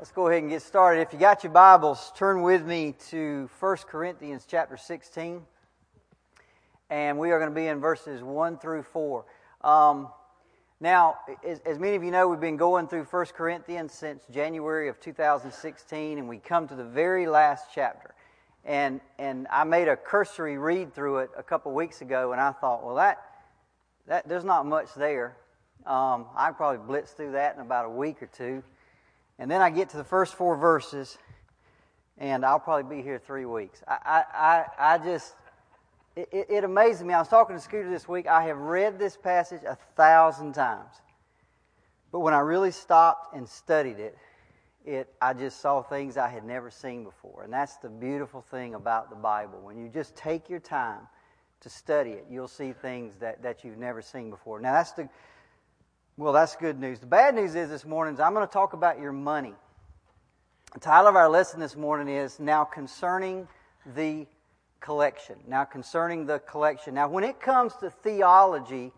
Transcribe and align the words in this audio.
Let's 0.00 0.12
go 0.12 0.28
ahead 0.28 0.40
and 0.40 0.50
get 0.50 0.62
started. 0.62 1.02
If 1.02 1.12
you 1.12 1.18
got 1.18 1.44
your 1.44 1.52
Bibles, 1.52 2.10
turn 2.16 2.40
with 2.40 2.64
me 2.64 2.94
to 3.10 3.50
1 3.60 3.76
Corinthians 3.86 4.46
chapter 4.48 4.78
16. 4.78 5.42
And 6.88 7.18
we 7.18 7.32
are 7.32 7.38
going 7.38 7.50
to 7.50 7.54
be 7.54 7.66
in 7.66 7.80
verses 7.80 8.22
1 8.22 8.56
through 8.60 8.84
4. 8.84 9.26
Um, 9.60 10.08
now, 10.80 11.18
as, 11.46 11.60
as, 11.66 11.78
many 11.78 11.96
of 11.96 12.02
you 12.02 12.10
know, 12.10 12.28
we've 12.28 12.40
been 12.40 12.56
going 12.56 12.88
through 12.88 13.04
1 13.04 13.26
Corinthians 13.36 13.92
since 13.92 14.24
January 14.32 14.88
of 14.88 14.98
2016, 15.00 16.16
and 16.16 16.26
we 16.26 16.38
come 16.38 16.66
to 16.68 16.74
the 16.74 16.82
very 16.82 17.26
last 17.26 17.66
chapter. 17.74 18.14
And, 18.64 19.02
and 19.18 19.46
I 19.52 19.64
made 19.64 19.86
a 19.86 19.98
cursory 19.98 20.56
read 20.56 20.94
through 20.94 21.18
it 21.18 21.30
a 21.36 21.42
couple 21.42 21.72
weeks 21.72 22.00
ago, 22.00 22.32
and 22.32 22.40
I 22.40 22.52
thought, 22.52 22.86
well, 22.86 22.94
that, 22.94 23.18
that 24.06 24.26
there's 24.26 24.44
not 24.44 24.64
much 24.64 24.94
there. 24.94 25.36
Um, 25.84 26.24
I 26.34 26.52
probably 26.52 26.86
blitz 26.86 27.12
through 27.12 27.32
that 27.32 27.54
in 27.54 27.60
about 27.60 27.84
a 27.84 27.90
week 27.90 28.22
or 28.22 28.28
two. 28.28 28.62
And 29.40 29.50
then 29.50 29.62
I 29.62 29.70
get 29.70 29.88
to 29.90 29.96
the 29.96 30.04
first 30.04 30.34
four 30.34 30.54
verses, 30.54 31.16
and 32.18 32.44
I'll 32.44 32.60
probably 32.60 32.98
be 32.98 33.02
here 33.02 33.18
three 33.18 33.46
weeks. 33.46 33.82
I, 33.88 33.96
I, 34.04 34.24
I, 34.34 34.94
I 34.94 34.98
just, 34.98 35.34
it, 36.14 36.46
it 36.50 36.62
amazes 36.62 37.02
me. 37.02 37.14
I 37.14 37.18
was 37.18 37.28
talking 37.28 37.56
to 37.56 37.60
Scooter 37.60 37.88
this 37.88 38.06
week. 38.06 38.26
I 38.26 38.44
have 38.44 38.58
read 38.58 38.98
this 38.98 39.16
passage 39.16 39.62
a 39.66 39.78
thousand 39.96 40.52
times. 40.52 40.92
But 42.12 42.20
when 42.20 42.34
I 42.34 42.40
really 42.40 42.70
stopped 42.70 43.34
and 43.34 43.48
studied 43.48 43.98
it, 43.98 44.18
it, 44.84 45.08
I 45.22 45.32
just 45.32 45.60
saw 45.60 45.80
things 45.80 46.18
I 46.18 46.28
had 46.28 46.44
never 46.44 46.70
seen 46.70 47.02
before. 47.04 47.44
And 47.44 47.52
that's 47.52 47.76
the 47.76 47.88
beautiful 47.88 48.42
thing 48.42 48.74
about 48.74 49.08
the 49.08 49.16
Bible. 49.16 49.60
When 49.62 49.78
you 49.78 49.88
just 49.88 50.14
take 50.16 50.50
your 50.50 50.60
time 50.60 51.08
to 51.60 51.70
study 51.70 52.10
it, 52.10 52.26
you'll 52.30 52.46
see 52.46 52.72
things 52.72 53.16
that, 53.20 53.42
that 53.42 53.64
you've 53.64 53.78
never 53.78 54.02
seen 54.02 54.28
before. 54.28 54.60
Now, 54.60 54.74
that's 54.74 54.92
the, 54.92 55.08
well, 56.16 56.32
that's 56.32 56.56
good 56.56 56.78
news. 56.78 56.98
The 56.98 57.06
bad 57.06 57.34
news 57.34 57.54
is 57.54 57.70
this 57.70 57.84
morning 57.84 58.14
is 58.14 58.20
I'm 58.20 58.34
going 58.34 58.46
to 58.46 58.52
talk 58.52 58.72
about 58.72 59.00
your 59.00 59.12
money. 59.12 59.54
The 60.74 60.80
title 60.80 61.08
of 61.08 61.16
our 61.16 61.28
lesson 61.28 61.60
this 61.60 61.76
morning 61.76 62.14
is 62.14 62.38
Now 62.38 62.64
Concerning 62.64 63.48
the 63.94 64.26
Collection. 64.80 65.36
Now 65.48 65.64
Concerning 65.64 66.26
the 66.26 66.38
Collection. 66.38 66.94
Now, 66.94 67.08
when 67.08 67.24
it 67.24 67.40
comes 67.40 67.74
to 67.80 67.90
theology 67.90 68.92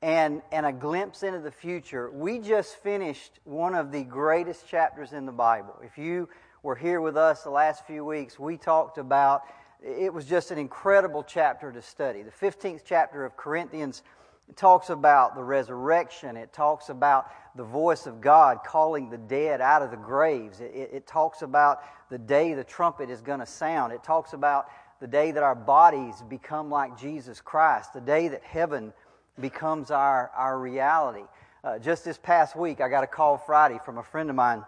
and, 0.00 0.42
and 0.52 0.64
a 0.66 0.72
glimpse 0.72 1.22
into 1.22 1.40
the 1.40 1.50
future, 1.50 2.10
we 2.10 2.38
just 2.38 2.76
finished 2.76 3.40
one 3.44 3.74
of 3.74 3.92
the 3.92 4.02
greatest 4.02 4.66
chapters 4.66 5.12
in 5.12 5.26
the 5.26 5.32
Bible. 5.32 5.78
If 5.84 5.98
you 5.98 6.28
were 6.62 6.76
here 6.76 7.00
with 7.00 7.16
us 7.16 7.42
the 7.42 7.50
last 7.50 7.86
few 7.86 8.04
weeks, 8.04 8.38
we 8.38 8.56
talked 8.56 8.98
about 8.98 9.42
it 9.82 10.14
was 10.14 10.24
just 10.24 10.50
an 10.50 10.56
incredible 10.56 11.22
chapter 11.22 11.70
to 11.70 11.82
study. 11.82 12.22
The 12.22 12.30
15th 12.30 12.82
chapter 12.86 13.24
of 13.24 13.36
Corinthians 13.36 14.02
it 14.48 14.56
talks 14.56 14.90
about 14.90 15.34
the 15.34 15.42
resurrection. 15.42 16.36
It 16.36 16.52
talks 16.52 16.88
about 16.88 17.30
the 17.56 17.64
voice 17.64 18.06
of 18.06 18.20
God 18.20 18.58
calling 18.64 19.08
the 19.08 19.18
dead 19.18 19.60
out 19.60 19.82
of 19.82 19.90
the 19.90 19.96
graves. 19.96 20.60
It, 20.60 20.72
it, 20.74 20.90
it 20.92 21.06
talks 21.06 21.42
about 21.42 21.82
the 22.10 22.18
day 22.18 22.54
the 22.54 22.64
trumpet 22.64 23.10
is 23.10 23.20
going 23.20 23.40
to 23.40 23.46
sound. 23.46 23.92
It 23.92 24.04
talks 24.04 24.32
about 24.32 24.66
the 25.00 25.06
day 25.06 25.32
that 25.32 25.42
our 25.42 25.54
bodies 25.54 26.22
become 26.28 26.70
like 26.70 26.98
Jesus 26.98 27.40
Christ, 27.40 27.92
the 27.94 28.00
day 28.00 28.28
that 28.28 28.42
heaven 28.42 28.92
becomes 29.40 29.90
our, 29.90 30.30
our 30.36 30.58
reality. 30.58 31.24
Uh, 31.62 31.78
just 31.78 32.04
this 32.04 32.18
past 32.18 32.54
week, 32.54 32.80
I 32.80 32.88
got 32.88 33.04
a 33.04 33.06
call 33.06 33.38
Friday 33.38 33.80
from 33.84 33.98
a 33.98 34.02
friend 34.02 34.28
of 34.30 34.36
mine. 34.36 34.64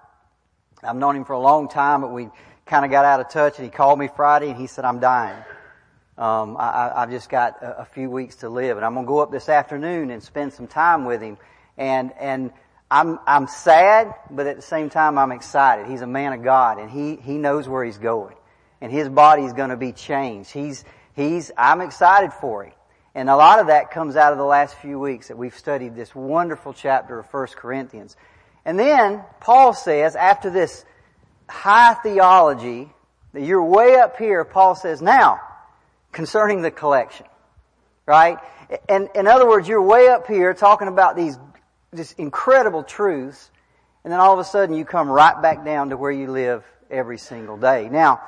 I've 0.83 0.97
known 0.97 1.17
him 1.17 1.25
for 1.25 1.35
a 1.35 1.39
long 1.41 1.69
time, 1.69 2.01
but 2.01 2.13
we 2.13 2.29
kind 2.65 2.85
of 2.85 2.91
got 2.91 3.05
out 3.05 3.21
of 3.21 3.29
touch, 3.29 3.59
and 3.59 3.65
he 3.65 3.71
called 3.71 3.99
me 3.99 4.09
Friday 4.09 4.49
and 4.49 4.59
he 4.59 4.67
said, 4.67 4.85
I'm 4.85 5.01
dying. 5.01 5.43
Um, 6.19 6.57
I, 6.59 6.93
have 7.01 7.11
just 7.11 7.29
got 7.29 7.63
a, 7.63 7.81
a, 7.81 7.85
few 7.85 8.09
weeks 8.09 8.37
to 8.37 8.49
live, 8.49 8.79
and 8.79 8.87
I'm 8.87 8.95
going 8.95 9.05
to 9.05 9.09
go 9.09 9.19
up 9.19 9.31
this 9.31 9.51
afternoon 9.51 10.11
and 10.11 10.23
spend 10.23 10.55
some 10.55 10.67
time 10.67 11.05
with 11.05 11.21
him. 11.21 11.37
And 11.77 12.11
and 12.19 12.53
I'm 12.91 13.19
I'm 13.27 13.47
sad, 13.49 14.15
but 14.31 14.47
at 14.47 14.57
the 14.57 14.63
same 14.63 14.89
time 14.89 15.19
I'm 15.19 15.31
excited. 15.31 15.89
He's 15.89 16.01
a 16.01 16.07
man 16.07 16.33
of 16.33 16.43
God, 16.43 16.79
and 16.79 16.91
he 16.91 17.17
he 17.17 17.37
knows 17.37 17.69
where 17.69 17.85
he's 17.85 17.99
going, 17.99 18.35
and 18.81 18.91
his 18.91 19.11
body's 19.11 19.53
going 19.53 19.69
to 19.69 19.77
be 19.77 19.93
changed. 19.93 20.51
He's 20.53 20.87
he's 21.15 21.51
I'm 21.59 21.83
excited 21.83 22.33
for 22.33 22.65
him, 22.65 22.73
and 23.15 23.29
a 23.29 23.37
lot 23.37 23.59
of 23.59 23.67
that 23.67 23.91
comes 23.91 24.17
out 24.17 24.33
of 24.33 24.39
the 24.39 24.45
last 24.45 24.75
few 24.77 24.99
weeks 24.99 25.29
that 25.29 25.37
we've 25.37 25.57
studied 25.57 25.95
this 25.95 26.15
wonderful 26.15 26.73
chapter 26.73 27.19
of 27.19 27.29
First 27.29 27.57
Corinthians. 27.57 28.17
And 28.65 28.79
then 28.79 29.23
Paul 29.41 29.75
says, 29.75 30.17
after 30.17 30.49
this 30.49 30.85
high 31.49 31.95
theology, 31.95 32.89
that 33.35 33.43
you're 33.43 33.63
way 33.63 33.97
up 33.97 34.17
here, 34.17 34.45
Paul 34.45 34.75
says, 34.75 35.01
now 35.03 35.41
concerning 36.17 36.63
the 36.63 36.71
collection. 36.71 37.27
Right? 38.07 38.39
And 38.89 39.11
in 39.15 39.27
other 39.27 39.47
words, 39.47 39.69
you're 39.69 39.83
way 39.83 40.09
up 40.09 40.27
here 40.27 40.55
talking 40.55 40.89
about 40.89 41.15
these 41.15 41.39
just 41.95 42.19
incredible 42.19 42.83
truths, 42.83 43.51
and 44.03 44.13
then 44.13 44.19
all 44.19 44.33
of 44.33 44.39
a 44.39 44.45
sudden 44.45 44.75
you 44.75 44.87
come 44.87 45.11
right 45.11 45.41
back 45.43 45.63
down 45.65 45.91
to 45.91 45.97
where 45.99 46.11
you 46.11 46.31
live 46.31 46.65
every 46.91 47.19
single 47.19 47.59
day. 47.59 47.91
Now, 47.91 48.23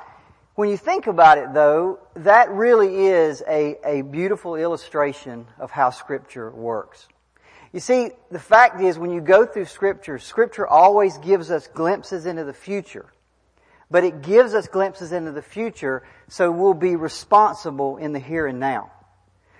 when 0.53 0.69
you 0.69 0.77
think 0.77 1.07
about 1.07 1.39
it 1.39 1.51
though, 1.53 1.99
that 2.15 2.51
really 2.51 3.07
is 3.07 3.41
a, 3.47 3.77
a 3.83 4.03
beautiful 4.03 4.55
illustration 4.55 5.47
of 5.57 5.71
how 5.71 5.89
scripture 5.89 6.51
works. 6.51 7.07
You 7.73 7.79
see, 7.79 8.11
the 8.29 8.39
fact 8.39 8.81
is 8.81 8.99
when 8.99 9.09
you 9.09 9.21
go 9.21 9.47
through 9.47 9.65
scripture, 9.65 10.19
scripture 10.19 10.67
always 10.67 11.17
gives 11.17 11.49
us 11.49 11.65
glimpses 11.67 12.27
into 12.27 12.43
the 12.43 12.53
future 12.53 13.07
but 13.91 14.03
it 14.03 14.21
gives 14.21 14.53
us 14.53 14.67
glimpses 14.67 15.11
into 15.11 15.31
the 15.31 15.41
future 15.41 16.03
so 16.27 16.51
we'll 16.51 16.73
be 16.73 16.95
responsible 16.95 17.97
in 17.97 18.13
the 18.13 18.19
here 18.19 18.45
and 18.47 18.59
now. 18.59 18.91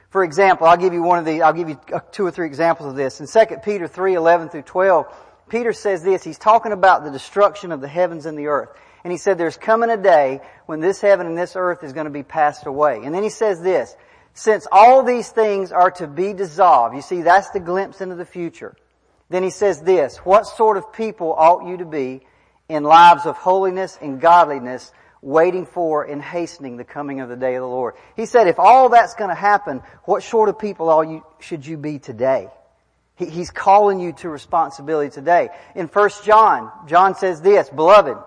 For 0.09 0.23
example, 0.23 0.65
I'll 0.65 0.77
give 0.77 0.93
you 0.93 1.03
one 1.03 1.19
of 1.19 1.25
the, 1.25 1.43
I'll 1.43 1.53
give 1.53 1.69
you 1.69 1.79
uh, 1.93 1.99
two 2.11 2.25
or 2.25 2.31
three 2.31 2.47
examples 2.47 2.89
of 2.89 2.95
this. 2.95 3.19
In 3.19 3.27
2 3.27 3.57
Peter 3.63 3.87
3, 3.87 4.15
11 4.15 4.49
through 4.49 4.63
12, 4.63 5.05
Peter 5.49 5.73
says 5.73 6.03
this, 6.03 6.23
he's 6.23 6.39
talking 6.39 6.71
about 6.71 7.03
the 7.03 7.11
destruction 7.11 7.71
of 7.71 7.81
the 7.81 7.87
heavens 7.87 8.25
and 8.25 8.37
the 8.37 8.47
earth. 8.47 8.69
And 9.03 9.11
he 9.11 9.17
said 9.17 9.37
there's 9.37 9.57
coming 9.57 9.89
a 9.89 9.97
day 9.97 10.41
when 10.65 10.79
this 10.79 10.99
heaven 10.99 11.27
and 11.27 11.37
this 11.37 11.55
earth 11.55 11.83
is 11.83 11.93
going 11.93 12.05
to 12.05 12.11
be 12.11 12.23
passed 12.23 12.65
away. 12.65 13.01
And 13.03 13.13
then 13.13 13.23
he 13.23 13.29
says 13.29 13.61
this, 13.61 13.95
since 14.33 14.67
all 14.71 15.03
these 15.03 15.29
things 15.29 15.71
are 15.71 15.91
to 15.91 16.07
be 16.07 16.33
dissolved, 16.33 16.95
you 16.95 17.01
see 17.01 17.21
that's 17.21 17.49
the 17.51 17.59
glimpse 17.59 18.01
into 18.01 18.15
the 18.15 18.25
future. 18.25 18.75
Then 19.29 19.43
he 19.43 19.49
says 19.51 19.81
this, 19.81 20.17
what 20.17 20.47
sort 20.47 20.77
of 20.77 20.91
people 20.91 21.33
ought 21.33 21.67
you 21.67 21.77
to 21.77 21.85
be 21.85 22.21
in 22.69 22.83
lives 22.83 23.25
of 23.25 23.35
holiness 23.35 23.97
and 23.99 24.21
godliness, 24.21 24.91
waiting 25.21 25.65
for 25.65 26.03
and 26.03 26.21
hastening 26.21 26.77
the 26.77 26.83
coming 26.85 27.19
of 27.19 27.27
the 27.27 27.35
day 27.35 27.55
of 27.55 27.61
the 27.61 27.67
Lord. 27.67 27.95
He 28.15 28.25
said, 28.25 28.47
if 28.47 28.59
all 28.59 28.89
that's 28.89 29.15
going 29.15 29.29
to 29.29 29.35
happen, 29.35 29.81
what 30.05 30.23
sort 30.23 30.47
of 30.47 30.59
people 30.59 30.89
are 30.89 31.03
you, 31.03 31.25
should 31.39 31.65
you 31.65 31.75
be 31.75 31.99
today? 31.99 32.49
He, 33.15 33.25
he's 33.25 33.51
calling 33.51 33.99
you 33.99 34.13
to 34.13 34.29
responsibility 34.29 35.09
today. 35.09 35.49
In 35.75 35.87
1 35.87 36.09
John, 36.23 36.71
John 36.87 37.15
says 37.15 37.41
this, 37.41 37.67
Beloved, 37.69 38.17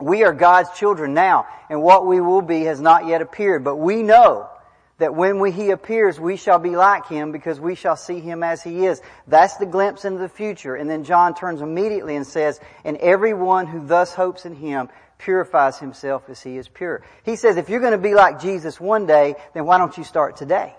we 0.00 0.24
are 0.24 0.32
God's 0.32 0.70
children 0.78 1.14
now, 1.14 1.46
and 1.68 1.82
what 1.82 2.06
we 2.06 2.20
will 2.20 2.42
be 2.42 2.62
has 2.62 2.80
not 2.80 3.06
yet 3.06 3.20
appeared, 3.20 3.64
but 3.64 3.76
we 3.76 4.02
know 4.02 4.48
that 4.98 5.14
when 5.14 5.38
we, 5.38 5.52
he 5.52 5.70
appears, 5.70 6.18
we 6.20 6.36
shall 6.36 6.58
be 6.58 6.76
like 6.76 7.06
him 7.06 7.32
because 7.32 7.60
we 7.60 7.74
shall 7.74 7.96
see 7.96 8.20
him 8.20 8.42
as 8.42 8.62
he 8.62 8.86
is. 8.86 9.00
That's 9.26 9.56
the 9.56 9.66
glimpse 9.66 10.04
into 10.04 10.20
the 10.20 10.28
future. 10.28 10.74
And 10.74 10.90
then 10.90 11.04
John 11.04 11.34
turns 11.34 11.60
immediately 11.60 12.16
and 12.16 12.26
says, 12.26 12.60
and 12.84 12.96
everyone 12.98 13.66
who 13.66 13.86
thus 13.86 14.12
hopes 14.12 14.44
in 14.44 14.54
him 14.54 14.88
purifies 15.18 15.78
himself 15.78 16.28
as 16.28 16.42
he 16.42 16.56
is 16.56 16.68
pure. 16.68 17.02
He 17.24 17.36
says, 17.36 17.56
if 17.56 17.68
you're 17.68 17.80
going 17.80 17.92
to 17.92 17.98
be 17.98 18.14
like 18.14 18.40
Jesus 18.40 18.80
one 18.80 19.06
day, 19.06 19.36
then 19.54 19.66
why 19.66 19.78
don't 19.78 19.96
you 19.96 20.04
start 20.04 20.36
today? 20.36 20.74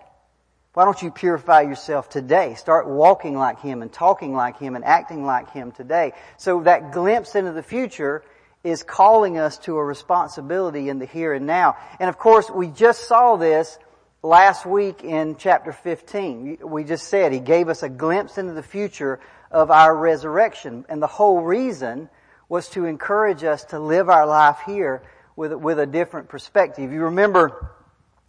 Why 0.74 0.86
don't 0.86 1.02
you 1.02 1.12
purify 1.12 1.62
yourself 1.62 2.10
today? 2.10 2.54
Start 2.54 2.88
walking 2.88 3.36
like 3.36 3.60
Him 3.60 3.82
and 3.82 3.92
talking 3.92 4.34
like 4.34 4.60
Him 4.60 4.76
and 4.76 4.86
acting 4.86 5.26
like 5.26 5.52
Him 5.52 5.72
today. 5.72 6.14
So 6.38 6.62
that 6.62 6.92
glimpse 6.92 7.36
into 7.36 7.52
the 7.52 7.64
future 7.64 8.24
is 8.64 8.84
calling 8.84 9.38
us 9.38 9.58
to 9.60 9.78
a 9.78 9.84
responsibility 9.84 10.90
in 10.90 11.00
the 11.00 11.06
here 11.06 11.34
and 11.34 11.48
now. 11.48 11.76
And 12.00 12.08
of 12.08 12.18
course, 12.20 12.50
we 12.50 12.68
just 12.68 13.08
saw 13.08 13.36
this 13.36 13.80
last 14.22 14.66
week 14.66 15.04
in 15.04 15.36
chapter 15.38 15.72
15. 15.72 16.60
We 16.64 16.84
just 16.84 17.08
said 17.08 17.32
he 17.32 17.40
gave 17.40 17.70
us 17.70 17.84
a 17.84 17.90
glimpse 17.90 18.38
into 18.38 18.54
the 18.54 18.64
future 18.64 19.20
of 19.52 19.72
our 19.72 19.96
resurrection. 19.96 20.86
And 20.90 21.02
the 21.02 21.08
whole 21.08 21.42
reason 21.42 22.10
was 22.48 22.70
to 22.70 22.86
encourage 22.86 23.44
us 23.44 23.64
to 23.66 23.80
live 23.80 24.10
our 24.10 24.26
life 24.26 24.60
here 24.66 25.04
with, 25.36 25.54
with 25.54 25.80
a 25.80 25.86
different 25.86 26.30
perspective. 26.30 26.92
You 26.92 27.04
remember 27.04 27.72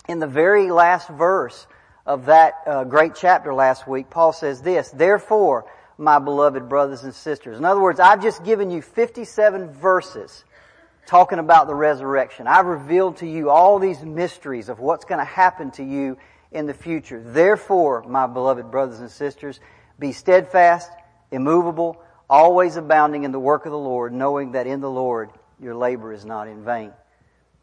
in 0.08 0.19
the 0.19 0.26
very 0.26 0.70
last 0.70 1.08
verse 1.08 1.66
of 2.06 2.26
that 2.26 2.54
uh, 2.66 2.84
great 2.84 3.14
chapter 3.14 3.52
last 3.52 3.86
week, 3.86 4.10
Paul 4.10 4.32
says 4.32 4.62
this, 4.62 4.90
Therefore, 4.90 5.66
my 5.98 6.19
beloved 6.19 6.69
brothers 6.69 7.02
and 7.02 7.14
sisters. 7.14 7.58
In 7.58 7.64
other 7.64 7.81
words, 7.81 8.00
I've 8.00 8.22
just 8.22 8.44
given 8.44 8.70
you 8.70 8.81
57 8.81 9.72
verses 9.72 10.44
talking 11.10 11.40
about 11.40 11.66
the 11.66 11.74
resurrection. 11.74 12.46
I've 12.46 12.66
revealed 12.66 13.16
to 13.16 13.26
you 13.26 13.50
all 13.50 13.80
these 13.80 14.00
mysteries 14.00 14.68
of 14.68 14.78
what's 14.78 15.04
going 15.04 15.18
to 15.18 15.24
happen 15.24 15.72
to 15.72 15.82
you 15.82 16.16
in 16.52 16.66
the 16.66 16.72
future. 16.72 17.20
Therefore, 17.20 18.04
my 18.06 18.28
beloved 18.28 18.70
brothers 18.70 19.00
and 19.00 19.10
sisters, 19.10 19.58
be 19.98 20.12
steadfast, 20.12 20.88
immovable, 21.32 22.00
always 22.28 22.76
abounding 22.76 23.24
in 23.24 23.32
the 23.32 23.40
work 23.40 23.66
of 23.66 23.72
the 23.72 23.78
Lord, 23.78 24.12
knowing 24.12 24.52
that 24.52 24.68
in 24.68 24.80
the 24.80 24.88
Lord 24.88 25.30
your 25.60 25.74
labor 25.74 26.12
is 26.12 26.24
not 26.24 26.46
in 26.46 26.64
vain. 26.64 26.92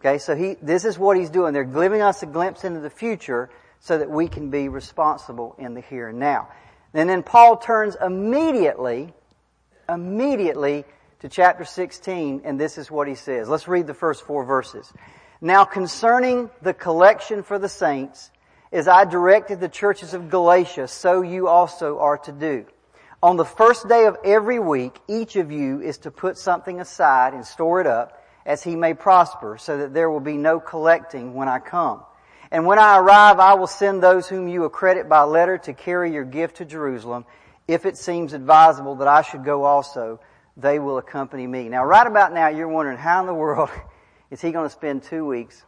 Okay, 0.01 0.17
so 0.17 0.35
he, 0.35 0.57
this 0.61 0.83
is 0.83 0.99
what 0.99 1.15
he's 1.15 1.29
doing. 1.29 1.53
They're 1.53 1.63
giving 1.63 2.01
us 2.01 2.21
a 2.23 2.25
glimpse 2.25 2.65
into 2.65 2.81
the 2.81 2.89
future 2.89 3.49
so 3.79 3.97
that 3.97 4.09
we 4.09 4.27
can 4.27 4.49
be 4.49 4.67
responsible 4.67 5.55
in 5.57 5.73
the 5.73 5.79
here 5.79 6.09
and 6.09 6.19
now. 6.19 6.49
And 6.93 7.09
then 7.09 7.23
Paul 7.23 7.55
turns 7.55 7.95
immediately, 7.95 9.13
immediately 9.87 10.83
to 11.19 11.29
chapter 11.29 11.65
16, 11.65 12.41
and 12.43 12.59
this 12.59 12.77
is 12.77 12.91
what 12.91 13.07
he 13.07 13.15
says. 13.15 13.49
Let's 13.49 13.67
read 13.67 13.87
the 13.87 13.93
first 13.93 14.23
four 14.23 14.43
verses. 14.43 14.91
Now 15.41 15.65
concerning 15.65 16.49
the 16.61 16.73
collection 16.73 17.41
for 17.41 17.57
the 17.57 17.69
saints, 17.69 18.31
as 18.71 18.87
I 18.87 19.05
directed 19.05 19.59
the 19.59 19.69
churches 19.69 20.13
of 20.13 20.29
Galatia, 20.29 20.87
so 20.87 21.21
you 21.21 21.47
also 21.47 21.99
are 21.99 22.17
to 22.19 22.31
do. 22.31 22.65
On 23.23 23.35
the 23.35 23.45
first 23.45 23.87
day 23.87 24.05
of 24.05 24.17
every 24.23 24.59
week, 24.59 24.95
each 25.07 25.35
of 25.37 25.51
you 25.51 25.81
is 25.81 25.97
to 25.99 26.11
put 26.11 26.37
something 26.37 26.79
aside 26.79 27.33
and 27.33 27.45
store 27.45 27.81
it 27.81 27.87
up 27.87 28.23
as 28.45 28.61
he 28.61 28.75
may 28.75 28.93
prosper, 28.93 29.57
so 29.57 29.79
that 29.79 29.93
there 29.93 30.09
will 30.09 30.19
be 30.19 30.37
no 30.37 30.59
collecting 30.59 31.33
when 31.33 31.47
I 31.47 31.59
come. 31.59 32.01
And 32.51 32.65
when 32.65 32.79
I 32.79 32.97
arrive, 32.99 33.39
I 33.39 33.55
will 33.55 33.67
send 33.67 34.01
those 34.01 34.29
whom 34.29 34.47
you 34.47 34.65
accredit 34.65 35.09
by 35.09 35.23
letter 35.23 35.57
to 35.59 35.73
carry 35.73 36.13
your 36.13 36.23
gift 36.23 36.57
to 36.57 36.65
Jerusalem. 36.65 37.25
If 37.67 37.85
it 37.85 37.97
seems 37.97 38.33
advisable 38.33 38.95
that 38.97 39.07
I 39.07 39.23
should 39.23 39.43
go 39.43 39.63
also, 39.63 40.19
they 40.57 40.79
will 40.79 40.97
accompany 40.97 41.45
me. 41.47 41.69
Now, 41.69 41.85
right 41.85 42.05
about 42.05 42.33
now, 42.33 42.49
you're 42.49 42.67
wondering 42.67 42.97
how 42.97 43.21
in 43.21 43.27
the 43.27 43.33
world 43.33 43.69
is 44.31 44.41
he 44.41 44.51
going 44.51 44.65
to 44.65 44.73
spend 44.73 45.03
two 45.03 45.25
weeks 45.25 45.63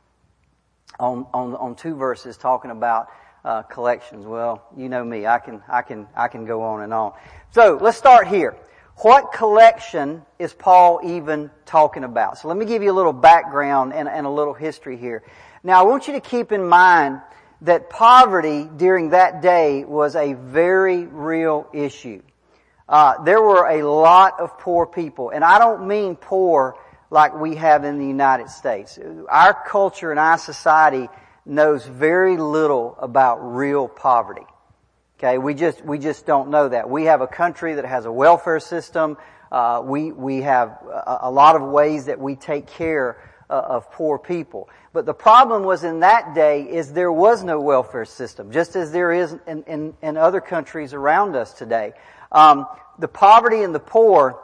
on, 0.99 1.27
on, 1.33 1.55
on 1.55 1.75
two 1.75 1.95
verses 1.95 2.35
talking 2.35 2.71
about 2.71 3.07
uh, 3.45 3.61
collections? 3.63 4.25
Well, 4.25 4.65
you 4.75 4.89
know 4.89 5.03
me. 5.03 5.27
I 5.27 5.39
can, 5.39 5.61
I 5.69 5.83
can, 5.83 6.07
I 6.15 6.27
can 6.27 6.45
go 6.45 6.63
on 6.63 6.81
and 6.81 6.93
on. 6.93 7.13
So, 7.51 7.77
let's 7.79 7.97
start 7.97 8.27
here. 8.27 8.57
What 9.01 9.31
collection 9.31 10.25
is 10.39 10.53
Paul 10.53 10.99
even 11.05 11.49
talking 11.65 12.03
about? 12.03 12.37
So 12.37 12.49
let 12.49 12.57
me 12.57 12.65
give 12.65 12.83
you 12.83 12.91
a 12.91 12.97
little 12.97 13.13
background 13.13 13.93
and, 13.93 14.09
and 14.09 14.25
a 14.25 14.29
little 14.29 14.53
history 14.53 14.97
here. 14.97 15.23
Now 15.63 15.79
I 15.79 15.83
want 15.83 16.07
you 16.07 16.13
to 16.15 16.19
keep 16.19 16.51
in 16.51 16.67
mind 16.67 17.21
that 17.61 17.89
poverty 17.89 18.69
during 18.75 19.11
that 19.11 19.41
day 19.41 19.85
was 19.85 20.17
a 20.17 20.33
very 20.33 21.05
real 21.05 21.69
issue. 21.71 22.21
Uh, 22.89 23.23
there 23.23 23.39
were 23.39 23.67
a 23.67 23.83
lot 23.83 24.39
of 24.39 24.57
poor 24.57 24.87
people, 24.87 25.29
and 25.29 25.43
I 25.43 25.59
don't 25.59 25.87
mean 25.87 26.15
poor 26.15 26.75
like 27.11 27.39
we 27.39 27.55
have 27.55 27.83
in 27.83 27.99
the 27.99 28.05
United 28.05 28.49
States. 28.49 28.97
Our 29.29 29.53
culture 29.53 30.09
and 30.09 30.19
our 30.19 30.39
society 30.39 31.07
knows 31.45 31.85
very 31.85 32.37
little 32.37 32.97
about 32.99 33.37
real 33.37 33.87
poverty. 33.87 34.45
Okay, 35.19 35.37
we 35.37 35.53
just 35.53 35.85
we 35.85 35.99
just 35.99 36.25
don't 36.25 36.49
know 36.49 36.69
that. 36.69 36.89
We 36.89 37.03
have 37.05 37.21
a 37.21 37.27
country 37.27 37.75
that 37.75 37.85
has 37.85 38.05
a 38.05 38.11
welfare 38.11 38.59
system. 38.59 39.17
Uh, 39.51 39.83
we 39.85 40.11
we 40.11 40.41
have 40.41 40.69
a, 40.91 41.19
a, 41.23 41.31
lot 41.31 41.55
of 41.55 41.61
ways 41.61 42.05
that 42.05 42.19
we 42.19 42.35
take 42.35 42.65
care 42.65 43.21
uh, 43.49 43.53
of 43.53 43.91
poor 43.91 44.17
people. 44.17 44.69
But 44.93 45.05
the 45.05 45.13
problem 45.13 45.63
was 45.63 45.83
in 45.83 45.99
that 45.99 46.33
day 46.33 46.63
is 46.63 46.93
there 46.93 47.11
was 47.11 47.43
no 47.43 47.59
welfare 47.59 48.05
system, 48.05 48.51
just 48.51 48.75
as 48.75 48.91
there 48.91 49.11
is 49.11 49.35
in, 49.45 49.63
in, 49.63 49.93
in 50.01 50.17
other 50.17 50.41
countries 50.41 50.93
around 50.93 51.35
us 51.35 51.53
today. 51.53 51.93
Um, 52.31 52.67
the 52.99 53.07
poverty 53.07 53.63
and 53.63 53.73
the 53.73 53.79
poor 53.79 54.39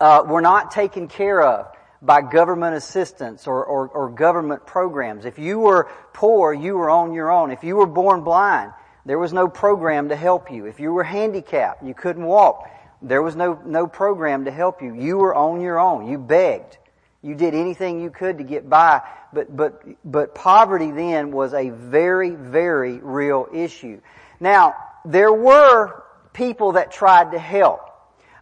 uh, 0.00 0.24
were 0.26 0.40
not 0.40 0.70
taken 0.70 1.08
care 1.08 1.42
of 1.42 1.66
by 2.02 2.22
government 2.22 2.74
assistance 2.76 3.46
or, 3.46 3.64
or, 3.64 3.88
or 3.88 4.10
government 4.10 4.66
programs. 4.66 5.24
If 5.24 5.38
you 5.38 5.58
were 5.58 5.90
poor, 6.12 6.52
you 6.52 6.76
were 6.76 6.90
on 6.90 7.12
your 7.12 7.30
own. 7.30 7.50
If 7.50 7.62
you 7.62 7.76
were 7.76 7.86
born 7.86 8.22
blind, 8.22 8.72
there 9.04 9.18
was 9.18 9.32
no 9.32 9.48
program 9.48 10.08
to 10.08 10.16
help 10.16 10.50
you. 10.50 10.66
If 10.66 10.80
you 10.80 10.92
were 10.92 11.04
handicapped, 11.04 11.82
you 11.82 11.94
couldn't 11.94 12.24
walk. 12.24 12.70
There 13.02 13.22
was 13.22 13.36
no, 13.36 13.60
no 13.64 13.86
program 13.86 14.44
to 14.46 14.50
help 14.50 14.82
you. 14.82 14.94
You 14.94 15.18
were 15.18 15.34
on 15.34 15.60
your 15.60 15.78
own. 15.78 16.06
You 16.06 16.18
begged. 16.18 16.78
You 17.22 17.34
did 17.34 17.54
anything 17.54 18.00
you 18.00 18.10
could 18.10 18.38
to 18.38 18.44
get 18.44 18.68
by, 18.68 19.02
but, 19.32 19.54
but, 19.54 19.82
but 20.04 20.34
poverty 20.34 20.90
then 20.90 21.32
was 21.32 21.52
a 21.52 21.68
very, 21.68 22.30
very 22.30 22.98
real 22.98 23.46
issue. 23.52 24.00
Now, 24.38 24.74
there 25.04 25.32
were 25.32 26.02
people 26.32 26.72
that 26.72 26.90
tried 26.90 27.32
to 27.32 27.38
help. 27.38 27.80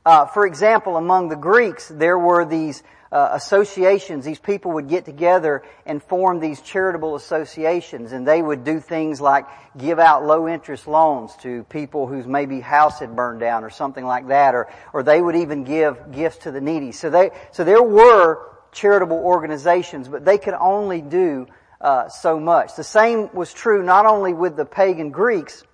Uh, 0.05 0.27
for 0.27 0.47
example, 0.47 0.97
among 0.97 1.29
the 1.29 1.37
Greeks, 1.37 1.89
there 1.89 2.19
were 2.19 2.45
these 2.45 2.83
uh, 3.11 3.31
associations. 3.33 4.25
These 4.25 4.39
people 4.39 4.73
would 4.73 4.89
get 4.89 5.05
together 5.05 5.63
and 5.87 6.03
form 6.03 6.41
these 6.41 6.61
charitable 6.61 7.15
associations, 7.15 8.13
and 8.13 8.27
they 8.27 8.43
would 8.43 8.65
do 8.65 8.81
things 8.81 9.21
like 9.21 9.47
give 9.77 9.99
out 9.99 10.25
low 10.25 10.49
interest 10.49 10.87
loans 10.87 11.35
to 11.43 11.65
people 11.65 12.07
whose 12.07 12.27
maybe 12.27 12.61
house 12.61 12.99
had 13.01 13.17
burned 13.17 13.41
down 13.41 13.65
or 13.65 13.71
something 13.71 14.05
like 14.05 14.29
that, 14.29 14.55
or 14.55 14.69
or 14.93 15.03
they 15.03 15.21
would 15.21 15.37
even 15.37 15.65
give 15.65 16.13
gifts 16.13 16.39
to 16.39 16.51
the 16.51 16.61
needy. 16.61 16.93
So 16.93 17.11
they 17.11 17.31
so 17.53 17.65
there 17.65 17.83
were 17.83 18.47
charitable 18.73 19.19
organizations, 19.19 20.09
but 20.09 20.25
they 20.25 20.39
could 20.39 20.55
only 20.55 21.01
do 21.01 21.47
uh, 21.81 22.09
so 22.09 22.39
much. 22.39 22.77
The 22.77 22.85
same 22.85 23.33
was 23.33 23.53
true 23.53 23.83
not 23.83 24.05
only 24.05 24.35
with 24.35 24.57
the 24.57 24.67
pagan 24.67 25.11
Greeks, 25.11 25.65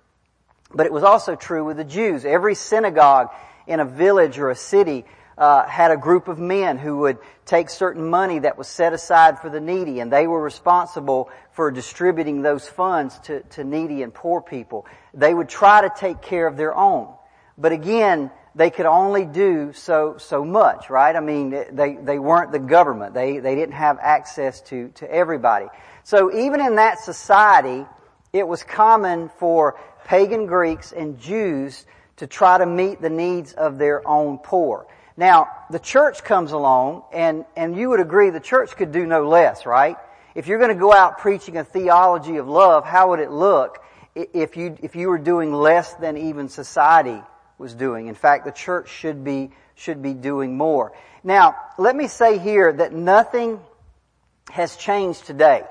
but 0.75 0.85
it 0.85 0.91
was 0.91 1.03
also 1.03 1.35
true 1.35 1.63
with 1.63 1.77
the 1.77 1.83
Jews. 1.83 2.25
Every 2.25 2.53
synagogue 2.53 3.29
in 3.65 3.79
a 3.79 3.85
village 3.85 4.37
or 4.37 4.49
a 4.49 4.55
city 4.55 5.05
uh, 5.37 5.65
had 5.65 5.91
a 5.91 5.97
group 5.97 6.27
of 6.27 6.39
men 6.39 6.77
who 6.77 6.99
would 6.99 7.17
take 7.45 7.69
certain 7.69 8.09
money 8.09 8.39
that 8.39 8.57
was 8.57 8.67
set 8.67 8.93
aside 8.93 9.39
for 9.39 9.49
the 9.49 9.59
needy, 9.59 9.99
and 9.99 10.11
they 10.11 10.27
were 10.27 10.41
responsible 10.41 11.29
for 11.51 11.71
distributing 11.71 12.41
those 12.41 12.67
funds 12.67 13.17
to, 13.19 13.41
to 13.43 13.63
needy 13.63 14.03
and 14.03 14.13
poor 14.13 14.41
people. 14.41 14.85
They 15.13 15.33
would 15.33 15.49
try 15.49 15.81
to 15.81 15.91
take 15.95 16.21
care 16.21 16.47
of 16.47 16.57
their 16.57 16.75
own. 16.75 17.13
But 17.57 17.71
again, 17.71 18.31
they 18.53 18.69
could 18.69 18.85
only 18.85 19.25
do 19.25 19.73
so 19.73 20.15
so 20.17 20.45
much, 20.45 20.89
right? 20.89 21.15
I 21.15 21.19
mean, 21.19 21.49
they 21.49 21.95
they 21.95 22.19
weren't 22.19 22.51
the 22.53 22.59
government. 22.59 23.13
They 23.13 23.39
they 23.39 23.55
didn't 23.55 23.75
have 23.75 23.97
access 24.01 24.61
to 24.69 24.89
to 24.95 25.11
everybody. 25.11 25.67
So 26.03 26.33
even 26.33 26.61
in 26.61 26.75
that 26.75 26.99
society, 26.99 27.85
it 28.31 28.47
was 28.47 28.63
common 28.63 29.29
for 29.39 29.77
pagan 30.05 30.45
Greeks 30.45 30.93
and 30.93 31.19
Jews 31.19 31.85
to 32.17 32.27
try 32.27 32.57
to 32.57 32.65
meet 32.65 33.01
the 33.01 33.09
needs 33.09 33.51
of 33.53 33.77
their 33.77 34.07
own 34.07 34.37
poor. 34.37 34.87
Now, 35.17 35.49
the 35.69 35.79
church 35.79 36.23
comes 36.23 36.51
along, 36.51 37.03
and, 37.11 37.45
and 37.55 37.75
you 37.75 37.89
would 37.89 37.99
agree 37.99 38.29
the 38.29 38.39
church 38.39 38.75
could 38.75 38.91
do 38.91 39.05
no 39.05 39.27
less, 39.27 39.65
right? 39.65 39.97
If 40.33 40.47
you're 40.47 40.59
going 40.59 40.73
to 40.73 40.79
go 40.79 40.93
out 40.93 41.19
preaching 41.19 41.57
a 41.57 41.63
theology 41.63 42.37
of 42.37 42.47
love, 42.47 42.85
how 42.85 43.09
would 43.09 43.19
it 43.19 43.31
look 43.31 43.83
if 44.13 44.55
you, 44.55 44.77
if 44.81 44.95
you 44.95 45.09
were 45.09 45.17
doing 45.17 45.53
less 45.53 45.93
than 45.95 46.17
even 46.17 46.49
society 46.49 47.21
was 47.57 47.73
doing? 47.73 48.07
In 48.07 48.15
fact, 48.15 48.45
the 48.45 48.51
church 48.51 48.89
should 48.89 49.23
be, 49.23 49.51
should 49.75 50.01
be 50.01 50.13
doing 50.13 50.57
more. 50.57 50.93
Now, 51.23 51.55
let 51.77 51.95
me 51.95 52.07
say 52.07 52.37
here 52.37 52.71
that 52.73 52.93
nothing 52.93 53.59
has 54.51 54.75
changed 54.75 55.25
today 55.25 55.63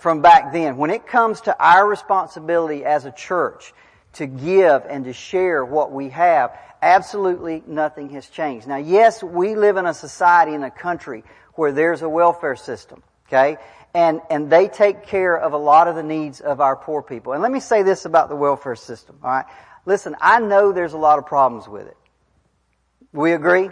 from 0.00 0.22
back 0.22 0.52
then. 0.52 0.76
When 0.76 0.90
it 0.90 1.06
comes 1.06 1.42
to 1.42 1.56
our 1.58 1.86
responsibility 1.86 2.84
as 2.84 3.04
a 3.04 3.12
church 3.12 3.72
to 4.14 4.26
give 4.26 4.84
and 4.88 5.04
to 5.04 5.12
share 5.12 5.64
what 5.64 5.92
we 5.92 6.08
have, 6.08 6.58
absolutely 6.82 7.62
nothing 7.66 8.10
has 8.10 8.28
changed. 8.28 8.66
Now, 8.66 8.78
yes, 8.78 9.22
we 9.22 9.54
live 9.54 9.76
in 9.76 9.86
a 9.86 9.94
society 9.94 10.54
in 10.54 10.64
a 10.64 10.70
country 10.70 11.24
where 11.54 11.72
there's 11.72 12.02
a 12.02 12.08
welfare 12.08 12.56
system, 12.56 13.02
okay? 13.28 13.58
And, 13.92 14.20
and 14.30 14.50
they 14.50 14.68
take 14.68 15.04
care 15.04 15.36
of 15.36 15.52
a 15.52 15.58
lot 15.58 15.88
of 15.88 15.96
the 15.96 16.02
needs 16.02 16.40
of 16.40 16.60
our 16.60 16.76
poor 16.76 17.02
people. 17.02 17.32
And 17.32 17.42
let 17.42 17.52
me 17.52 17.60
say 17.60 17.82
this 17.82 18.04
about 18.04 18.28
the 18.28 18.36
welfare 18.36 18.76
system, 18.76 19.18
alright? 19.22 19.46
Listen, 19.86 20.16
I 20.20 20.40
know 20.40 20.72
there's 20.72 20.92
a 20.92 20.98
lot 20.98 21.18
of 21.18 21.26
problems 21.26 21.68
with 21.68 21.86
it. 21.86 21.96
We 23.12 23.32
agree? 23.32 23.70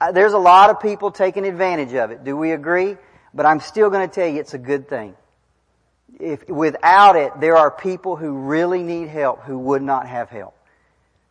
Uh, 0.00 0.12
there's 0.12 0.32
a 0.32 0.38
lot 0.38 0.70
of 0.70 0.80
people 0.80 1.10
taking 1.10 1.44
advantage 1.44 1.94
of 1.94 2.10
it. 2.10 2.24
Do 2.24 2.36
we 2.36 2.52
agree? 2.52 2.96
But 3.34 3.46
I'm 3.46 3.60
still 3.60 3.90
going 3.90 4.08
to 4.08 4.14
tell 4.14 4.26
you 4.26 4.40
it's 4.40 4.54
a 4.54 4.58
good 4.58 4.88
thing. 4.88 5.14
If, 6.20 6.48
without 6.48 7.16
it, 7.16 7.32
there 7.40 7.56
are 7.56 7.70
people 7.70 8.16
who 8.16 8.32
really 8.32 8.82
need 8.82 9.08
help 9.08 9.42
who 9.42 9.58
would 9.58 9.82
not 9.82 10.06
have 10.06 10.28
help. 10.28 10.54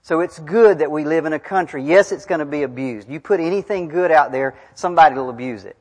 So 0.04 0.22
it's 0.22 0.40
good 0.40 0.80
that 0.80 0.92
we 0.92 1.06
live 1.06 1.26
in 1.26 1.34
a 1.34 1.40
country. 1.40 1.84
Yes, 1.84 2.12
it's 2.12 2.26
going 2.26 2.40
to 2.40 2.46
be 2.46 2.64
abused. 2.64 3.10
You 3.10 3.20
put 3.20 3.40
anything 3.40 3.88
good 3.88 4.12
out 4.12 4.32
there, 4.32 4.56
somebody 4.74 5.16
will 5.16 5.30
abuse 5.30 5.64
it. 5.64 5.78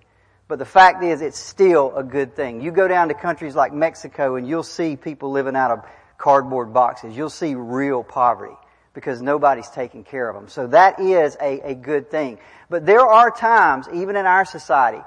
But 0.46 0.58
the 0.58 0.66
fact 0.66 1.02
is, 1.02 1.22
it's 1.22 1.38
still 1.38 1.96
a 1.96 2.02
good 2.02 2.34
thing. 2.34 2.60
You 2.60 2.70
go 2.72 2.88
down 2.88 3.08
to 3.08 3.14
countries 3.14 3.54
like 3.54 3.72
Mexico 3.72 4.34
and 4.36 4.46
you'll 4.46 4.62
see 4.62 4.96
people 4.96 5.30
living 5.30 5.56
out 5.56 5.70
of 5.70 5.84
cardboard 6.18 6.74
boxes. 6.74 7.16
You'll 7.16 7.30
see 7.30 7.54
real 7.54 8.02
poverty 8.02 8.56
because 8.92 9.22
nobody's 9.22 9.70
taking 9.70 10.04
care 10.04 10.28
of 10.28 10.34
them. 10.34 10.48
So 10.48 10.66
that 10.66 11.00
is 11.00 11.36
a, 11.40 11.70
a 11.70 11.74
good 11.74 12.10
thing. 12.10 12.38
But 12.68 12.84
there 12.84 13.06
are 13.06 13.30
times, 13.30 13.86
even 13.94 14.16
in 14.16 14.26
our 14.26 14.44
society, 14.44 15.00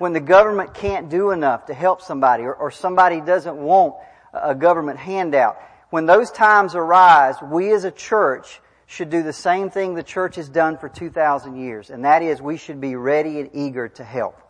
when 0.00 0.12
the 0.12 0.20
government 0.20 0.74
can't 0.74 1.08
do 1.08 1.30
enough 1.30 1.66
to 1.66 1.74
help 1.74 2.02
somebody 2.02 2.42
or, 2.42 2.54
or 2.54 2.70
somebody 2.70 3.20
doesn't 3.20 3.56
want 3.56 3.94
a 4.32 4.54
government 4.54 4.98
handout 4.98 5.56
when 5.90 6.06
those 6.06 6.30
times 6.30 6.74
arise, 6.74 7.34
we 7.42 7.72
as 7.72 7.84
a 7.84 7.90
church 7.90 8.60
should 8.86 9.10
do 9.10 9.22
the 9.22 9.32
same 9.32 9.70
thing 9.70 9.94
the 9.94 10.02
church 10.02 10.36
has 10.36 10.48
done 10.48 10.78
for 10.78 10.88
2,000 10.88 11.56
years, 11.56 11.90
and 11.90 12.04
that 12.04 12.22
is 12.22 12.40
we 12.40 12.56
should 12.56 12.80
be 12.80 12.96
ready 12.96 13.40
and 13.40 13.50
eager 13.52 13.88
to 13.88 14.04
help. 14.04 14.40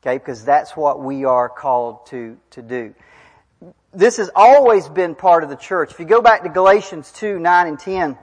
Okay, 0.00 0.18
because 0.18 0.44
that's 0.44 0.76
what 0.76 1.00
we 1.02 1.24
are 1.24 1.48
called 1.48 2.06
to, 2.06 2.38
to 2.50 2.62
do. 2.62 2.94
This 3.92 4.18
has 4.18 4.30
always 4.34 4.88
been 4.88 5.16
part 5.16 5.42
of 5.42 5.50
the 5.50 5.56
church. 5.56 5.90
If 5.90 5.98
you 5.98 6.06
go 6.06 6.22
back 6.22 6.44
to 6.44 6.48
Galatians 6.48 7.10
2, 7.12 7.40
9 7.40 7.66
and 7.66 7.78
10, 7.78 8.16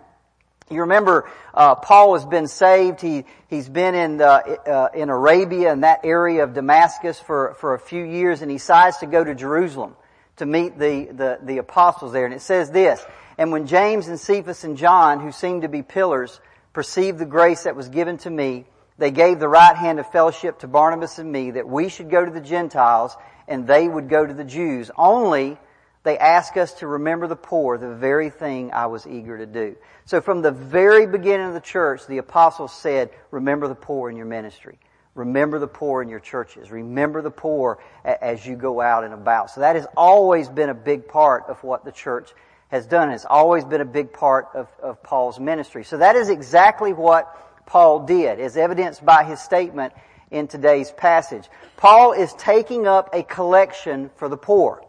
you 0.69 0.81
remember 0.81 1.29
uh, 1.53 1.75
Paul 1.75 2.15
has 2.15 2.25
been 2.25 2.47
saved. 2.47 3.01
He 3.01 3.25
he's 3.47 3.69
been 3.69 3.93
in 3.93 4.17
the, 4.17 4.25
uh, 4.25 4.89
in 4.95 5.09
Arabia 5.09 5.71
in 5.71 5.81
that 5.81 6.01
area 6.03 6.43
of 6.43 6.53
Damascus 6.53 7.19
for 7.19 7.55
for 7.59 7.75
a 7.75 7.79
few 7.79 8.03
years, 8.03 8.41
and 8.41 8.49
he 8.49 8.57
decides 8.57 8.97
to 8.97 9.05
go 9.05 9.23
to 9.23 9.35
Jerusalem 9.35 9.95
to 10.37 10.45
meet 10.45 10.77
the, 10.77 11.05
the, 11.05 11.39
the 11.41 11.57
apostles 11.59 12.11
there. 12.11 12.25
And 12.25 12.33
it 12.33 12.41
says 12.41 12.71
this, 12.71 13.03
And 13.37 13.51
when 13.51 13.67
James 13.67 14.07
and 14.07 14.19
Cephas 14.19 14.63
and 14.63 14.77
John, 14.77 15.19
who 15.19 15.31
seemed 15.31 15.61
to 15.61 15.69
be 15.69 15.81
pillars, 15.81 16.39
perceived 16.73 17.19
the 17.19 17.25
grace 17.25 17.63
that 17.63 17.75
was 17.75 17.89
given 17.89 18.17
to 18.19 18.29
me, 18.29 18.65
They 18.97 19.11
gave 19.11 19.39
the 19.39 19.47
right 19.47 19.75
hand 19.75 19.99
of 19.99 20.11
fellowship 20.11 20.59
to 20.59 20.67
Barnabas 20.67 21.19
and 21.19 21.31
me 21.31 21.51
that 21.51 21.67
we 21.67 21.89
should 21.89 22.09
go 22.09 22.23
to 22.23 22.31
the 22.31 22.41
Gentiles 22.41 23.15
and 23.47 23.67
they 23.67 23.87
would 23.87 24.09
go 24.09 24.25
to 24.25 24.33
the 24.33 24.43
Jews. 24.43 24.89
Only 24.97 25.57
they 26.05 26.17
ask 26.19 26.55
us 26.55 26.71
to 26.75 26.87
remember 26.87 27.27
the 27.27 27.35
poor, 27.35 27.77
the 27.77 27.93
very 27.93 28.29
thing 28.29 28.71
I 28.71 28.85
was 28.85 29.07
eager 29.07 29.39
to 29.39 29.47
do. 29.47 29.75
So 30.05 30.21
from 30.21 30.43
the 30.43 30.51
very 30.51 31.07
beginning 31.07 31.47
of 31.47 31.53
the 31.55 31.59
church, 31.59 32.05
the 32.05 32.19
apostles 32.19 32.71
said, 32.71 33.09
remember 33.31 33.67
the 33.67 33.75
poor 33.75 34.09
in 34.09 34.15
your 34.15 34.27
ministry. 34.27 34.77
Remember 35.15 35.57
the 35.57 35.67
poor 35.67 36.03
in 36.03 36.09
your 36.09 36.19
churches. 36.19 36.69
Remember 36.69 37.23
the 37.23 37.31
poor 37.31 37.79
as 38.03 38.45
you 38.45 38.55
go 38.55 38.81
out 38.81 39.03
and 39.03 39.15
about. 39.15 39.49
So 39.49 39.61
that 39.61 39.75
has 39.75 39.87
always 39.97 40.47
been 40.47 40.69
a 40.69 40.75
big 40.75 41.07
part 41.07 41.45
of 41.47 41.63
what 41.63 41.83
the 41.83 41.91
church 41.91 42.29
has 42.67 42.85
done. 42.85 43.09
It's 43.09 43.25
always 43.25 43.65
been 43.65 43.81
a 43.81 43.85
big 43.85 44.13
part 44.13 44.49
of, 44.53 44.67
of 44.83 45.01
Paul's 45.01 45.39
ministry. 45.39 45.83
So 45.83 45.97
that 45.97 46.15
is 46.15 46.29
exactly 46.29 46.93
what 46.93 47.65
Paul 47.65 48.05
did, 48.05 48.39
as 48.39 48.57
evidenced 48.57 49.03
by 49.03 49.23
his 49.23 49.41
statement 49.41 49.91
in 50.29 50.47
today's 50.47 50.91
passage. 50.91 51.49
Paul 51.77 52.11
is 52.13 52.31
taking 52.33 52.85
up 52.85 53.09
a 53.11 53.23
collection 53.23 54.11
for 54.17 54.29
the 54.29 54.37
poor 54.37 54.84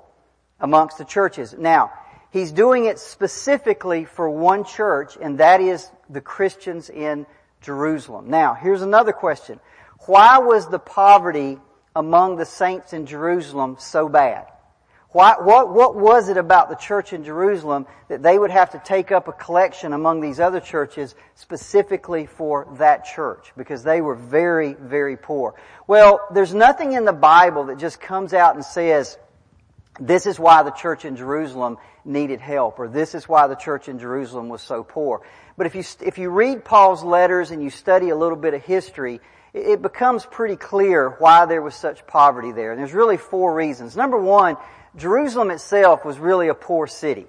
amongst 0.61 0.99
the 0.99 1.05
churches. 1.05 1.55
Now, 1.57 1.93
he's 2.31 2.53
doing 2.53 2.87
it 2.87 2.99
specifically 2.99 4.05
for 4.05 4.29
one 4.29 4.65
church, 4.65 5.17
and 5.21 5.39
that 5.39 5.61
is 5.61 5.91
the 6.09 6.21
Christians 6.21 6.91
in 6.91 7.27
Jerusalem. 7.61 8.31
Now, 8.31 8.55
here's 8.55 8.83
another 8.83 9.13
question. 9.13 9.61
Why 10.07 10.39
was 10.39 10.69
the 10.69 10.79
poverty 10.79 11.59
among 11.95 12.37
the 12.37 12.45
saints 12.45 12.93
in 12.93 13.07
Jerusalem 13.07 13.77
so 13.79 14.09
bad? 14.09 14.47
Why, 15.11 15.37
what, 15.41 15.73
what 15.73 15.97
was 15.97 16.29
it 16.29 16.37
about 16.37 16.69
the 16.69 16.75
church 16.75 17.15
in 17.15 17.25
Jerusalem 17.25 17.87
that 18.09 18.23
they 18.23 18.39
would 18.39 18.51
have 18.51 18.73
to 18.73 18.83
take 18.85 19.11
up 19.11 19.29
a 19.29 19.33
collection 19.33 19.95
among 19.95 20.21
these 20.21 20.39
other 20.41 20.61
churches 20.61 21.15
specifically 21.35 22.27
for 22.27 22.69
that 22.79 23.07
church? 23.07 23.53
Because 23.57 23.83
they 23.83 24.03
were 24.03 24.15
very, 24.15 24.75
very 24.75 25.17
poor. 25.17 25.55
Well, 25.87 26.21
there's 26.35 26.53
nothing 26.53 26.93
in 26.93 27.07
the 27.07 27.15
Bible 27.15 27.65
that 27.67 27.79
just 27.79 27.99
comes 27.99 28.35
out 28.35 28.57
and 28.57 28.65
says, 28.65 29.17
this 29.99 30.27
is 30.27 30.39
why 30.39 30.63
the 30.63 30.71
church 30.71 31.05
in 31.05 31.17
Jerusalem 31.17 31.79
needed 32.05 32.41
help, 32.41 32.79
or 32.79 32.89
this 32.89 33.15
is 33.15 33.29
why 33.29 33.47
the 33.47 33.55
church 33.55 33.89
in 33.89 33.99
Jerusalem 33.99 34.49
was 34.49 34.63
so 34.63 34.83
poor. 34.83 35.23
But 35.57 35.67
if 35.67 35.75
you, 35.75 35.85
if 36.05 36.19
you 36.19 36.31
read 36.31 36.65
Paul's 36.65 37.03
letters 37.03 37.51
and 37.51 37.63
you 37.63 37.71
study 37.71 38.11
a 38.11 38.17
little 38.17 38.37
bit 38.37 38.55
of 38.55 38.63
history, 38.63 39.21
it 39.55 39.81
becomes 39.81 40.27
pretty 40.27 40.57
clear 40.57 41.09
why 41.19 41.47
there 41.47 41.63
was 41.63 41.75
such 41.75 42.07
poverty 42.07 42.53
there. 42.53 42.73
And 42.73 42.81
there's 42.81 42.93
really 42.93 43.17
four 43.17 43.55
reasons. 43.55 43.97
Number 43.97 44.19
one, 44.19 44.57
Jerusalem 44.97 45.51
itself 45.51 46.05
was 46.05 46.19
really 46.19 46.49
a 46.49 46.55
poor 46.55 46.87
city. 46.87 47.27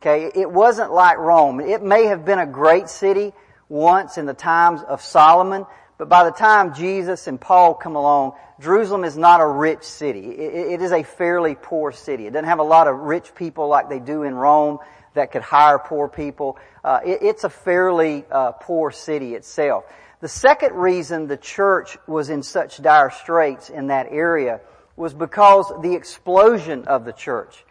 Okay, 0.00 0.30
it 0.34 0.50
wasn't 0.50 0.92
like 0.92 1.16
Rome. 1.16 1.60
It 1.60 1.82
may 1.82 2.06
have 2.06 2.26
been 2.26 2.38
a 2.38 2.46
great 2.46 2.90
city 2.90 3.32
once 3.70 4.18
in 4.18 4.26
the 4.26 4.34
times 4.34 4.82
of 4.82 5.00
Solomon, 5.00 5.64
but 5.96 6.08
by 6.08 6.24
the 6.24 6.30
time 6.30 6.74
Jesus 6.74 7.26
and 7.26 7.40
Paul 7.40 7.74
come 7.74 7.96
along, 7.96 8.32
Jerusalem 8.60 9.04
is 9.04 9.16
not 9.16 9.40
a 9.40 9.46
rich 9.46 9.82
city. 9.82 10.20
it 10.20 10.80
is 10.80 10.92
a 10.92 11.02
fairly 11.02 11.54
poor 11.54 11.92
city. 11.92 12.26
It 12.26 12.32
doesn't 12.32 12.48
have 12.48 12.58
a 12.58 12.64
lot 12.64 12.88
of 12.88 12.96
rich 12.96 13.34
people 13.34 13.68
like 13.68 13.88
they 13.88 14.00
do 14.00 14.22
in 14.22 14.34
Rome 14.34 14.78
that 15.14 15.32
could 15.32 15.42
hire 15.42 15.78
poor 15.78 16.08
people. 16.08 16.58
Uh, 16.82 17.00
it's 17.04 17.44
a 17.44 17.50
fairly 17.50 18.24
uh, 18.30 18.52
poor 18.52 18.90
city 18.90 19.34
itself. 19.34 19.84
The 20.20 20.28
second 20.28 20.74
reason 20.74 21.26
the 21.26 21.36
church 21.36 21.98
was 22.06 22.30
in 22.30 22.42
such 22.42 22.80
dire 22.80 23.10
straits 23.10 23.70
in 23.70 23.88
that 23.88 24.06
area 24.10 24.60
was 24.96 25.12
because 25.12 25.70
the 25.82 25.94
explosion 25.94 26.86
of 26.86 27.04
the 27.04 27.12
church. 27.12 27.64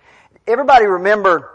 Everybody 0.45 0.85
remember 0.85 1.49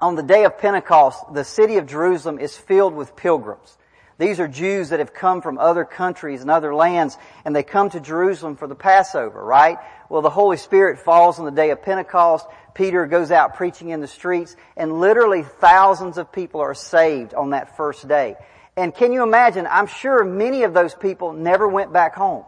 on 0.00 0.16
the 0.16 0.22
day 0.22 0.44
of 0.44 0.58
Pentecost, 0.58 1.32
the 1.32 1.44
city 1.44 1.76
of 1.76 1.86
Jerusalem 1.86 2.38
is 2.38 2.56
filled 2.56 2.94
with 2.94 3.16
pilgrims. 3.16 3.77
These 4.18 4.40
are 4.40 4.48
Jews 4.48 4.88
that 4.88 4.98
have 4.98 5.14
come 5.14 5.42
from 5.42 5.58
other 5.58 5.84
countries 5.84 6.42
and 6.42 6.50
other 6.50 6.74
lands, 6.74 7.16
and 7.44 7.54
they 7.54 7.62
come 7.62 7.88
to 7.90 8.00
Jerusalem 8.00 8.56
for 8.56 8.66
the 8.66 8.74
Passover, 8.74 9.42
right? 9.42 9.78
Well, 10.08 10.22
the 10.22 10.30
Holy 10.30 10.56
Spirit 10.56 10.98
falls 10.98 11.38
on 11.38 11.44
the 11.44 11.52
day 11.52 11.70
of 11.70 11.82
Pentecost. 11.82 12.44
Peter 12.74 13.06
goes 13.06 13.30
out 13.30 13.54
preaching 13.54 13.90
in 13.90 14.00
the 14.00 14.08
streets, 14.08 14.56
and 14.76 15.00
literally 15.00 15.44
thousands 15.44 16.18
of 16.18 16.32
people 16.32 16.60
are 16.60 16.74
saved 16.74 17.32
on 17.32 17.50
that 17.50 17.76
first 17.76 18.08
day. 18.08 18.34
And 18.76 18.92
can 18.92 19.12
you 19.12 19.22
imagine? 19.22 19.68
I'm 19.68 19.86
sure 19.86 20.24
many 20.24 20.64
of 20.64 20.74
those 20.74 20.96
people 20.96 21.32
never 21.32 21.68
went 21.68 21.92
back 21.92 22.16
home. 22.16 22.44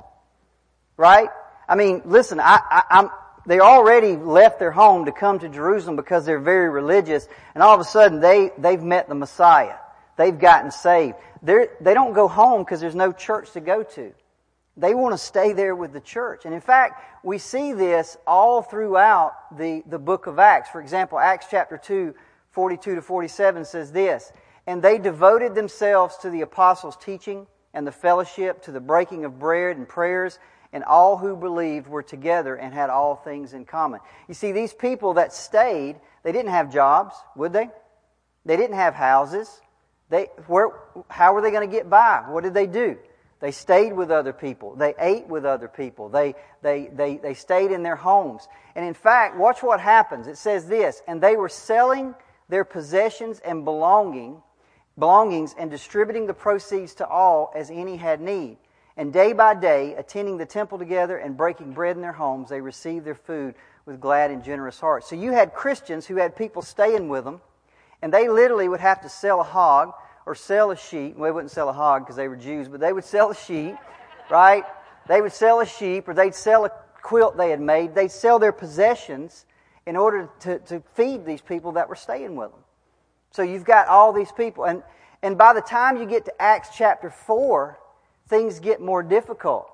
Right? 0.96 1.28
I 1.68 1.76
mean, 1.76 2.02
listen, 2.04 2.40
I, 2.40 2.60
I, 2.68 2.82
I'm, 2.90 3.10
they 3.46 3.60
already 3.60 4.16
left 4.16 4.58
their 4.58 4.72
home 4.72 5.04
to 5.04 5.12
come 5.12 5.38
to 5.38 5.48
Jerusalem 5.48 5.94
because 5.94 6.26
they're 6.26 6.40
very 6.40 6.68
religious, 6.68 7.28
and 7.54 7.62
all 7.62 7.74
of 7.74 7.80
a 7.80 7.84
sudden 7.84 8.18
they, 8.18 8.50
they've 8.58 8.82
met 8.82 9.08
the 9.08 9.14
Messiah. 9.14 9.76
They've 10.16 10.38
gotten 10.38 10.70
saved. 10.70 11.14
They're, 11.42 11.68
they 11.80 11.94
don't 11.94 12.12
go 12.12 12.28
home 12.28 12.62
because 12.62 12.80
there's 12.80 12.94
no 12.94 13.12
church 13.12 13.52
to 13.52 13.60
go 13.60 13.82
to. 13.82 14.12
They 14.76 14.94
want 14.94 15.12
to 15.12 15.18
stay 15.18 15.52
there 15.52 15.74
with 15.74 15.92
the 15.92 16.00
church. 16.00 16.44
And 16.44 16.54
in 16.54 16.60
fact, 16.60 17.24
we 17.24 17.38
see 17.38 17.72
this 17.72 18.16
all 18.26 18.62
throughout 18.62 19.56
the, 19.56 19.82
the 19.86 19.98
book 19.98 20.26
of 20.26 20.38
Acts. 20.38 20.70
For 20.70 20.80
example, 20.80 21.18
Acts 21.18 21.46
chapter 21.50 21.76
2, 21.76 22.14
42 22.52 22.94
to 22.94 23.02
47 23.02 23.64
says 23.64 23.92
this, 23.92 24.32
And 24.66 24.82
they 24.82 24.98
devoted 24.98 25.54
themselves 25.54 26.16
to 26.18 26.30
the 26.30 26.42
apostles' 26.42 26.96
teaching 26.96 27.46
and 27.74 27.86
the 27.86 27.92
fellowship, 27.92 28.62
to 28.62 28.72
the 28.72 28.80
breaking 28.80 29.24
of 29.24 29.38
bread 29.38 29.76
and 29.76 29.88
prayers, 29.88 30.38
and 30.72 30.84
all 30.84 31.16
who 31.16 31.36
believed 31.36 31.86
were 31.88 32.02
together 32.02 32.54
and 32.54 32.72
had 32.72 32.90
all 32.90 33.16
things 33.16 33.52
in 33.52 33.64
common. 33.64 34.00
You 34.28 34.34
see, 34.34 34.52
these 34.52 34.72
people 34.72 35.14
that 35.14 35.32
stayed, 35.32 35.96
they 36.22 36.32
didn't 36.32 36.52
have 36.52 36.72
jobs, 36.72 37.14
would 37.36 37.52
they? 37.52 37.70
They 38.44 38.56
didn't 38.56 38.76
have 38.76 38.94
houses. 38.94 39.60
They, 40.10 40.26
where, 40.46 40.70
how 41.08 41.32
were 41.32 41.40
they 41.40 41.50
going 41.50 41.68
to 41.68 41.74
get 41.74 41.88
by? 41.88 42.24
What 42.28 42.44
did 42.44 42.52
they 42.52 42.66
do? 42.66 42.98
They 43.40 43.52
stayed 43.52 43.94
with 43.94 44.10
other 44.10 44.34
people. 44.34 44.74
They 44.74 44.94
ate 44.98 45.26
with 45.26 45.46
other 45.46 45.68
people. 45.68 46.10
They, 46.10 46.34
they, 46.60 46.90
they, 46.92 47.16
they 47.16 47.32
stayed 47.32 47.70
in 47.70 47.82
their 47.82 47.96
homes. 47.96 48.46
And 48.74 48.84
in 48.84 48.92
fact, 48.92 49.38
watch 49.38 49.62
what 49.62 49.80
happens. 49.80 50.26
It 50.26 50.36
says 50.36 50.66
this, 50.66 51.00
and 51.08 51.22
they 51.22 51.36
were 51.36 51.48
selling 51.48 52.14
their 52.50 52.64
possessions 52.64 53.40
and 53.40 53.64
belonging, 53.64 54.42
belongings 54.98 55.54
and 55.58 55.70
distributing 55.70 56.26
the 56.26 56.34
proceeds 56.34 56.94
to 56.96 57.06
all 57.06 57.50
as 57.56 57.70
any 57.70 57.96
had 57.96 58.20
need. 58.20 58.58
And 58.96 59.12
day 59.12 59.32
by 59.32 59.54
day, 59.54 59.94
attending 59.94 60.36
the 60.36 60.44
temple 60.44 60.76
together 60.76 61.16
and 61.16 61.36
breaking 61.36 61.72
bread 61.72 61.96
in 61.96 62.02
their 62.02 62.12
homes, 62.12 62.50
they 62.50 62.60
received 62.60 63.06
their 63.06 63.14
food 63.14 63.54
with 63.86 64.00
glad 64.00 64.30
and 64.30 64.44
generous 64.44 64.78
hearts. 64.78 65.08
So 65.08 65.16
you 65.16 65.32
had 65.32 65.54
Christians 65.54 66.06
who 66.06 66.16
had 66.16 66.36
people 66.36 66.60
staying 66.60 67.08
with 67.08 67.24
them, 67.24 67.40
and 68.02 68.12
they 68.12 68.28
literally 68.28 68.68
would 68.68 68.80
have 68.80 69.02
to 69.02 69.08
sell 69.08 69.40
a 69.40 69.44
hog 69.44 69.92
or 70.26 70.34
sell 70.34 70.70
a 70.70 70.76
sheep. 70.76 71.16
Well, 71.16 71.28
they 71.28 71.32
wouldn't 71.32 71.50
sell 71.50 71.68
a 71.68 71.72
hog 71.72 72.02
because 72.02 72.16
they 72.16 72.28
were 72.28 72.36
Jews, 72.36 72.68
but 72.68 72.80
they 72.80 72.92
would 72.92 73.04
sell 73.04 73.30
a 73.30 73.34
sheep, 73.34 73.76
right? 74.30 74.64
They 75.08 75.20
would 75.20 75.32
sell 75.32 75.60
a 75.60 75.66
sheep 75.66 76.08
or 76.08 76.14
they'd 76.14 76.34
sell 76.34 76.64
a 76.64 76.70
quilt 77.02 77.36
they 77.36 77.50
had 77.50 77.60
made. 77.60 77.94
They'd 77.94 78.10
sell 78.10 78.38
their 78.38 78.52
possessions 78.52 79.44
in 79.86 79.96
order 79.96 80.30
to, 80.40 80.58
to 80.60 80.82
feed 80.94 81.24
these 81.24 81.40
people 81.40 81.72
that 81.72 81.88
were 81.88 81.96
staying 81.96 82.36
with 82.36 82.50
them. 82.50 82.60
So 83.32 83.42
you've 83.42 83.64
got 83.64 83.88
all 83.88 84.12
these 84.12 84.32
people. 84.32 84.64
And, 84.64 84.82
and 85.22 85.36
by 85.36 85.52
the 85.52 85.60
time 85.60 85.96
you 85.96 86.06
get 86.06 86.24
to 86.26 86.42
Acts 86.42 86.70
chapter 86.76 87.10
4, 87.10 87.78
things 88.28 88.60
get 88.60 88.80
more 88.80 89.02
difficult. 89.02 89.70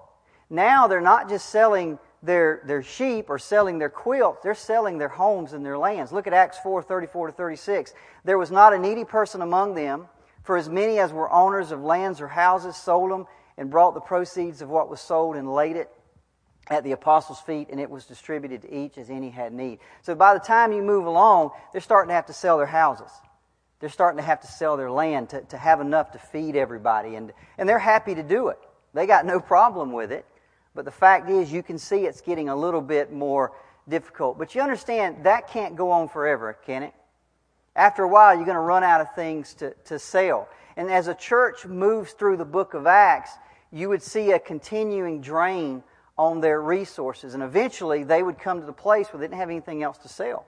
Now 0.49 0.87
they're 0.87 1.01
not 1.01 1.29
just 1.29 1.49
selling 1.51 1.99
their, 2.23 2.63
their 2.67 2.83
sheep 2.83 3.27
or 3.29 3.39
selling 3.39 3.79
their 3.79 3.91
quilts, 3.91 4.41
they're 4.43 4.55
selling 4.55 4.99
their 4.99 5.09
homes 5.09 5.53
and 5.53 5.65
their 5.65 5.79
lands. 5.79 6.13
Look 6.13 6.27
at 6.27 6.33
Acts 6.33 6.59
4 6.59 6.83
34 6.83 7.29
to 7.29 7.33
36. 7.33 7.95
There 8.25 8.39
was 8.39 8.51
not 8.51 8.73
a 8.73 8.79
needy 8.79 9.05
person 9.05 9.43
among 9.43 9.75
them, 9.75 10.09
for 10.43 10.57
as 10.57 10.69
many 10.69 10.99
as 10.99 11.13
were 11.13 11.31
owners 11.33 11.71
of 11.71 11.83
lands 11.83 12.21
or 12.21 12.29
houses 12.29 12.77
sold 12.77 13.11
them 13.11 13.27
and 13.57 13.71
brought 13.71 13.95
the 13.95 14.01
proceeds 14.01 14.63
of 14.63 14.69
what 14.69 14.91
was 14.91 15.01
sold 15.01 15.37
and 15.37 15.53
laid 15.53 15.77
it 15.77 15.91
at 16.69 16.83
the 16.83 16.93
apostles' 16.93 17.41
feet, 17.41 17.69
and 17.71 17.79
it 17.79 17.89
was 17.89 18.07
distributed 18.07 18.63
to 18.63 18.75
each 18.75 18.99
as 18.99 19.09
any 19.09 19.31
had 19.31 19.53
need. 19.53 19.79
So 20.03 20.15
by 20.15 20.35
the 20.35 20.41
time 20.41 20.73
you 20.73 20.83
move 20.83 21.07
along, 21.07 21.51
they're 21.73 21.81
starting 21.81 22.09
to 22.09 22.15
have 22.15 22.27
to 22.27 22.33
sell 22.33 22.59
their 22.59 22.67
houses. 22.67 23.11
They're 23.79 23.89
starting 23.89 24.19
to 24.19 24.25
have 24.25 24.41
to 24.41 24.47
sell 24.47 24.77
their 24.77 24.91
land 24.91 25.31
to, 25.31 25.43
to 25.43 25.57
have 25.57 25.81
enough 25.81 26.13
to 26.13 26.19
feed 26.19 26.57
everybody. 26.57 27.15
And, 27.15 27.33
and 27.59 27.69
they're 27.69 27.79
happy 27.79 28.15
to 28.15 28.23
do 28.23 28.49
it. 28.49 28.59
They 28.95 29.07
got 29.07 29.27
no 29.27 29.39
problem 29.39 29.93
with 29.93 30.11
it. 30.11 30.25
But 30.77 30.85
the 30.85 30.91
fact 30.93 31.31
is, 31.31 31.51
you 31.51 31.63
can 31.63 31.79
see 31.79 32.05
it's 32.05 32.21
getting 32.21 32.51
a 32.51 32.55
little 32.55 32.83
bit 32.83 33.11
more 33.11 33.53
difficult. 33.89 34.39
But 34.39 34.55
you 34.55 34.61
understand, 34.61 35.25
that 35.25 35.49
can't 35.49 35.75
go 35.75 35.91
on 35.91 36.09
forever, 36.09 36.57
can 36.67 36.83
it? 36.83 36.93
After 37.75 38.03
a 38.03 38.09
while, 38.09 38.35
you're 38.35 38.45
going 38.45 38.57
to 38.57 38.61
run 38.61 38.85
out 38.85 39.01
of 39.01 39.15
things 39.15 39.55
to, 39.55 39.75
to 39.87 39.99
sell. 39.99 40.49
And 40.77 40.91
as 40.91 41.09
a 41.09 41.15
church 41.15 41.65
moves 41.65 42.13
through 42.13 42.37
the 42.37 42.45
book 42.45 42.75
of 42.75 42.87
Acts, 42.87 43.31
you 43.73 43.89
would 43.89 44.03
see 44.03 44.33
a 44.33 44.39
continuing 44.39 45.23
drain 45.23 45.83
on 46.19 46.41
their 46.41 46.61
resources. 46.61 47.33
And 47.33 47.43
eventually, 47.43 48.05
they 48.05 48.23
would 48.23 48.39
come 48.39 48.61
to 48.61 48.67
the 48.67 48.73
place 48.73 49.09
where 49.09 49.21
they 49.21 49.27
didn't 49.27 49.39
have 49.39 49.51
anything 49.51 49.83
else 49.83 49.97
to 49.99 50.09
sell. 50.09 50.47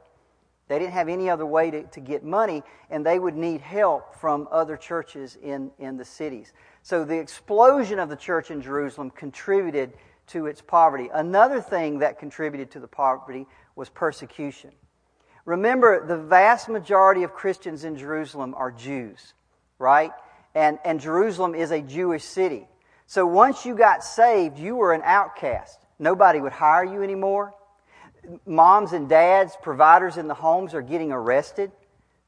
They 0.69 0.79
didn't 0.79 0.93
have 0.93 1.09
any 1.09 1.31
other 1.31 1.47
way 1.47 1.71
to, 1.71 1.83
to 1.85 2.01
get 2.01 2.23
money, 2.23 2.63
and 2.91 3.05
they 3.05 3.19
would 3.19 3.35
need 3.35 3.63
help 3.63 4.15
from 4.15 4.47
other 4.51 4.77
churches 4.77 5.39
in, 5.43 5.71
in 5.79 5.97
the 5.97 6.05
cities. 6.05 6.53
So 6.83 7.05
the 7.05 7.19
explosion 7.19 7.99
of 7.99 8.11
the 8.11 8.17
church 8.17 8.51
in 8.51 8.61
Jerusalem 8.61 9.11
contributed 9.11 9.95
to 10.29 10.47
its 10.47 10.61
poverty. 10.61 11.09
Another 11.13 11.61
thing 11.61 11.99
that 12.01 12.19
contributed 12.19 12.71
to 12.73 12.81
the 12.81 12.89
poverty 12.89 13.47
was 13.77 13.89
persecution. 13.89 14.71
Remember, 15.45 16.07
the 16.07 16.17
vast 16.17 16.69
majority 16.69 17.23
of 17.23 17.33
Christians 17.33 17.85
in 17.85 17.97
Jerusalem 17.97 18.55
are 18.55 18.71
Jews, 18.71 19.33
right? 19.79 20.13
And, 20.55 20.79
and 20.85 21.01
Jerusalem 21.01 21.55
is 21.55 21.71
a 21.71 21.81
Jewish 21.81 22.25
city. 22.25 22.69
So 23.07 23.25
once 23.25 23.65
you 23.65 23.75
got 23.75 24.05
saved, 24.05 24.59
you 24.59 24.77
were 24.77 24.93
an 24.93 25.01
outcast. 25.05 25.79
Nobody 25.99 26.41
would 26.41 26.53
hire 26.53 26.85
you 26.85 27.03
anymore. 27.03 27.55
Moms 28.45 28.93
and 28.93 29.09
dads, 29.09 29.57
providers 29.63 30.19
in 30.19 30.29
the 30.29 30.35
homes 30.35 30.75
are 30.75 30.83
getting 30.83 31.13
arrested. 31.13 31.73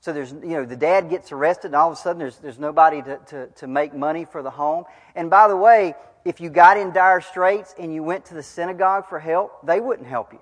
So 0.00 0.14
there's, 0.14 0.33
you 0.33 0.57
know, 0.57 0.64
the 0.64 0.76
dad 0.76 1.11
gets 1.11 1.30
arrested 1.30 1.69
and 1.69 1.76
all 1.76 1.88
of 1.90 1.99
a 1.99 2.00
sudden 2.00 2.19
there's, 2.19 2.38
there's 2.38 2.59
nobody 2.59 3.02
to, 3.02 3.19
to, 3.26 3.47
to 3.49 3.66
make 3.66 3.92
money 3.92 4.25
for 4.25 4.42
the 4.42 4.50
home. 4.50 4.85
And 5.14 5.28
by 5.28 5.47
the 5.47 5.57
way, 5.57 5.95
if 6.25 6.41
you 6.41 6.50
got 6.50 6.77
in 6.77 6.93
dire 6.93 7.21
straits 7.21 7.75
and 7.79 7.95
you 7.95 8.03
went 8.03 8.27
to 8.27 8.35
the 8.35 8.43
synagogue 8.43 9.09
for 9.09 9.19
help, 9.19 9.67
they 9.67 9.81
wouldn't 9.81 10.09
help 10.09 10.33
you 10.33 10.41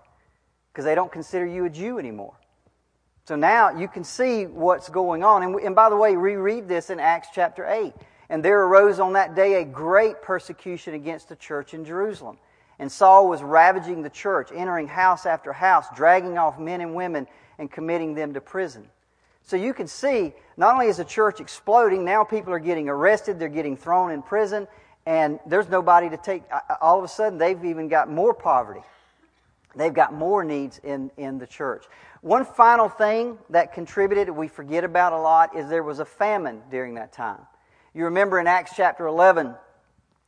because 0.73 0.85
they 0.85 0.95
don't 0.95 1.13
consider 1.13 1.47
you 1.47 1.65
a 1.65 1.71
Jew 1.71 1.99
anymore. 1.99 2.35
So 3.25 3.37
now 3.37 3.77
you 3.77 3.89
can 3.89 4.05
see 4.05 4.47
what's 4.47 4.89
going 4.89 5.23
on. 5.23 5.43
And, 5.43 5.55
and 5.57 5.75
by 5.75 5.91
the 5.91 5.97
way, 5.97 6.17
reread 6.17 6.67
this 6.67 6.89
in 6.89 6.99
Acts 6.99 7.29
chapter 7.35 7.67
8. 7.67 7.93
And 8.31 8.43
there 8.43 8.63
arose 8.63 9.01
on 9.01 9.15
that 9.15 9.35
day 9.35 9.61
a 9.61 9.65
great 9.65 10.23
persecution 10.23 10.95
against 10.95 11.29
the 11.29 11.37
church 11.37 11.75
in 11.75 11.85
Jerusalem. 11.85 12.39
And 12.79 12.91
Saul 12.91 13.29
was 13.29 13.43
ravaging 13.43 14.03
the 14.03 14.11
church, 14.11 14.51
entering 14.55 14.87
house 14.87 15.27
after 15.27 15.53
house, 15.53 15.87
dragging 15.95 16.39
off 16.39 16.59
men 16.59 16.81
and 16.81 16.95
women 16.95 17.27
and 17.59 17.71
committing 17.71 18.15
them 18.15 18.35
to 18.35 18.41
prison. 18.41 18.89
So 19.43 19.57
you 19.57 19.75
can 19.75 19.89
see, 19.89 20.33
not 20.57 20.75
only 20.75 20.87
is 20.87 20.99
the 20.99 21.05
church 21.05 21.41
exploding, 21.41 22.05
now 22.05 22.23
people 22.23 22.53
are 22.53 22.59
getting 22.59 22.89
arrested, 22.89 23.39
they're 23.39 23.49
getting 23.49 23.77
thrown 23.77 24.11
in 24.11 24.23
prison, 24.23 24.69
and 25.09 25.41
there's 25.47 25.71
nobody 25.71 26.11
to 26.11 26.19
take. 26.19 26.43
All 26.83 26.99
of 26.99 27.05
a 27.05 27.09
sudden, 27.09 27.39
they've 27.39 27.65
even 27.65 27.89
got 27.89 28.11
more 28.11 28.35
poverty. 28.35 28.83
They've 29.75 29.93
got 29.93 30.13
more 30.13 30.45
needs 30.45 30.81
in, 30.85 31.11
in 31.17 31.39
the 31.39 31.47
church. 31.47 31.87
One 32.21 32.45
final 32.45 32.91
thing 32.91 33.39
that 33.49 33.73
contributed, 33.73 34.29
we 34.29 34.49
forget 34.49 34.85
about 34.85 35.15
a 35.15 35.19
lot, 35.19 35.57
is 35.57 35.71
there 35.71 35.83
was 35.83 36.01
a 36.01 36.05
famine 36.05 36.61
during 36.71 36.97
that 36.97 37.15
time. 37.15 37.41
You 37.95 38.05
remember 38.05 38.39
in 38.39 38.47
Acts 38.47 38.73
chapter 38.77 39.07
11, 39.07 39.55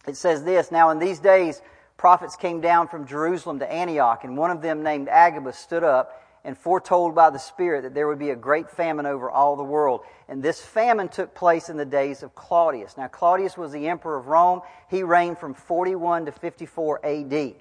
it 0.09 0.17
says 0.17 0.45
this 0.45 0.73
Now, 0.73 0.89
in 0.89 0.99
these 0.99 1.19
days, 1.19 1.61
prophets 1.99 2.35
came 2.35 2.63
down 2.63 2.89
from 2.89 3.07
Jerusalem 3.07 3.59
to 3.59 3.71
Antioch, 3.71 4.25
and 4.25 4.35
one 4.35 4.51
of 4.51 4.63
them, 4.63 4.83
named 4.83 5.11
Agabus, 5.11 5.59
stood 5.59 5.85
up 5.85 6.23
and 6.45 6.57
foretold 6.57 7.15
by 7.15 7.31
the 7.31 7.39
Spirit 7.39 7.83
that 7.83 7.95
there 7.95 8.09
would 8.09 8.19
be 8.19 8.31
a 8.31 8.37
great 8.37 8.71
famine 8.71 9.07
over 9.07 9.31
all 9.31 9.57
the 9.57 9.63
world. 9.63 10.01
And 10.29 10.43
this 10.43 10.61
famine 10.61 11.09
took 11.09 11.35
place 11.35 11.69
in 11.69 11.77
the 11.77 11.85
days 11.85 12.23
of 12.23 12.35
Claudius. 12.35 12.97
Now, 12.97 13.09
Claudius 13.09 13.57
was 13.57 13.73
the 13.73 13.89
emperor 13.89 14.17
of 14.17 14.27
Rome. 14.27 14.63
He 14.89 15.03
reigned 15.03 15.39
from 15.39 15.55
41 15.55 16.27
to 16.27 16.33
54 16.33 17.05
AD. 17.05 17.55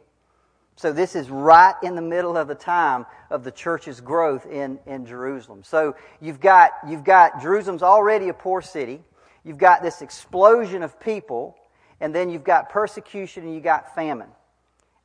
So, 0.76 0.94
this 0.94 1.14
is 1.16 1.30
right 1.30 1.76
in 1.84 1.96
the 1.96 2.02
middle 2.02 2.38
of 2.38 2.48
the 2.48 2.56
time 2.56 3.06
of 3.30 3.44
the 3.44 3.52
church's 3.52 4.00
growth 4.00 4.46
in, 4.46 4.80
in 4.86 5.06
Jerusalem. 5.06 5.62
So, 5.64 5.96
you've 6.22 6.40
got, 6.40 6.72
you've 6.88 7.04
got 7.04 7.42
Jerusalem's 7.42 7.84
already 7.84 8.30
a 8.30 8.34
poor 8.34 8.62
city. 8.62 9.02
You've 9.44 9.58
got 9.58 9.82
this 9.82 10.02
explosion 10.02 10.84
of 10.84 10.98
people. 11.00 11.58
And 12.00 12.16
then 12.16 12.30
you've 12.30 12.46
got 12.46 12.70
persecution 12.70 13.44
and 13.44 13.54
you've 13.54 13.64
got 13.64 13.94
famine. 13.94 14.30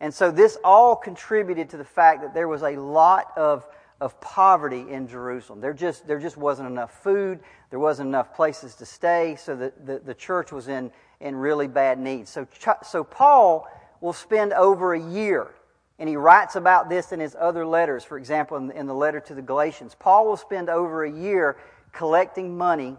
And 0.00 0.12
so 0.12 0.30
this 0.30 0.58
all 0.64 0.96
contributed 0.96 1.70
to 1.70 1.76
the 1.76 1.84
fact 1.84 2.22
that 2.22 2.34
there 2.34 2.48
was 2.48 2.62
a 2.62 2.76
lot 2.76 3.32
of, 3.36 3.66
of 4.00 4.20
poverty 4.20 4.86
in 4.90 5.06
Jerusalem. 5.06 5.60
There 5.60 5.72
just, 5.72 6.06
there 6.06 6.18
just 6.18 6.36
wasn't 6.36 6.68
enough 6.68 7.02
food, 7.02 7.40
there 7.70 7.78
wasn't 7.78 8.08
enough 8.08 8.34
places 8.34 8.74
to 8.76 8.86
stay, 8.86 9.36
so 9.36 9.56
the, 9.56 9.72
the, 9.84 9.98
the 10.00 10.14
church 10.14 10.52
was 10.52 10.68
in, 10.68 10.90
in 11.20 11.36
really 11.36 11.68
bad 11.68 11.98
need. 11.98 12.28
So, 12.28 12.46
so 12.82 13.04
Paul 13.04 13.68
will 14.00 14.12
spend 14.12 14.52
over 14.52 14.94
a 14.94 15.00
year, 15.00 15.48
and 15.98 16.08
he 16.08 16.16
writes 16.16 16.56
about 16.56 16.90
this 16.90 17.12
in 17.12 17.20
his 17.20 17.36
other 17.38 17.64
letters. 17.64 18.04
For 18.04 18.18
example, 18.18 18.56
in, 18.56 18.70
in 18.72 18.86
the 18.86 18.94
letter 18.94 19.20
to 19.20 19.34
the 19.34 19.42
Galatians, 19.42 19.96
Paul 19.98 20.26
will 20.26 20.36
spend 20.36 20.68
over 20.68 21.04
a 21.04 21.10
year 21.10 21.56
collecting 21.92 22.58
money 22.58 22.96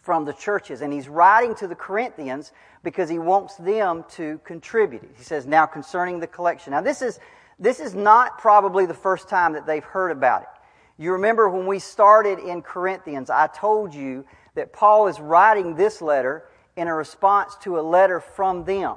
from 0.00 0.24
the 0.24 0.32
churches. 0.32 0.80
And 0.80 0.92
he's 0.92 1.08
writing 1.08 1.54
to 1.56 1.66
the 1.66 1.74
Corinthians 1.74 2.52
because 2.82 3.08
he 3.08 3.18
wants 3.18 3.56
them 3.56 4.04
to 4.10 4.40
contribute. 4.44 5.08
He 5.16 5.24
says, 5.24 5.46
Now 5.46 5.66
concerning 5.66 6.20
the 6.20 6.26
collection. 6.26 6.72
Now, 6.72 6.80
this 6.80 7.02
is, 7.02 7.18
this 7.58 7.80
is 7.80 7.94
not 7.94 8.38
probably 8.38 8.86
the 8.86 8.94
first 8.94 9.28
time 9.28 9.52
that 9.54 9.66
they've 9.66 9.84
heard 9.84 10.10
about 10.10 10.42
it. 10.42 10.48
You 10.98 11.12
remember 11.12 11.48
when 11.48 11.66
we 11.66 11.78
started 11.78 12.38
in 12.38 12.62
Corinthians, 12.62 13.30
I 13.30 13.46
told 13.48 13.94
you 13.94 14.24
that 14.54 14.72
Paul 14.72 15.06
is 15.06 15.20
writing 15.20 15.76
this 15.76 16.02
letter 16.02 16.44
in 16.76 16.88
a 16.88 16.94
response 16.94 17.56
to 17.62 17.78
a 17.78 17.82
letter 17.82 18.20
from 18.20 18.64
them. 18.64 18.96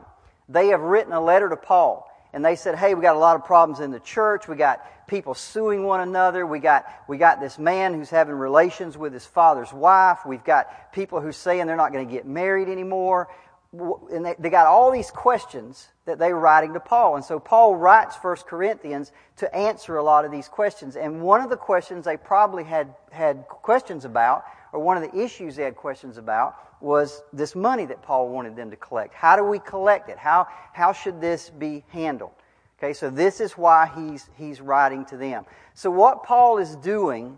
They 0.49 0.67
have 0.67 0.81
written 0.81 1.13
a 1.13 1.21
letter 1.21 1.49
to 1.49 1.55
Paul 1.57 2.10
and 2.33 2.43
they 2.43 2.55
said, 2.55 2.75
"Hey, 2.75 2.93
we 2.93 3.01
got 3.01 3.15
a 3.15 3.19
lot 3.19 3.35
of 3.35 3.45
problems 3.45 3.79
in 3.79 3.91
the 3.91 3.99
church. 3.99 4.47
We 4.47 4.55
got 4.55 5.07
people 5.07 5.33
suing 5.33 5.83
one 5.83 5.99
another. 5.99 6.45
We 6.45 6.59
got 6.59 6.85
we 7.07 7.17
got 7.17 7.39
this 7.39 7.59
man 7.59 7.93
who's 7.93 8.09
having 8.09 8.35
relations 8.35 8.97
with 8.97 9.13
his 9.13 9.25
father's 9.25 9.73
wife. 9.73 10.19
We've 10.25 10.43
got 10.43 10.93
people 10.93 11.21
who's 11.21 11.37
saying 11.37 11.67
they're 11.67 11.75
not 11.75 11.91
going 11.91 12.07
to 12.07 12.13
get 12.13 12.25
married 12.25 12.69
anymore." 12.69 13.29
And 13.73 14.25
they, 14.25 14.35
they 14.37 14.49
got 14.49 14.67
all 14.67 14.91
these 14.91 15.11
questions 15.11 15.87
that 16.03 16.19
they 16.19 16.33
were 16.33 16.39
writing 16.39 16.73
to 16.73 16.81
Paul. 16.81 17.15
And 17.15 17.23
so 17.23 17.39
Paul 17.39 17.77
writes 17.77 18.17
First 18.17 18.45
Corinthians 18.45 19.13
to 19.37 19.55
answer 19.55 19.95
a 19.95 20.03
lot 20.03 20.25
of 20.25 20.31
these 20.31 20.49
questions. 20.49 20.97
And 20.97 21.21
one 21.21 21.41
of 21.41 21.49
the 21.49 21.55
questions 21.55 22.03
they 22.03 22.17
probably 22.17 22.65
had, 22.65 22.93
had 23.11 23.45
questions 23.47 24.03
about, 24.03 24.43
or 24.73 24.79
one 24.79 25.01
of 25.01 25.03
the 25.09 25.19
issues 25.19 25.55
they 25.55 25.63
had 25.63 25.75
questions 25.75 26.17
about, 26.17 26.55
was 26.81 27.23
this 27.31 27.55
money 27.55 27.85
that 27.85 28.01
Paul 28.01 28.29
wanted 28.29 28.55
them 28.55 28.69
to 28.71 28.75
collect. 28.75 29.13
How 29.13 29.35
do 29.35 29.43
we 29.43 29.59
collect 29.59 30.09
it? 30.09 30.17
How, 30.17 30.47
how 30.73 30.93
should 30.93 31.21
this 31.21 31.49
be 31.49 31.83
handled? 31.89 32.31
Okay, 32.79 32.93
so 32.93 33.09
this 33.09 33.39
is 33.39 33.53
why 33.53 33.91
he's, 33.95 34.29
he's 34.35 34.59
writing 34.59 35.05
to 35.05 35.17
them. 35.17 35.45
So 35.75 35.91
what 35.91 36.23
Paul 36.23 36.57
is 36.57 36.75
doing 36.77 37.37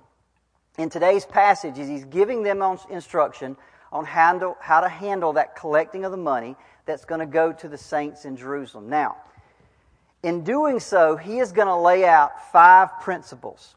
in 0.78 0.90
today's 0.90 1.26
passage 1.26 1.78
is 1.78 1.90
he's 1.90 2.06
giving 2.06 2.44
them 2.44 2.62
instruction 2.90 3.58
on 3.92 4.06
handle, 4.06 4.56
how 4.62 4.80
to 4.80 4.88
handle 4.88 5.34
that 5.34 5.56
collecting 5.56 6.06
of 6.06 6.12
the 6.12 6.18
money 6.18 6.56
that's 6.86 7.06
going 7.06 7.20
to 7.20 7.26
go 7.26 7.52
to 7.52 7.68
the 7.68 7.78
saints 7.78 8.26
in 8.26 8.36
Jerusalem. 8.38 8.90
Now, 8.90 9.18
in 10.24 10.44
doing 10.44 10.80
so, 10.80 11.18
he 11.18 11.40
is 11.40 11.52
going 11.52 11.68
to 11.68 11.76
lay 11.76 12.06
out 12.06 12.52
five 12.52 13.02
principles. 13.02 13.76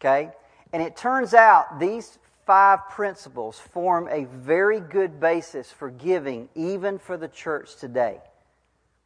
Okay? 0.00 0.30
And 0.72 0.82
it 0.82 0.96
turns 0.96 1.32
out 1.32 1.80
these 1.80 2.18
five 2.48 2.88
principles 2.88 3.58
form 3.58 4.08
a 4.10 4.24
very 4.24 4.80
good 4.80 5.20
basis 5.20 5.70
for 5.70 5.90
giving, 5.90 6.48
even 6.54 6.98
for 6.98 7.18
the 7.18 7.28
church 7.28 7.76
today. 7.76 8.18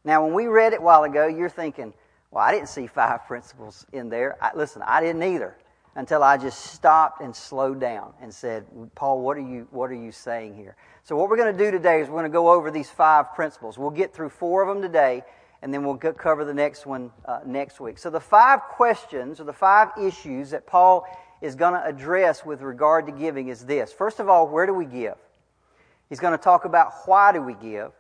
Now, 0.04 0.24
when 0.24 0.32
we 0.32 0.46
read 0.46 0.74
it 0.74 0.78
a 0.78 0.80
while 0.80 1.02
ago, 1.02 1.26
you're 1.26 1.48
thinking, 1.48 1.92
well, 2.30 2.44
I 2.44 2.52
didn't 2.52 2.68
see 2.68 2.86
five 2.86 3.26
principles 3.26 3.84
in 3.92 4.08
there. 4.08 4.36
I, 4.40 4.52
listen, 4.54 4.80
I 4.86 5.00
didn't 5.00 5.24
either 5.24 5.56
until 5.96 6.22
I 6.22 6.36
just 6.36 6.66
stopped 6.72 7.20
and 7.20 7.34
slowed 7.34 7.80
down 7.80 8.12
and 8.22 8.32
said, 8.32 8.64
Paul, 8.94 9.20
what 9.20 9.36
are 9.36 9.40
you, 9.40 9.66
what 9.72 9.90
are 9.90 9.94
you 9.94 10.12
saying 10.12 10.54
here? 10.54 10.76
So, 11.02 11.16
what 11.16 11.28
we're 11.28 11.36
going 11.36 11.52
to 11.52 11.64
do 11.64 11.72
today 11.72 12.00
is 12.00 12.08
we're 12.08 12.20
going 12.20 12.30
to 12.30 12.32
go 12.32 12.48
over 12.48 12.70
these 12.70 12.90
five 12.90 13.34
principles. 13.34 13.76
We'll 13.76 13.90
get 13.90 14.14
through 14.14 14.28
four 14.28 14.62
of 14.62 14.68
them 14.68 14.80
today, 14.80 15.24
and 15.62 15.74
then 15.74 15.84
we'll 15.84 15.96
cover 15.96 16.44
the 16.44 16.54
next 16.54 16.86
one 16.86 17.10
uh, 17.24 17.40
next 17.44 17.80
week. 17.80 17.98
So, 17.98 18.08
the 18.08 18.20
five 18.20 18.60
questions 18.60 19.40
or 19.40 19.44
the 19.44 19.52
five 19.52 19.88
issues 20.00 20.50
that 20.50 20.64
Paul 20.64 21.06
is 21.42 21.56
going 21.56 21.74
to 21.74 21.84
address 21.84 22.46
with 22.46 22.62
regard 22.62 23.04
to 23.06 23.12
giving 23.12 23.48
is 23.48 23.66
this. 23.66 23.92
First 23.92 24.20
of 24.20 24.28
all, 24.28 24.46
where 24.48 24.64
do 24.64 24.72
we 24.72 24.86
give? 24.86 25.16
He's 26.08 26.20
going 26.20 26.38
to 26.38 26.42
talk 26.42 26.64
about 26.64 26.92
why 27.06 27.32
do 27.32 27.42
we 27.42 27.54
give. 27.54 27.90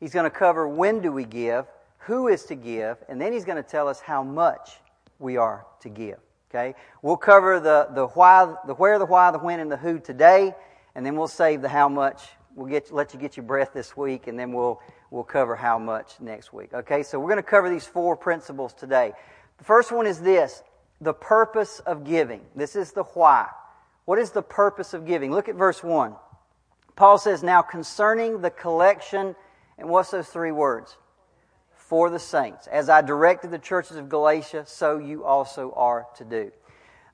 He's 0.00 0.12
going 0.12 0.24
to 0.24 0.36
cover 0.36 0.68
when 0.68 1.00
do 1.00 1.12
we 1.12 1.24
give, 1.24 1.66
who 1.98 2.28
is 2.28 2.44
to 2.44 2.56
give, 2.56 2.98
and 3.08 3.20
then 3.20 3.32
he's 3.32 3.44
going 3.44 3.56
to 3.56 3.68
tell 3.68 3.88
us 3.88 4.00
how 4.00 4.22
much 4.22 4.80
we 5.20 5.36
are 5.36 5.64
to 5.80 5.88
give. 5.88 6.18
Okay? 6.50 6.74
We'll 7.02 7.16
cover 7.16 7.60
the, 7.60 7.88
the 7.94 8.08
why, 8.08 8.52
the 8.66 8.74
where, 8.74 8.98
the 8.98 9.06
why, 9.06 9.30
the 9.30 9.38
when, 9.38 9.60
and 9.60 9.70
the 9.70 9.76
who 9.76 10.00
today, 10.00 10.54
and 10.94 11.06
then 11.06 11.14
we'll 11.14 11.28
save 11.28 11.62
the 11.62 11.68
how 11.68 11.88
much. 11.88 12.22
We'll 12.56 12.68
get, 12.68 12.92
let 12.92 13.14
you 13.14 13.20
get 13.20 13.36
your 13.36 13.44
breath 13.44 13.72
this 13.72 13.96
week, 13.96 14.26
and 14.26 14.36
then 14.36 14.52
we'll, 14.52 14.80
we'll 15.10 15.24
cover 15.24 15.54
how 15.54 15.78
much 15.78 16.18
next 16.20 16.52
week. 16.52 16.74
Okay? 16.74 17.04
So 17.04 17.20
we're 17.20 17.28
going 17.28 17.36
to 17.36 17.42
cover 17.44 17.70
these 17.70 17.86
four 17.86 18.16
principles 18.16 18.72
today. 18.72 19.12
The 19.58 19.64
first 19.64 19.92
one 19.92 20.06
is 20.06 20.20
this 20.20 20.62
the 21.00 21.14
purpose 21.14 21.80
of 21.80 22.04
giving. 22.04 22.42
This 22.54 22.76
is 22.76 22.92
the 22.92 23.04
why. 23.04 23.48
What 24.04 24.18
is 24.18 24.30
the 24.30 24.42
purpose 24.42 24.94
of 24.94 25.06
giving? 25.06 25.30
Look 25.30 25.48
at 25.48 25.54
verse 25.54 25.82
1. 25.82 26.14
Paul 26.96 27.18
says, 27.18 27.42
Now 27.42 27.62
concerning 27.62 28.40
the 28.40 28.50
collection, 28.50 29.36
and 29.76 29.88
what's 29.88 30.10
those 30.10 30.28
three 30.28 30.50
words? 30.52 30.96
For 31.76 32.10
the 32.10 32.18
saints. 32.18 32.66
As 32.66 32.88
I 32.88 33.02
directed 33.02 33.50
the 33.50 33.58
churches 33.58 33.96
of 33.96 34.08
Galatia, 34.08 34.64
so 34.66 34.98
you 34.98 35.24
also 35.24 35.72
are 35.76 36.06
to 36.16 36.24
do. 36.24 36.50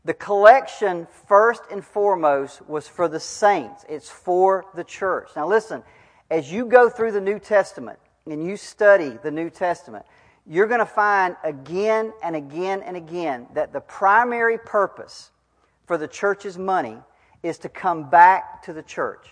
The 0.05 0.15
collection, 0.15 1.07
first 1.27 1.63
and 1.71 1.85
foremost, 1.85 2.67
was 2.69 2.87
for 2.87 3.09
the 3.09 3.21
saints. 3.21 3.85
It's 3.89 4.09
for 4.09 4.67
the 4.75 4.85
church. 4.85 5.31
Now 5.35 5.47
listen, 5.47 5.83
as 6.31 6.53
you 6.53 6.67
go 6.67 6.91
through 6.91 7.13
the 7.13 7.21
New 7.21 7.39
Testament 7.39 7.99
and 8.27 8.47
you 8.47 8.57
study 8.57 9.19
the 9.23 9.31
New 9.31 9.51
Testament, 9.51 10.05
you're 10.47 10.67
going 10.67 10.81
to 10.81 10.87
find 10.87 11.37
again 11.43 12.13
and 12.23 12.37
again 12.37 12.83
and 12.83 12.97
again 12.97 13.47
that 13.55 13.73
the 13.73 13.81
primary 13.81 14.59
purpose 14.59 15.31
for 15.87 15.97
the 15.97 16.09
church's 16.09 16.59
money 16.59 16.99
is 17.43 17.59
to 17.59 17.69
come 17.69 18.11
back 18.11 18.63
to 18.65 18.73
the 18.73 18.83
church. 18.83 19.27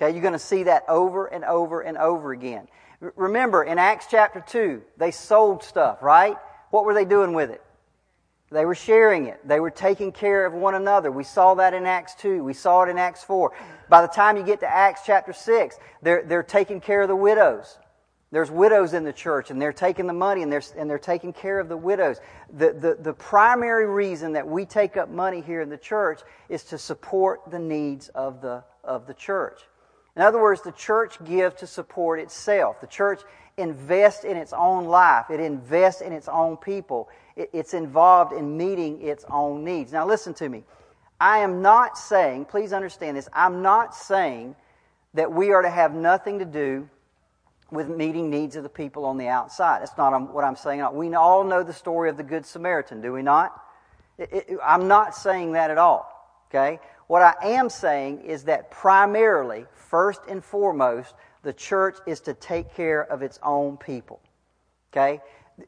Okay, 0.00 0.12
you're 0.12 0.22
going 0.22 0.32
to 0.32 0.38
see 0.38 0.64
that 0.64 0.84
over 0.88 1.26
and 1.26 1.44
over 1.44 1.80
and 1.80 1.98
over 1.98 2.32
again. 2.32 2.68
Remember, 3.16 3.64
in 3.64 3.78
Acts 3.78 4.06
chapter 4.10 4.42
2, 4.46 4.82
they 4.96 5.10
sold 5.10 5.62
stuff, 5.62 6.02
right? 6.02 6.36
What 6.70 6.84
were 6.84 6.94
they 6.94 7.04
doing 7.04 7.34
with 7.34 7.50
it? 7.50 7.62
They 8.50 8.64
were 8.64 8.74
sharing 8.74 9.26
it. 9.26 9.40
They 9.46 9.60
were 9.60 9.70
taking 9.70 10.12
care 10.12 10.44
of 10.44 10.52
one 10.52 10.74
another. 10.74 11.10
We 11.10 11.24
saw 11.24 11.54
that 11.54 11.72
in 11.74 11.86
Acts 11.86 12.14
2. 12.16 12.44
We 12.44 12.52
saw 12.52 12.82
it 12.82 12.90
in 12.90 12.98
Acts 12.98 13.24
4. 13.24 13.52
By 13.88 14.02
the 14.02 14.08
time 14.08 14.36
you 14.36 14.42
get 14.42 14.60
to 14.60 14.70
Acts 14.70 15.02
chapter 15.06 15.32
6, 15.32 15.78
they're, 16.02 16.22
they're 16.22 16.42
taking 16.42 16.80
care 16.80 17.02
of 17.02 17.08
the 17.08 17.16
widows. 17.16 17.78
There's 18.32 18.50
widows 18.50 18.94
in 18.94 19.04
the 19.04 19.12
church, 19.12 19.50
and 19.50 19.60
they're 19.60 19.74
taking 19.74 20.06
the 20.06 20.14
money 20.14 20.42
and 20.42 20.50
they're, 20.50 20.62
and 20.78 20.88
they're 20.88 20.98
taking 20.98 21.34
care 21.34 21.60
of 21.60 21.68
the 21.68 21.76
widows. 21.76 22.18
The, 22.50 22.72
the, 22.72 22.96
the 22.98 23.12
primary 23.12 23.86
reason 23.86 24.32
that 24.32 24.48
we 24.48 24.64
take 24.64 24.96
up 24.96 25.10
money 25.10 25.42
here 25.42 25.60
in 25.60 25.68
the 25.68 25.76
church 25.76 26.22
is 26.48 26.64
to 26.64 26.78
support 26.78 27.42
the 27.50 27.58
needs 27.58 28.08
of 28.08 28.40
the, 28.40 28.64
of 28.82 29.06
the 29.06 29.12
church. 29.12 29.60
In 30.16 30.22
other 30.22 30.40
words, 30.40 30.62
the 30.62 30.72
church 30.72 31.22
gives 31.24 31.56
to 31.56 31.66
support 31.66 32.20
itself. 32.20 32.80
The 32.80 32.86
church 32.86 33.20
invests 33.58 34.24
in 34.24 34.38
its 34.38 34.54
own 34.54 34.86
life, 34.86 35.26
it 35.30 35.38
invests 35.38 36.00
in 36.00 36.14
its 36.14 36.26
own 36.26 36.56
people, 36.56 37.10
it, 37.36 37.50
it's 37.52 37.74
involved 37.74 38.32
in 38.32 38.56
meeting 38.56 39.02
its 39.02 39.26
own 39.30 39.62
needs. 39.62 39.92
Now, 39.92 40.06
listen 40.06 40.32
to 40.34 40.48
me. 40.48 40.64
I 41.20 41.38
am 41.38 41.60
not 41.60 41.98
saying, 41.98 42.46
please 42.46 42.72
understand 42.72 43.18
this, 43.18 43.28
I'm 43.34 43.60
not 43.60 43.94
saying 43.94 44.56
that 45.12 45.30
we 45.30 45.52
are 45.52 45.60
to 45.60 45.70
have 45.70 45.94
nothing 45.94 46.38
to 46.38 46.46
do 46.46 46.88
with 47.72 47.88
meeting 47.88 48.30
needs 48.30 48.54
of 48.54 48.62
the 48.62 48.68
people 48.68 49.04
on 49.04 49.16
the 49.16 49.28
outside. 49.28 49.80
That's 49.80 49.96
not 49.96 50.12
um, 50.12 50.32
what 50.32 50.44
I'm 50.44 50.56
saying. 50.56 50.86
We 50.92 51.12
all 51.14 51.42
know 51.42 51.62
the 51.62 51.72
story 51.72 52.10
of 52.10 52.16
the 52.16 52.22
Good 52.22 52.44
Samaritan, 52.44 53.00
do 53.00 53.12
we 53.12 53.22
not? 53.22 53.58
It, 54.18 54.28
it, 54.32 54.58
I'm 54.62 54.86
not 54.86 55.16
saying 55.16 55.52
that 55.52 55.70
at 55.70 55.78
all. 55.78 56.08
Okay? 56.50 56.78
What 57.06 57.22
I 57.22 57.34
am 57.42 57.70
saying 57.70 58.22
is 58.22 58.44
that 58.44 58.70
primarily, 58.70 59.64
first 59.74 60.20
and 60.28 60.44
foremost, 60.44 61.14
the 61.42 61.52
church 61.52 61.96
is 62.06 62.20
to 62.20 62.34
take 62.34 62.74
care 62.74 63.02
of 63.02 63.22
its 63.22 63.38
own 63.42 63.78
people. 63.78 64.20
Okay? 64.92 65.20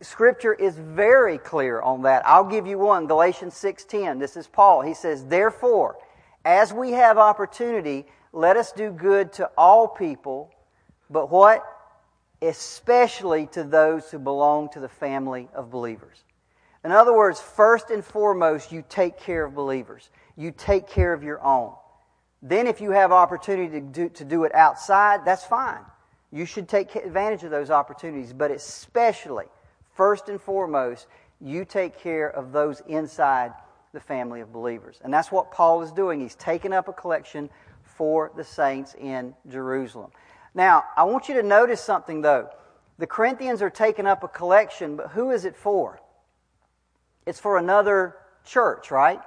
Scripture 0.02 0.52
is 0.52 0.76
very 0.76 1.38
clear 1.38 1.80
on 1.80 2.02
that. 2.02 2.26
I'll 2.26 2.44
give 2.44 2.66
you 2.66 2.78
one, 2.78 3.06
Galatians 3.06 3.54
6:10. 3.54 4.18
This 4.18 4.36
is 4.36 4.46
Paul. 4.46 4.82
He 4.82 4.94
says, 4.94 5.26
"Therefore, 5.26 5.96
as 6.44 6.72
we 6.72 6.92
have 6.92 7.16
opportunity, 7.16 8.06
let 8.32 8.56
us 8.56 8.72
do 8.72 8.90
good 8.90 9.32
to 9.34 9.50
all 9.56 9.88
people, 9.88 10.50
but 11.08 11.30
what? 11.30 11.64
Especially 12.48 13.46
to 13.48 13.64
those 13.64 14.10
who 14.10 14.18
belong 14.18 14.68
to 14.70 14.80
the 14.80 14.88
family 14.88 15.48
of 15.54 15.70
believers. 15.70 16.24
In 16.84 16.92
other 16.92 17.16
words, 17.16 17.40
first 17.40 17.90
and 17.90 18.04
foremost, 18.04 18.70
you 18.70 18.84
take 18.88 19.18
care 19.18 19.44
of 19.44 19.54
believers. 19.54 20.10
You 20.36 20.52
take 20.52 20.86
care 20.86 21.12
of 21.12 21.22
your 21.22 21.42
own. 21.42 21.72
Then, 22.42 22.66
if 22.66 22.80
you 22.80 22.90
have 22.90 23.10
opportunity 23.10 23.80
to 23.80 23.80
do, 23.80 24.08
to 24.10 24.24
do 24.24 24.44
it 24.44 24.54
outside, 24.54 25.24
that's 25.24 25.44
fine. 25.44 25.80
You 26.30 26.44
should 26.44 26.68
take 26.68 26.94
advantage 26.94 27.42
of 27.42 27.50
those 27.50 27.70
opportunities, 27.70 28.34
but 28.34 28.50
especially, 28.50 29.46
first 29.94 30.28
and 30.28 30.38
foremost, 30.38 31.06
you 31.40 31.64
take 31.64 31.98
care 31.98 32.28
of 32.28 32.52
those 32.52 32.82
inside 32.86 33.52
the 33.94 34.00
family 34.00 34.40
of 34.40 34.52
believers. 34.52 35.00
And 35.02 35.14
that's 35.14 35.32
what 35.32 35.50
Paul 35.52 35.80
is 35.82 35.92
doing. 35.92 36.20
He's 36.20 36.34
taking 36.34 36.72
up 36.74 36.88
a 36.88 36.92
collection 36.92 37.48
for 37.82 38.30
the 38.36 38.44
saints 38.44 38.94
in 38.98 39.34
Jerusalem. 39.48 40.10
Now, 40.54 40.84
I 40.96 41.04
want 41.04 41.28
you 41.28 41.34
to 41.34 41.42
notice 41.42 41.80
something, 41.80 42.22
though. 42.22 42.48
The 42.98 43.06
Corinthians 43.06 43.60
are 43.60 43.70
taking 43.70 44.06
up 44.06 44.22
a 44.22 44.28
collection, 44.28 44.96
but 44.96 45.10
who 45.10 45.30
is 45.30 45.44
it 45.44 45.56
for? 45.56 46.00
It's 47.26 47.40
for 47.40 47.58
another 47.58 48.16
church, 48.44 48.90
right? 48.90 49.20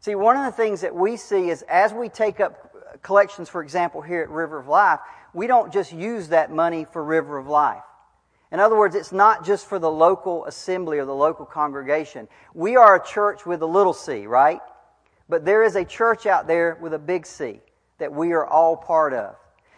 See, 0.00 0.14
one 0.14 0.36
of 0.36 0.44
the 0.44 0.52
things 0.52 0.82
that 0.82 0.94
we 0.94 1.16
see 1.16 1.48
is 1.48 1.62
as 1.62 1.94
we 1.94 2.10
take 2.10 2.38
up 2.38 3.00
collections, 3.02 3.48
for 3.48 3.62
example, 3.62 4.02
here 4.02 4.22
at 4.22 4.28
River 4.28 4.58
of 4.58 4.68
Life, 4.68 5.00
we 5.32 5.46
don't 5.46 5.72
just 5.72 5.92
use 5.92 6.28
that 6.28 6.50
money 6.50 6.84
for 6.92 7.02
River 7.02 7.38
of 7.38 7.46
Life. 7.46 7.82
In 8.52 8.60
other 8.60 8.76
words, 8.76 8.94
it's 8.94 9.12
not 9.12 9.44
just 9.44 9.66
for 9.66 9.78
the 9.78 9.90
local 9.90 10.44
assembly 10.44 10.98
or 10.98 11.06
the 11.06 11.14
local 11.14 11.46
congregation. 11.46 12.28
We 12.52 12.76
are 12.76 12.96
a 12.96 13.04
church 13.04 13.46
with 13.46 13.62
a 13.62 13.66
little 13.66 13.94
c, 13.94 14.26
right? 14.26 14.60
But 15.28 15.44
there 15.44 15.62
is 15.62 15.74
a 15.74 15.84
church 15.84 16.26
out 16.26 16.46
there 16.46 16.78
with 16.80 16.92
a 16.94 16.98
big 16.98 17.26
C 17.26 17.60
that 17.98 18.12
we 18.12 18.32
are 18.32 18.46
all 18.46 18.76
part 18.76 19.14
of. 19.14 19.36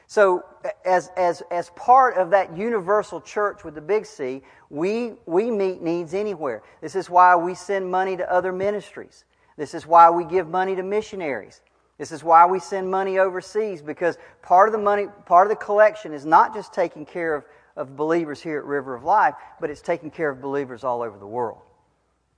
So, 0.09 0.45
as, 0.85 1.11
as, 1.17 1.43
as 1.51 1.71
part 1.71 2.17
of 2.17 2.31
that 2.31 2.57
universal 2.57 3.21
church 3.21 3.65
with 3.65 3.75
the 3.75 3.81
big 3.81 4.07
C, 4.07 4.43
we, 4.71 5.15
we 5.27 5.51
meet 5.51 5.83
needs 5.83 6.15
anywhere. 6.15 6.63
This 6.81 6.95
is 6.95 7.11
why 7.11 7.35
we 7.35 7.55
send 7.55 7.91
money 7.91 8.17
to 8.17 8.33
other 8.33 8.53
ministries. 8.53 9.25
This 9.57 9.75
is 9.75 9.87
why 9.87 10.11
we 10.11 10.25
give 10.25 10.49
money 10.49 10.77
to 10.77 10.83
missionaries. 10.83 11.61
This 11.99 12.13
is 12.13 12.23
why 12.23 12.47
we 12.47 12.61
send 12.61 12.91
money 12.91 13.19
overseas 13.19 13.81
because 13.81 14.19
part 14.43 14.69
of 14.69 14.73
the 14.73 14.79
money, 14.79 15.07
part 15.25 15.47
of 15.47 15.51
the 15.51 15.65
collection 15.65 16.13
is 16.13 16.27
not 16.27 16.55
just 16.55 16.73
taking 16.73 17.07
care 17.07 17.35
of, 17.35 17.45
of 17.75 17.97
believers 17.97 18.41
here 18.41 18.59
at 18.59 18.65
River 18.65 18.95
of 18.95 19.03
Life, 19.03 19.35
but 19.61 19.71
it's 19.71 19.81
taking 19.81 20.11
care 20.11 20.29
of 20.31 20.41
believers 20.41 20.85
all 20.85 21.03
over 21.03 21.19
the 21.19 21.27
world. 21.27 21.63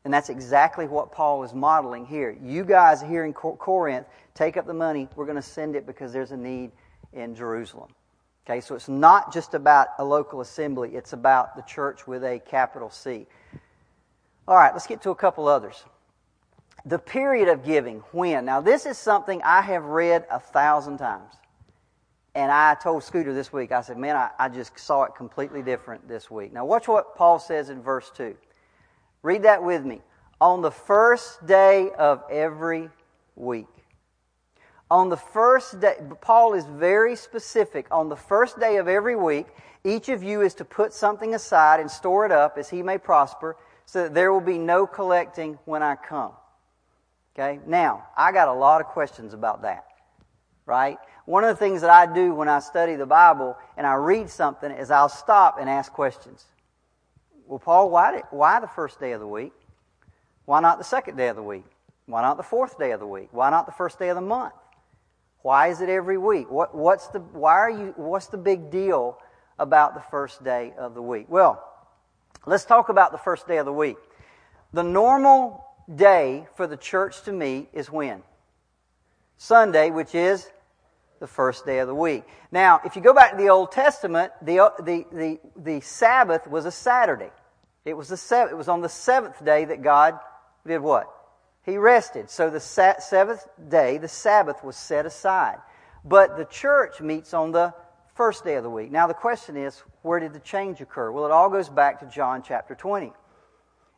And 0.05 0.15
that's 0.15 0.31
exactly 0.31 0.87
what 0.87 1.13
Paul 1.13 1.43
is 1.43 1.53
modeling 1.53 2.07
here. 2.07 2.39
You 2.43 2.65
guys 2.65 3.03
here 3.03 3.25
in 3.25 3.33
Corinth, 3.35 4.07
take 4.33 4.57
up 4.57 4.67
the 4.67 4.73
money. 4.73 5.09
We're 5.17 5.27
going 5.27 5.37
to 5.37 5.43
send 5.43 5.75
it 5.75 5.87
because 5.87 6.13
there's 6.13 6.31
a 6.31 6.37
need 6.37 6.71
in 7.13 7.35
Jerusalem. 7.35 7.91
Okay, 8.47 8.61
so 8.61 8.75
it's 8.75 8.89
not 8.89 9.33
just 9.33 9.53
about 9.53 9.89
a 9.99 10.05
local 10.05 10.41
assembly, 10.41 10.95
it's 10.95 11.13
about 11.13 11.55
the 11.55 11.63
church 11.63 12.07
with 12.07 12.25
a 12.25 12.39
capital 12.39 12.89
C. 12.89 13.27
All 14.47 14.57
right, 14.57 14.73
let's 14.73 14.87
get 14.87 15.03
to 15.03 15.11
a 15.11 15.15
couple 15.15 15.47
others. 15.47 15.85
The 16.87 16.99
period 16.99 17.49
of 17.49 17.65
giving, 17.65 17.99
when? 18.13 18.47
Now, 18.47 18.63
this 18.63 18.87
is 18.87 18.97
something 18.97 19.43
I 19.43 19.61
have 19.61 19.85
read 19.85 20.25
a 20.31 20.41
thousand 20.41 20.97
times. 20.97 21.35
And 22.35 22.51
I 22.51 22.75
told 22.75 23.03
Scooter 23.03 23.35
this 23.35 23.53
week, 23.53 23.73
I 23.73 23.83
said, 23.83 23.99
man, 23.99 24.17
I, 24.17 24.31
I 24.39 24.49
just 24.49 24.79
saw 24.79 25.03
it 25.03 25.15
completely 25.15 25.63
different 25.63 26.09
this 26.09 26.31
week. 26.31 26.53
Now, 26.53 26.65
watch 26.65 26.89
what 26.89 27.17
Paul 27.17 27.39
says 27.39 27.69
in 27.69 27.83
verse 27.83 28.11
2. 28.15 28.35
Read 29.23 29.43
that 29.43 29.63
with 29.63 29.85
me. 29.85 30.01
On 30.41 30.63
the 30.63 30.71
first 30.71 31.45
day 31.47 31.91
of 31.99 32.23
every 32.31 32.89
week. 33.35 33.67
On 34.91 35.11
the 35.11 35.17
first 35.17 35.81
day, 35.81 35.97
Paul 36.21 36.55
is 36.55 36.65
very 36.65 37.15
specific. 37.15 37.87
On 37.91 38.09
the 38.09 38.17
first 38.17 38.59
day 38.59 38.77
of 38.77 38.89
every 38.89 39.17
week, 39.17 39.47
each 39.85 40.09
of 40.09 40.23
you 40.23 40.41
is 40.41 40.55
to 40.55 40.65
put 40.65 40.93
something 40.93 41.35
aside 41.35 41.81
and 41.81 41.91
store 41.91 42.25
it 42.25 42.33
up 42.33 42.57
as 42.57 42.71
he 42.71 42.83
may 42.83 42.99
prosper, 42.99 43.57
so 43.85 44.05
that 44.05 44.15
there 44.15 44.33
will 44.33 44.41
be 44.41 44.59
no 44.59 44.87
collecting 44.87 45.59
when 45.65 45.83
I 45.83 45.97
come. 45.97 46.33
Okay? 47.35 47.61
Now, 47.67 48.07
I 48.17 48.33
got 48.33 48.49
a 48.49 48.53
lot 48.53 48.81
of 48.81 48.89
questions 48.89 49.35
about 49.35 49.63
that. 49.63 49.85
Right? 50.65 50.99
One 51.25 51.45
of 51.45 51.51
the 51.51 51.57
things 51.57 51.83
that 51.83 51.91
I 51.91 52.13
do 52.13 52.35
when 52.35 52.49
I 52.49 52.59
study 52.59 52.97
the 52.97 53.07
Bible 53.07 53.57
and 53.77 53.87
I 53.87 53.95
read 53.95 54.31
something 54.31 54.71
is 54.71 54.91
I'll 54.91 55.09
stop 55.09 55.59
and 55.61 55.69
ask 55.69 55.93
questions. 55.93 56.45
Well, 57.47 57.59
Paul, 57.59 57.91
why, 57.91 58.13
did, 58.13 58.23
why 58.31 58.61
the 58.61 58.67
first 58.67 59.01
day 59.01 59.13
of 59.13 59.21
the 59.21 59.27
week? 59.27 59.53
Why 60.45 60.61
not 60.61 60.79
the 60.79 60.85
second 60.85 61.17
day 61.17 61.29
of 61.29 61.37
the 61.37 61.43
week? 61.43 61.65
Why 62.07 62.23
not 62.23 62.39
the 62.39 62.43
fourth 62.43 62.79
day 62.79 62.93
of 62.93 63.01
the 63.01 63.07
week? 63.07 63.29
Why 63.33 63.51
not 63.51 63.67
the 63.67 63.73
first 63.73 63.99
day 63.99 64.09
of 64.09 64.17
the 64.17 64.23
month? 64.23 64.55
Why 65.43 65.69
is 65.69 65.81
it 65.81 65.89
every 65.89 66.19
week? 66.19 66.51
What, 66.51 66.75
what's 66.75 67.09
the, 67.09 67.21
why 67.21 67.53
are 67.53 67.71
you, 67.71 67.95
what's 67.97 68.27
the 68.27 68.39
big 68.39 68.71
deal 68.71 69.19
about 69.59 69.95
the 69.95 70.03
first 70.11 70.43
day 70.43 70.73
of 70.79 70.95
the 70.95 71.03
week? 71.03 71.27
Well, 71.29 71.63
let's 72.47 72.65
talk 72.65 72.89
about 72.89 73.13
the 73.13 73.19
first 73.19 73.47
day 73.47 73.59
of 73.59 73.67
the 73.67 73.73
week. 73.73 73.97
The 74.73 74.83
normal 74.83 75.65
day 75.95 76.47
for 76.57 76.67
the 76.67 76.77
church 76.77 77.23
to 77.23 77.33
meet 77.33 77.69
is 77.73 77.91
when? 77.91 78.23
Sunday, 79.37 79.91
which 79.91 80.15
is 80.15 80.51
the 81.21 81.27
first 81.27 81.65
day 81.65 81.79
of 81.79 81.89
the 81.89 81.95
week. 81.95 82.25
Now, 82.53 82.81
if 82.85 82.97
you 82.97 83.03
go 83.03 83.15
back 83.15 83.33
to 83.33 83.37
the 83.37 83.49
Old 83.49 83.73
Testament, 83.73 84.33
the, 84.43 84.73
the, 84.81 85.07
the, 85.13 85.41
the 85.57 85.81
Sabbath 85.81 86.47
was 86.47 86.65
a 86.65 86.73
Saturday. 86.73 87.31
It 87.85 87.97
was, 87.97 88.09
the 88.09 88.49
it 88.51 88.57
was 88.57 88.69
on 88.69 88.83
the 88.83 88.89
seventh 88.89 89.43
day 89.45 89.65
that 89.65 89.83
God 89.83 90.19
did 90.67 90.81
what? 90.81 91.09
He 91.69 91.77
rested. 91.77 92.31
So 92.31 92.49
the 92.49 92.61
seventh 92.61 93.47
day, 93.69 93.99
the 93.99 94.09
Sabbath, 94.09 94.65
was 94.65 94.75
set 94.75 95.05
aside. 95.05 95.59
But 96.03 96.39
the 96.39 96.47
church 96.47 97.03
meets 97.03 97.35
on 97.35 97.53
the 97.53 97.75
first 98.15 98.43
day 98.43 98.55
of 98.55 98.63
the 98.63 98.71
week. 98.71 98.91
Now, 98.91 99.07
the 99.07 99.13
question 99.13 99.55
is, 99.55 99.83
where 100.01 100.19
did 100.19 100.33
the 100.33 100.41
change 100.41 100.81
occur? 100.81 101.13
Well, 101.13 101.27
it 101.27 101.31
all 101.31 101.51
goes 101.51 101.69
back 101.69 102.01
to 102.01 102.07
John 102.07 102.43
chapter 102.43 102.75
20. 102.75 103.09
It 103.09 103.13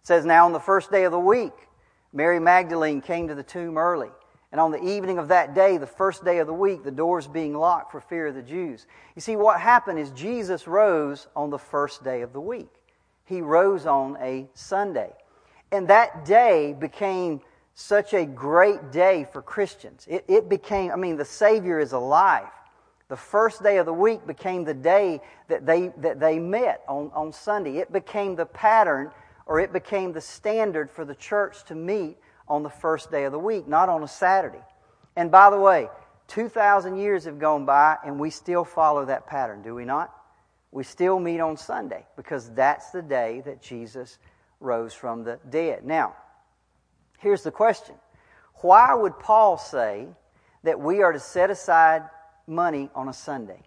says, 0.02 0.24
Now 0.24 0.46
on 0.46 0.52
the 0.52 0.58
first 0.58 0.90
day 0.90 1.04
of 1.04 1.12
the 1.12 1.20
week, 1.20 1.52
Mary 2.12 2.40
Magdalene 2.40 3.00
came 3.00 3.28
to 3.28 3.36
the 3.36 3.44
tomb 3.44 3.78
early. 3.78 4.10
And 4.50 4.60
on 4.60 4.72
the 4.72 4.82
evening 4.82 5.18
of 5.18 5.28
that 5.28 5.54
day, 5.54 5.76
the 5.76 5.86
first 5.86 6.24
day 6.24 6.38
of 6.38 6.48
the 6.48 6.52
week, 6.52 6.82
the 6.82 6.90
doors 6.90 7.28
being 7.28 7.54
locked 7.54 7.92
for 7.92 8.00
fear 8.00 8.26
of 8.26 8.34
the 8.34 8.42
Jews. 8.42 8.84
You 9.14 9.20
see, 9.20 9.36
what 9.36 9.60
happened 9.60 10.00
is 10.00 10.10
Jesus 10.10 10.66
rose 10.66 11.28
on 11.36 11.50
the 11.50 11.58
first 11.58 12.02
day 12.02 12.22
of 12.22 12.32
the 12.32 12.40
week. 12.40 12.74
He 13.26 13.42
rose 13.42 13.86
on 13.86 14.16
a 14.20 14.48
Sunday. 14.54 15.12
And 15.70 15.86
that 15.86 16.24
day 16.24 16.72
became 16.76 17.42
such 17.80 18.12
a 18.12 18.26
great 18.26 18.92
day 18.92 19.26
for 19.32 19.40
Christians. 19.40 20.06
It, 20.08 20.24
it, 20.28 20.48
became, 20.48 20.90
I 20.90 20.96
mean, 20.96 21.16
the 21.16 21.24
Savior 21.24 21.78
is 21.78 21.92
alive. 21.92 22.48
The 23.08 23.16
first 23.16 23.62
day 23.62 23.78
of 23.78 23.86
the 23.86 23.92
week 23.92 24.26
became 24.26 24.64
the 24.64 24.74
day 24.74 25.20
that 25.48 25.66
they, 25.66 25.88
that 25.98 26.20
they 26.20 26.38
met 26.38 26.82
on, 26.86 27.10
on 27.14 27.32
Sunday. 27.32 27.78
It 27.78 27.92
became 27.92 28.36
the 28.36 28.46
pattern 28.46 29.10
or 29.46 29.58
it 29.58 29.72
became 29.72 30.12
the 30.12 30.20
standard 30.20 30.90
for 30.90 31.04
the 31.04 31.14
church 31.14 31.64
to 31.64 31.74
meet 31.74 32.18
on 32.46 32.62
the 32.62 32.70
first 32.70 33.10
day 33.10 33.24
of 33.24 33.32
the 33.32 33.38
week, 33.38 33.66
not 33.66 33.88
on 33.88 34.02
a 34.02 34.08
Saturday. 34.08 34.62
And 35.16 35.30
by 35.30 35.50
the 35.50 35.58
way, 35.58 35.88
2,000 36.28 36.96
years 36.96 37.24
have 37.24 37.38
gone 37.38 37.64
by 37.64 37.96
and 38.04 38.20
we 38.20 38.30
still 38.30 38.64
follow 38.64 39.06
that 39.06 39.26
pattern, 39.26 39.62
do 39.62 39.74
we 39.74 39.84
not? 39.84 40.14
We 40.70 40.84
still 40.84 41.18
meet 41.18 41.40
on 41.40 41.56
Sunday 41.56 42.04
because 42.16 42.50
that's 42.50 42.90
the 42.90 43.02
day 43.02 43.42
that 43.46 43.62
Jesus 43.62 44.18
rose 44.60 44.92
from 44.92 45.24
the 45.24 45.40
dead. 45.48 45.84
Now, 45.84 46.14
Here's 47.20 47.42
the 47.42 47.50
question 47.50 47.94
Why 48.56 48.92
would 48.94 49.18
Paul 49.18 49.58
say 49.58 50.08
that 50.64 50.80
we 50.80 51.02
are 51.02 51.12
to 51.12 51.20
set 51.20 51.50
aside 51.50 52.02
money 52.46 52.90
on 52.94 53.08
a 53.08 53.12
Sunday? 53.12 53.62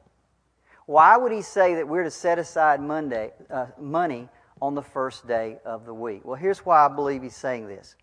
Why 0.85 1.15
would 1.15 1.31
he 1.31 1.41
say 1.41 1.75
that 1.75 1.87
we're 1.87 2.03
to 2.03 2.11
set 2.11 2.39
aside 2.39 2.81
Monday, 2.81 3.31
uh, 3.49 3.67
money 3.79 4.27
on 4.61 4.75
the 4.75 4.81
first 4.81 5.25
day 5.27 5.59
of 5.63 5.85
the 5.85 5.93
week? 5.93 6.21
Well, 6.25 6.35
here's 6.35 6.65
why 6.65 6.85
I 6.85 6.89
believe 6.89 7.23
he's 7.23 7.35
saying 7.35 7.67
this. 7.67 7.95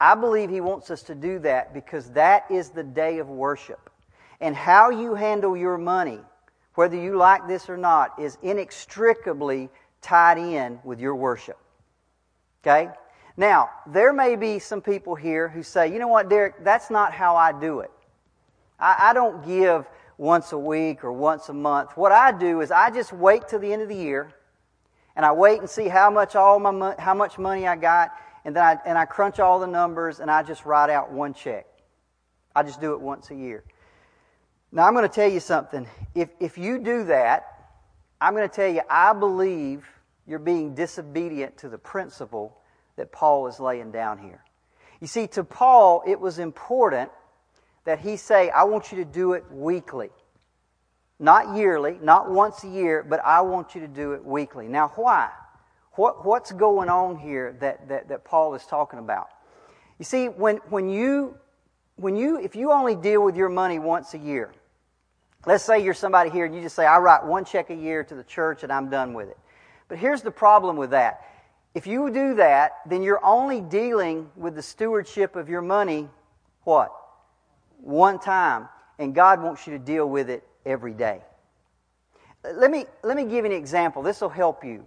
I 0.00 0.14
believe 0.14 0.48
he 0.48 0.60
wants 0.60 0.90
us 0.90 1.02
to 1.04 1.14
do 1.14 1.40
that 1.40 1.74
because 1.74 2.10
that 2.12 2.50
is 2.50 2.70
the 2.70 2.84
day 2.84 3.18
of 3.18 3.28
worship. 3.28 3.90
And 4.40 4.54
how 4.54 4.90
you 4.90 5.16
handle 5.16 5.56
your 5.56 5.76
money, 5.76 6.20
whether 6.74 6.96
you 6.96 7.16
like 7.16 7.48
this 7.48 7.68
or 7.68 7.76
not, 7.76 8.18
is 8.18 8.38
inextricably 8.42 9.68
tied 10.00 10.38
in 10.38 10.78
with 10.84 11.00
your 11.00 11.16
worship. 11.16 11.58
Okay? 12.62 12.90
Now, 13.38 13.70
there 13.86 14.12
may 14.12 14.34
be 14.34 14.58
some 14.58 14.82
people 14.82 15.14
here 15.14 15.48
who 15.48 15.62
say, 15.62 15.92
you 15.92 16.00
know 16.00 16.08
what, 16.08 16.28
Derricke, 16.28 16.64
that's 16.64 16.90
not 16.90 17.12
how 17.12 17.36
I 17.36 17.52
do 17.52 17.78
it. 17.80 17.92
I, 18.80 19.10
I 19.10 19.12
don't 19.12 19.46
give 19.46 19.86
once 20.18 20.50
a 20.50 20.58
week 20.58 21.04
or 21.04 21.12
once 21.12 21.48
a 21.48 21.52
month. 21.52 21.96
What 21.96 22.10
I 22.10 22.32
do 22.32 22.62
is 22.62 22.72
I 22.72 22.90
just 22.90 23.12
wait 23.12 23.46
till 23.46 23.60
the 23.60 23.72
end 23.72 23.80
of 23.80 23.88
the 23.88 23.94
year 23.94 24.32
and 25.14 25.24
I 25.24 25.30
wait 25.30 25.60
and 25.60 25.70
see 25.70 25.86
how 25.86 26.10
much 26.10 26.34
all 26.34 26.58
my 26.58 26.72
mo- 26.72 26.96
how 26.98 27.14
much 27.14 27.38
money 27.38 27.68
I 27.68 27.76
got 27.76 28.10
and 28.44 28.56
then 28.56 28.64
I 28.64 28.76
and 28.84 28.98
I 28.98 29.04
crunch 29.04 29.38
all 29.38 29.60
the 29.60 29.68
numbers 29.68 30.18
and 30.18 30.28
I 30.28 30.42
just 30.42 30.64
write 30.64 30.90
out 30.90 31.12
one 31.12 31.32
check. 31.32 31.66
I 32.56 32.64
just 32.64 32.80
do 32.80 32.92
it 32.94 33.00
once 33.00 33.30
a 33.30 33.36
year. 33.36 33.62
Now 34.72 34.88
I'm 34.88 34.94
going 34.94 35.08
to 35.08 35.14
tell 35.14 35.30
you 35.30 35.38
something. 35.38 35.86
If 36.12 36.30
if 36.40 36.58
you 36.58 36.80
do 36.80 37.04
that, 37.04 37.70
I'm 38.20 38.34
going 38.34 38.48
to 38.48 38.54
tell 38.54 38.68
you 38.68 38.80
I 38.90 39.12
believe 39.12 39.88
you're 40.26 40.40
being 40.40 40.74
disobedient 40.74 41.56
to 41.58 41.68
the 41.68 41.78
principle 41.78 42.57
that 42.98 43.10
Paul 43.10 43.46
is 43.46 43.58
laying 43.58 43.90
down 43.90 44.18
here. 44.18 44.44
You 45.00 45.06
see, 45.06 45.26
to 45.28 45.44
Paul, 45.44 46.02
it 46.06 46.20
was 46.20 46.38
important 46.38 47.10
that 47.84 48.00
he 48.00 48.16
say, 48.16 48.50
I 48.50 48.64
want 48.64 48.92
you 48.92 48.98
to 48.98 49.04
do 49.04 49.32
it 49.32 49.44
weekly. 49.50 50.10
Not 51.18 51.56
yearly, 51.56 51.98
not 52.02 52.30
once 52.30 52.62
a 52.62 52.68
year, 52.68 53.02
but 53.02 53.20
I 53.24 53.40
want 53.40 53.74
you 53.74 53.80
to 53.80 53.88
do 53.88 54.12
it 54.12 54.24
weekly. 54.24 54.68
Now, 54.68 54.92
why? 54.94 55.30
What, 55.92 56.24
what's 56.24 56.52
going 56.52 56.88
on 56.88 57.18
here 57.18 57.56
that, 57.60 57.88
that, 57.88 58.08
that 58.08 58.24
Paul 58.24 58.54
is 58.54 58.64
talking 58.66 58.98
about? 58.98 59.28
You 59.98 60.04
see, 60.04 60.26
when, 60.28 60.58
when 60.68 60.88
you, 60.88 61.36
when 61.96 62.14
you, 62.14 62.38
if 62.38 62.54
you 62.54 62.70
only 62.70 62.94
deal 62.94 63.24
with 63.24 63.36
your 63.36 63.48
money 63.48 63.78
once 63.78 64.14
a 64.14 64.18
year, 64.18 64.52
let's 65.46 65.64
say 65.64 65.82
you're 65.82 65.94
somebody 65.94 66.30
here 66.30 66.44
and 66.44 66.54
you 66.54 66.60
just 66.60 66.76
say, 66.76 66.86
I 66.86 66.98
write 66.98 67.24
one 67.24 67.44
check 67.44 67.70
a 67.70 67.74
year 67.74 68.04
to 68.04 68.14
the 68.14 68.22
church 68.22 68.62
and 68.62 68.72
I'm 68.72 68.90
done 68.90 69.14
with 69.14 69.28
it. 69.28 69.38
But 69.88 69.98
here's 69.98 70.22
the 70.22 70.30
problem 70.30 70.76
with 70.76 70.90
that. 70.90 71.22
If 71.74 71.86
you 71.86 72.10
do 72.10 72.34
that, 72.34 72.78
then 72.86 73.02
you're 73.02 73.24
only 73.24 73.60
dealing 73.60 74.30
with 74.36 74.54
the 74.54 74.62
stewardship 74.62 75.36
of 75.36 75.48
your 75.48 75.62
money, 75.62 76.08
what? 76.64 76.92
One 77.80 78.18
time. 78.18 78.68
And 78.98 79.14
God 79.14 79.42
wants 79.42 79.66
you 79.66 79.74
to 79.74 79.78
deal 79.78 80.08
with 80.08 80.28
it 80.28 80.42
every 80.66 80.92
day. 80.92 81.22
Let 82.42 82.70
me, 82.70 82.86
let 83.02 83.16
me 83.16 83.24
give 83.24 83.44
you 83.44 83.46
an 83.46 83.52
example. 83.52 84.02
This 84.02 84.20
will 84.20 84.28
help 84.28 84.64
you. 84.64 84.86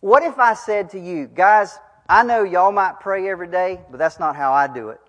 What 0.00 0.22
if 0.22 0.38
I 0.38 0.54
said 0.54 0.90
to 0.90 1.00
you, 1.00 1.26
guys, 1.26 1.78
I 2.08 2.22
know 2.22 2.42
y'all 2.42 2.72
might 2.72 3.00
pray 3.00 3.28
every 3.28 3.48
day, 3.48 3.80
but 3.90 3.98
that's 3.98 4.18
not 4.18 4.36
how 4.36 4.52
I 4.52 4.66
do 4.66 4.90
it. 4.90 5.00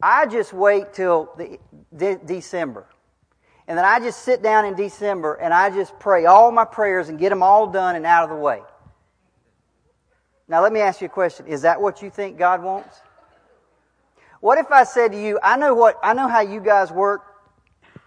I 0.00 0.26
just 0.26 0.52
wait 0.52 0.92
till 0.92 1.30
the, 1.36 1.58
de- 1.96 2.18
December. 2.24 2.86
And 3.66 3.76
then 3.76 3.84
I 3.84 4.00
just 4.00 4.22
sit 4.22 4.42
down 4.42 4.64
in 4.64 4.74
December 4.74 5.34
and 5.34 5.52
I 5.52 5.70
just 5.70 5.98
pray 5.98 6.26
all 6.26 6.50
my 6.50 6.64
prayers 6.64 7.08
and 7.08 7.18
get 7.18 7.28
them 7.28 7.42
all 7.42 7.66
done 7.66 7.96
and 7.96 8.06
out 8.06 8.24
of 8.24 8.30
the 8.30 8.36
way. 8.36 8.62
Now, 10.48 10.62
let 10.62 10.72
me 10.72 10.80
ask 10.80 11.00
you 11.00 11.06
a 11.06 11.10
question. 11.10 11.46
Is 11.46 11.62
that 11.62 11.80
what 11.80 12.00
you 12.00 12.08
think 12.08 12.38
God 12.38 12.62
wants? 12.62 13.00
What 14.40 14.58
if 14.58 14.70
I 14.70 14.84
said 14.84 15.12
to 15.12 15.20
you, 15.20 15.38
I 15.42 15.56
know 15.56 15.74
what, 15.74 15.98
I 16.02 16.14
know 16.14 16.28
how 16.28 16.40
you 16.40 16.60
guys 16.60 16.90
work. 16.90 17.22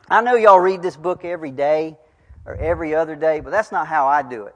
I 0.09 0.21
know 0.21 0.35
y'all 0.35 0.59
read 0.59 0.81
this 0.81 0.95
book 0.95 1.23
every 1.23 1.51
day 1.51 1.97
or 2.45 2.55
every 2.55 2.95
other 2.95 3.15
day, 3.15 3.41
but 3.41 3.51
that's 3.51 3.71
not 3.71 3.87
how 3.87 4.07
I 4.07 4.23
do 4.23 4.45
it. 4.45 4.55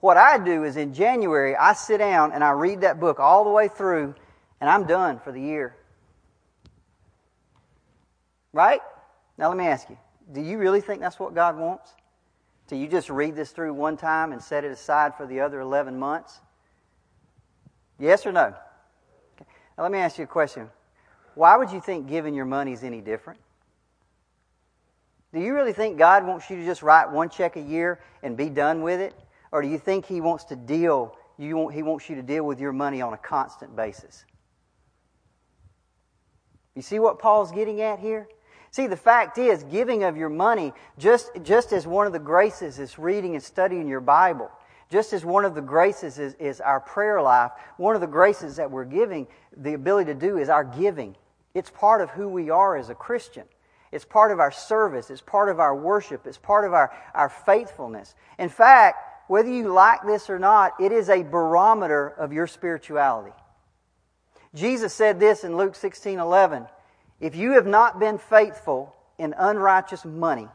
What 0.00 0.16
I 0.16 0.36
do 0.36 0.64
is 0.64 0.76
in 0.76 0.92
January, 0.92 1.56
I 1.56 1.74
sit 1.74 1.98
down 1.98 2.32
and 2.32 2.42
I 2.42 2.50
read 2.50 2.80
that 2.80 2.98
book 2.98 3.20
all 3.20 3.44
the 3.44 3.50
way 3.50 3.68
through 3.68 4.14
and 4.60 4.68
I'm 4.68 4.84
done 4.84 5.20
for 5.20 5.32
the 5.32 5.40
year. 5.40 5.76
Right? 8.52 8.80
Now 9.38 9.48
let 9.48 9.56
me 9.56 9.66
ask 9.66 9.88
you, 9.88 9.96
do 10.32 10.40
you 10.40 10.58
really 10.58 10.80
think 10.80 11.00
that's 11.00 11.18
what 11.18 11.34
God 11.34 11.56
wants? 11.56 11.92
Do 12.66 12.76
you 12.76 12.88
just 12.88 13.10
read 13.10 13.36
this 13.36 13.50
through 13.50 13.74
one 13.74 13.96
time 13.96 14.32
and 14.32 14.42
set 14.42 14.64
it 14.64 14.72
aside 14.72 15.14
for 15.16 15.26
the 15.26 15.40
other 15.40 15.60
11 15.60 15.98
months? 15.98 16.40
Yes 18.02 18.26
or 18.26 18.32
no? 18.32 18.46
Okay. 18.46 19.48
Now, 19.78 19.84
let 19.84 19.92
me 19.92 19.98
ask 19.98 20.18
you 20.18 20.24
a 20.24 20.26
question. 20.26 20.68
Why 21.36 21.56
would 21.56 21.70
you 21.70 21.80
think 21.80 22.08
giving 22.08 22.34
your 22.34 22.44
money 22.44 22.72
is 22.72 22.82
any 22.82 23.00
different? 23.00 23.38
Do 25.32 25.38
you 25.38 25.54
really 25.54 25.72
think 25.72 25.98
God 25.98 26.26
wants 26.26 26.50
you 26.50 26.56
to 26.56 26.64
just 26.64 26.82
write 26.82 27.12
one 27.12 27.30
check 27.30 27.54
a 27.54 27.60
year 27.60 28.00
and 28.24 28.36
be 28.36 28.48
done 28.48 28.82
with 28.82 28.98
it? 29.00 29.14
Or 29.52 29.62
do 29.62 29.68
you 29.68 29.78
think 29.78 30.04
He 30.04 30.20
wants 30.20 30.42
to 30.46 30.56
deal, 30.56 31.16
you 31.38 31.56
want, 31.56 31.76
He 31.76 31.84
wants 31.84 32.10
you 32.10 32.16
to 32.16 32.22
deal 32.22 32.44
with 32.44 32.58
your 32.58 32.72
money 32.72 33.00
on 33.00 33.12
a 33.12 33.18
constant 33.18 33.76
basis? 33.76 34.24
You 36.74 36.82
see 36.82 36.98
what 36.98 37.20
Paul's 37.20 37.52
getting 37.52 37.82
at 37.82 38.00
here? 38.00 38.26
See, 38.72 38.88
the 38.88 38.96
fact 38.96 39.38
is, 39.38 39.62
giving 39.62 40.02
of 40.02 40.16
your 40.16 40.28
money, 40.28 40.72
just, 40.98 41.30
just 41.44 41.72
as 41.72 41.86
one 41.86 42.08
of 42.08 42.12
the 42.12 42.18
graces 42.18 42.80
is 42.80 42.98
reading 42.98 43.34
and 43.34 43.44
studying 43.44 43.86
your 43.86 44.00
Bible, 44.00 44.50
just 44.92 45.14
as 45.14 45.24
one 45.24 45.46
of 45.46 45.54
the 45.54 45.62
graces 45.62 46.18
is, 46.18 46.34
is 46.34 46.60
our 46.60 46.78
prayer 46.78 47.22
life, 47.22 47.50
one 47.78 47.94
of 47.94 48.02
the 48.02 48.06
graces 48.06 48.56
that 48.56 48.70
we're 48.70 48.84
giving 48.84 49.26
the 49.56 49.72
ability 49.72 50.12
to 50.12 50.18
do 50.18 50.36
is 50.36 50.50
our 50.50 50.64
giving. 50.64 51.16
It's 51.54 51.70
part 51.70 52.02
of 52.02 52.10
who 52.10 52.28
we 52.28 52.50
are 52.50 52.76
as 52.76 52.90
a 52.90 52.94
Christian. 52.94 53.44
It's 53.90 54.04
part 54.04 54.32
of 54.32 54.38
our 54.38 54.52
service. 54.52 55.08
It's 55.08 55.22
part 55.22 55.48
of 55.48 55.60
our 55.60 55.74
worship. 55.74 56.26
It's 56.26 56.36
part 56.36 56.66
of 56.66 56.74
our, 56.74 56.92
our 57.14 57.30
faithfulness. 57.30 58.14
In 58.38 58.50
fact, 58.50 59.30
whether 59.30 59.48
you 59.48 59.72
like 59.72 60.04
this 60.04 60.28
or 60.28 60.38
not, 60.38 60.74
it 60.78 60.92
is 60.92 61.08
a 61.08 61.22
barometer 61.22 62.08
of 62.08 62.34
your 62.34 62.46
spirituality. 62.46 63.32
Jesus 64.54 64.92
said 64.92 65.18
this 65.18 65.42
in 65.42 65.56
Luke 65.56 65.74
16 65.74 66.18
11. 66.18 66.66
If 67.18 67.34
you 67.34 67.52
have 67.52 67.66
not 67.66 67.98
been 67.98 68.18
faithful 68.18 68.94
in 69.18 69.34
unrighteous 69.38 70.04
money, 70.04 70.48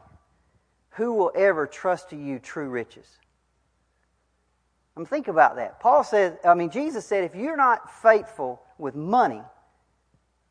who 0.90 1.14
will 1.14 1.32
ever 1.34 1.66
trust 1.66 2.10
to 2.10 2.16
you 2.16 2.38
true 2.38 2.68
riches? 2.68 3.18
I 4.98 5.00
mean, 5.00 5.06
think 5.06 5.28
about 5.28 5.54
that. 5.54 5.78
Paul 5.78 6.02
said, 6.02 6.40
I 6.44 6.54
mean, 6.54 6.70
Jesus 6.70 7.06
said, 7.06 7.22
if 7.22 7.36
you're 7.36 7.56
not 7.56 8.02
faithful 8.02 8.60
with 8.78 8.96
money, 8.96 9.40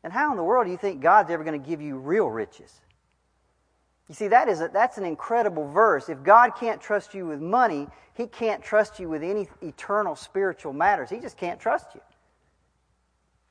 then 0.00 0.10
how 0.10 0.30
in 0.30 0.38
the 0.38 0.42
world 0.42 0.64
do 0.64 0.70
you 0.70 0.78
think 0.78 1.02
God's 1.02 1.30
ever 1.30 1.44
going 1.44 1.60
to 1.60 1.68
give 1.68 1.82
you 1.82 1.98
real 1.98 2.30
riches? 2.30 2.72
You 4.08 4.14
see, 4.14 4.28
that 4.28 4.48
is 4.48 4.62
a, 4.62 4.68
that's 4.68 4.96
an 4.96 5.04
incredible 5.04 5.68
verse. 5.68 6.08
If 6.08 6.22
God 6.22 6.52
can't 6.58 6.80
trust 6.80 7.12
you 7.12 7.26
with 7.26 7.42
money, 7.42 7.88
He 8.14 8.26
can't 8.26 8.62
trust 8.62 8.98
you 8.98 9.10
with 9.10 9.22
any 9.22 9.48
eternal 9.60 10.16
spiritual 10.16 10.72
matters. 10.72 11.10
He 11.10 11.18
just 11.18 11.36
can't 11.36 11.60
trust 11.60 11.94
you. 11.94 12.00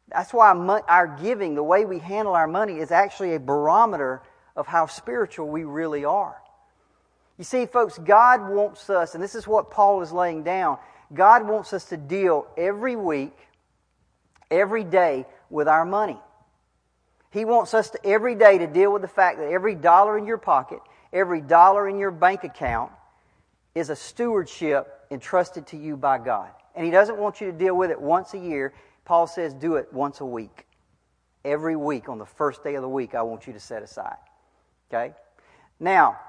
That's 0.07 0.33
why 0.33 0.49
our 0.87 1.19
giving, 1.21 1.53
the 1.53 1.61
way 1.61 1.85
we 1.85 1.99
handle 1.99 2.33
our 2.33 2.47
money, 2.47 2.79
is 2.79 2.89
actually 2.89 3.35
a 3.35 3.39
barometer 3.39 4.23
of 4.55 4.65
how 4.65 4.87
spiritual 4.87 5.47
we 5.47 5.63
really 5.63 6.05
are. 6.05 6.41
You 7.37 7.43
see, 7.43 7.65
folks, 7.65 7.97
God 7.97 8.49
wants 8.49 8.89
us, 8.89 9.13
and 9.13 9.23
this 9.23 9.35
is 9.35 9.47
what 9.47 9.69
Paul 9.69 10.01
is 10.01 10.11
laying 10.11 10.43
down 10.43 10.77
God 11.13 11.47
wants 11.47 11.73
us 11.73 11.85
to 11.85 11.97
deal 11.97 12.47
every 12.57 12.95
week, 12.95 13.35
every 14.51 14.83
day 14.83 15.25
with 15.49 15.67
our 15.67 15.85
money. 15.85 16.17
He 17.31 17.45
wants 17.45 17.73
us 17.73 17.89
to 17.91 18.05
every 18.05 18.35
day 18.35 18.57
to 18.57 18.67
deal 18.67 18.91
with 18.91 19.01
the 19.01 19.07
fact 19.07 19.37
that 19.37 19.49
every 19.49 19.75
dollar 19.75 20.17
in 20.17 20.25
your 20.25 20.37
pocket, 20.37 20.79
every 21.13 21.41
dollar 21.41 21.87
in 21.87 21.97
your 21.97 22.11
bank 22.11 22.43
account 22.43 22.91
is 23.75 23.89
a 23.89 23.95
stewardship 23.95 24.87
entrusted 25.11 25.67
to 25.67 25.77
you 25.77 25.95
by 25.95 26.17
God. 26.17 26.49
And 26.75 26.85
He 26.85 26.91
doesn't 26.91 27.17
want 27.17 27.41
you 27.41 27.51
to 27.51 27.57
deal 27.57 27.75
with 27.75 27.91
it 27.91 27.99
once 27.99 28.33
a 28.33 28.39
year. 28.39 28.73
Paul 29.05 29.27
says, 29.27 29.53
do 29.53 29.75
it 29.75 29.91
once 29.93 30.19
a 30.19 30.25
week. 30.25 30.65
Every 31.45 31.75
week, 31.75 32.09
on 32.09 32.17
the 32.17 32.25
first 32.25 32.63
day 32.63 32.75
of 32.75 32.81
the 32.81 32.89
week, 32.89 33.15
I 33.15 33.21
want 33.21 33.47
you 33.47 33.53
to 33.53 33.59
set 33.59 33.81
aside. 33.81 34.17
Okay? 34.91 35.13
Now, 35.79 36.19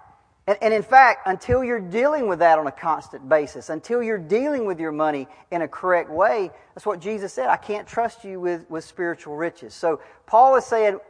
and, 0.48 0.56
and, 0.62 0.72
in 0.72 0.82
fact, 0.82 1.26
until 1.26 1.62
you're 1.62 1.78
dealing 1.78 2.26
with 2.26 2.38
that 2.38 2.58
on 2.58 2.66
a 2.66 2.72
constant 2.72 3.28
basis, 3.28 3.68
until 3.68 4.02
you're 4.02 4.16
dealing 4.16 4.64
with 4.64 4.80
your 4.80 4.92
money 4.92 5.28
in 5.50 5.60
a 5.60 5.68
correct 5.68 6.08
way, 6.08 6.50
that's 6.74 6.86
what 6.86 7.00
Jesus 7.00 7.34
said. 7.34 7.50
I 7.50 7.58
can't 7.58 7.86
trust 7.86 8.24
you 8.24 8.40
with, 8.40 8.64
with 8.70 8.82
spiritual 8.82 9.36
riches. 9.36 9.74
So 9.74 10.00
Paul 10.24 10.56
is 10.56 10.64
saying 10.64 11.00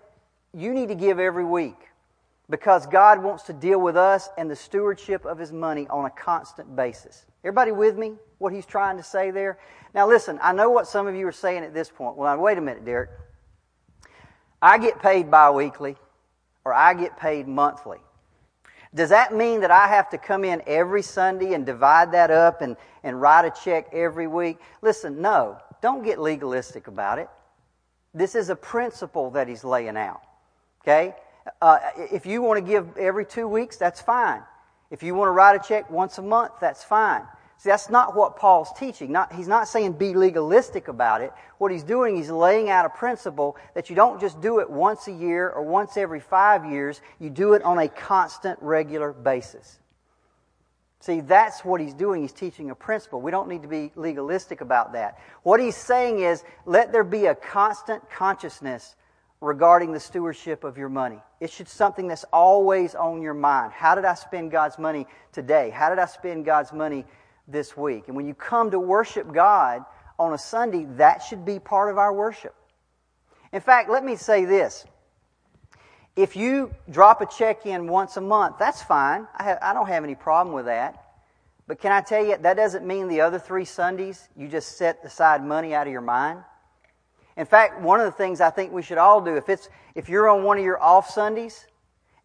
you 0.53 0.75
need 0.75 0.89
to 0.89 0.97
give 0.97 1.21
every 1.21 1.45
week 1.45 1.77
because 2.51 2.85
God 2.89 3.23
wants 3.23 3.45
to 3.45 3.53
deal 3.53 3.81
with 3.81 3.97
us 3.97 4.29
and 4.37 4.51
the 4.51 4.57
stewardship 4.57 5.25
of 5.25 5.39
his 5.39 5.53
money 5.53 5.87
on 5.87 6.05
a 6.05 6.11
constant 6.11 6.75
basis. 6.75 7.25
Everybody 7.45 7.71
with 7.71 7.97
me? 7.97 8.15
What 8.39 8.53
he's 8.53 8.67
trying 8.67 8.97
to 8.97 9.05
say 9.05 9.31
there? 9.31 9.61
Now 9.95 10.09
listen, 10.09 10.41
I 10.43 10.53
know 10.53 10.71
what 10.71 10.89
some 10.89 11.07
of 11.07 11.15
you 11.15 11.29
are 11.29 11.33
saying 11.33 11.63
at 11.63 11.73
this 11.73 11.91
point. 11.91 12.17
Well, 12.17 12.37
wait 12.39 12.59
a 12.59 12.61
minute, 12.61 12.85
Derricke. 12.85 13.11
I 14.61 14.79
get 14.79 15.01
paid 15.01 15.31
bi-weekly 15.31 15.95
or 16.65 16.75
I 16.75 16.95
get 16.95 17.17
paid 17.21 17.47
monthly. 17.47 17.99
Does 18.95 19.11
that 19.11 19.35
mean 19.35 19.61
that 19.61 19.71
I 19.71 19.87
have 19.87 20.09
to 20.11 20.19
come 20.19 20.45
in 20.45 20.63
every 20.67 21.03
Sunday 21.03 21.55
and 21.55 21.67
divide 21.67 22.13
that 22.13 22.31
up 22.31 22.63
and, 22.63 22.77
and 23.03 23.21
write 23.21 23.45
a 23.45 23.51
check 23.51 23.93
every 23.93 24.27
week? 24.27 24.59
Listen, 24.81 25.21
no. 25.21 25.59
Don't 25.81 26.03
get 26.03 26.19
legalistic 26.19 26.89
about 26.89 27.19
it. 27.19 27.29
This 28.15 28.35
is 28.35 28.49
a 28.49 28.57
principle 28.57 29.31
that 29.33 29.47
he's 29.47 29.63
laying 29.63 29.97
out. 29.97 30.23
Okay? 30.83 31.15
Uh, 31.61 31.79
if 31.97 32.27
you 32.27 32.43
want 32.43 32.59
to 32.59 32.69
give 32.69 32.97
every 32.97 33.25
two 33.25 33.47
weeks, 33.47 33.77
that's 33.77 34.01
fine. 34.01 34.43
If 34.91 35.03
you 35.03 35.15
want 35.15 35.29
to 35.29 35.33
write 35.33 35.55
a 35.55 35.67
check 35.67 35.91
once 35.91 36.19
a 36.19 36.23
month, 36.23 36.53
that's 36.61 36.83
fine. 36.83 37.23
See, 37.59 37.71
that's 37.71 37.91
not 37.91 38.15
what 38.15 38.37
Paul's 38.37 38.73
teaching. 38.79 39.11
Not, 39.11 39.33
he's 39.33 39.49
not 39.49 39.67
saying 39.67 39.95
be 39.95 40.15
legalistic 40.15 40.87
about 40.87 41.23
it. 41.23 41.33
What 41.59 41.73
he's 41.73 41.83
doing, 41.83 42.15
he's 42.15 42.31
laying 42.31 42.71
out 42.71 42.87
a 42.87 42.89
principle 42.89 43.57
that 43.75 43.91
you 43.91 43.97
don't 43.97 44.21
just 44.21 44.41
do 44.41 44.61
it 44.61 44.71
once 44.71 45.09
a 45.09 45.13
year 45.13 45.51
or 45.51 45.63
once 45.63 45.97
every 45.97 46.21
five 46.21 46.65
years. 46.65 47.01
You 47.19 47.31
do 47.31 47.55
it 47.55 47.63
on 47.63 47.79
a 47.79 47.89
constant, 47.89 48.61
regular 48.63 49.13
basis. 49.13 49.81
See, 51.01 51.21
that's 51.21 51.65
what 51.65 51.81
he's 51.81 51.95
doing. 51.95 52.23
He's 52.23 52.33
teaching 52.33 52.71
a 52.71 52.77
principle. 52.77 53.21
We 53.21 53.33
don't 53.33 53.49
need 53.49 53.63
to 53.63 53.69
be 53.69 53.91
legalistic 53.97 54.61
about 54.61 54.93
that. 54.93 55.19
What 55.43 55.59
he's 55.59 55.77
saying 55.77 56.21
is, 56.21 56.45
let 56.65 56.93
there 56.93 57.05
be 57.05 57.27
a 57.27 57.35
constant 57.35 58.09
consciousness 58.09 58.95
regarding 59.41 59.93
the 59.93 60.01
stewardship 60.01 60.63
of 60.63 60.79
your 60.79 60.89
money. 60.89 61.21
It 61.41 61.51
should 61.51 61.69
something 61.69 62.07
that's 62.07 62.25
always 62.33 62.95
on 62.95 63.21
your 63.21 63.35
mind. 63.35 63.73
How 63.73 63.97
did 63.97 64.05
I 64.05 64.15
spend 64.15 64.53
God's 64.53 64.79
money 64.79 65.07
today? 65.33 65.71
How 65.71 65.89
did 65.89 65.99
I 65.99 66.07
spend 66.07 66.45
God's 66.45 66.73
money 66.73 67.05
this 67.49 67.77
week. 67.77 68.05
And 68.07 68.17
when 68.17 68.27
you 68.27 68.35
come 68.35 68.71
to 68.71 68.79
worship 68.79 69.33
God 69.33 69.85
on 70.19 70.33
a 70.33 70.39
Sunday, 70.39 70.87
that 70.97 71.23
should 71.23 71.45
be 71.45 71.59
part 71.59 71.91
of 71.91 71.99
our 71.99 72.13
worship. 72.13 72.55
In 73.53 73.61
fact, 73.61 73.89
let 73.91 74.05
me 74.05 74.17
say 74.17 74.45
this. 74.45 74.85
If 76.15 76.37
you 76.37 76.75
drop 76.91 77.21
a 77.21 77.27
check 77.27 77.65
in 77.65 77.87
once 77.89 78.17
a 78.17 78.21
month, 78.21 78.57
that's 78.59 78.83
fine. 78.83 79.27
I, 79.37 79.45
have, 79.45 79.59
I 79.63 79.73
don't 79.73 79.87
have 79.87 80.05
any 80.05 80.15
problem 80.15 80.55
with 80.55 80.67
that. 80.67 81.05
But 81.67 81.81
can 81.81 81.93
I 81.93 82.01
tell 82.01 82.25
you, 82.25 82.37
that 82.37 82.57
doesn't 82.57 82.87
mean 82.87 83.09
the 83.09 83.21
other 83.21 83.39
three 83.39 83.65
Sundays 83.65 84.29
you 84.37 84.49
just 84.49 84.77
set 84.79 85.01
aside 85.05 85.45
money 85.45 85.75
out 85.75 85.87
of 85.87 85.93
your 85.93 86.03
mind. 86.03 86.43
In 87.37 87.47
fact, 87.47 87.81
one 87.81 88.01
of 88.01 88.07
the 88.07 88.13
things 88.13 88.41
I 88.41 88.51
think 88.51 88.73
we 88.73 88.83
should 88.83 88.99
all 88.99 89.21
do, 89.21 89.37
if 89.37 89.49
it's 89.49 89.69
if 89.95 90.09
you're 90.09 90.29
on 90.29 90.43
one 90.43 90.59
of 90.59 90.65
your 90.65 90.83
off 90.83 91.09
Sundays, 91.09 91.67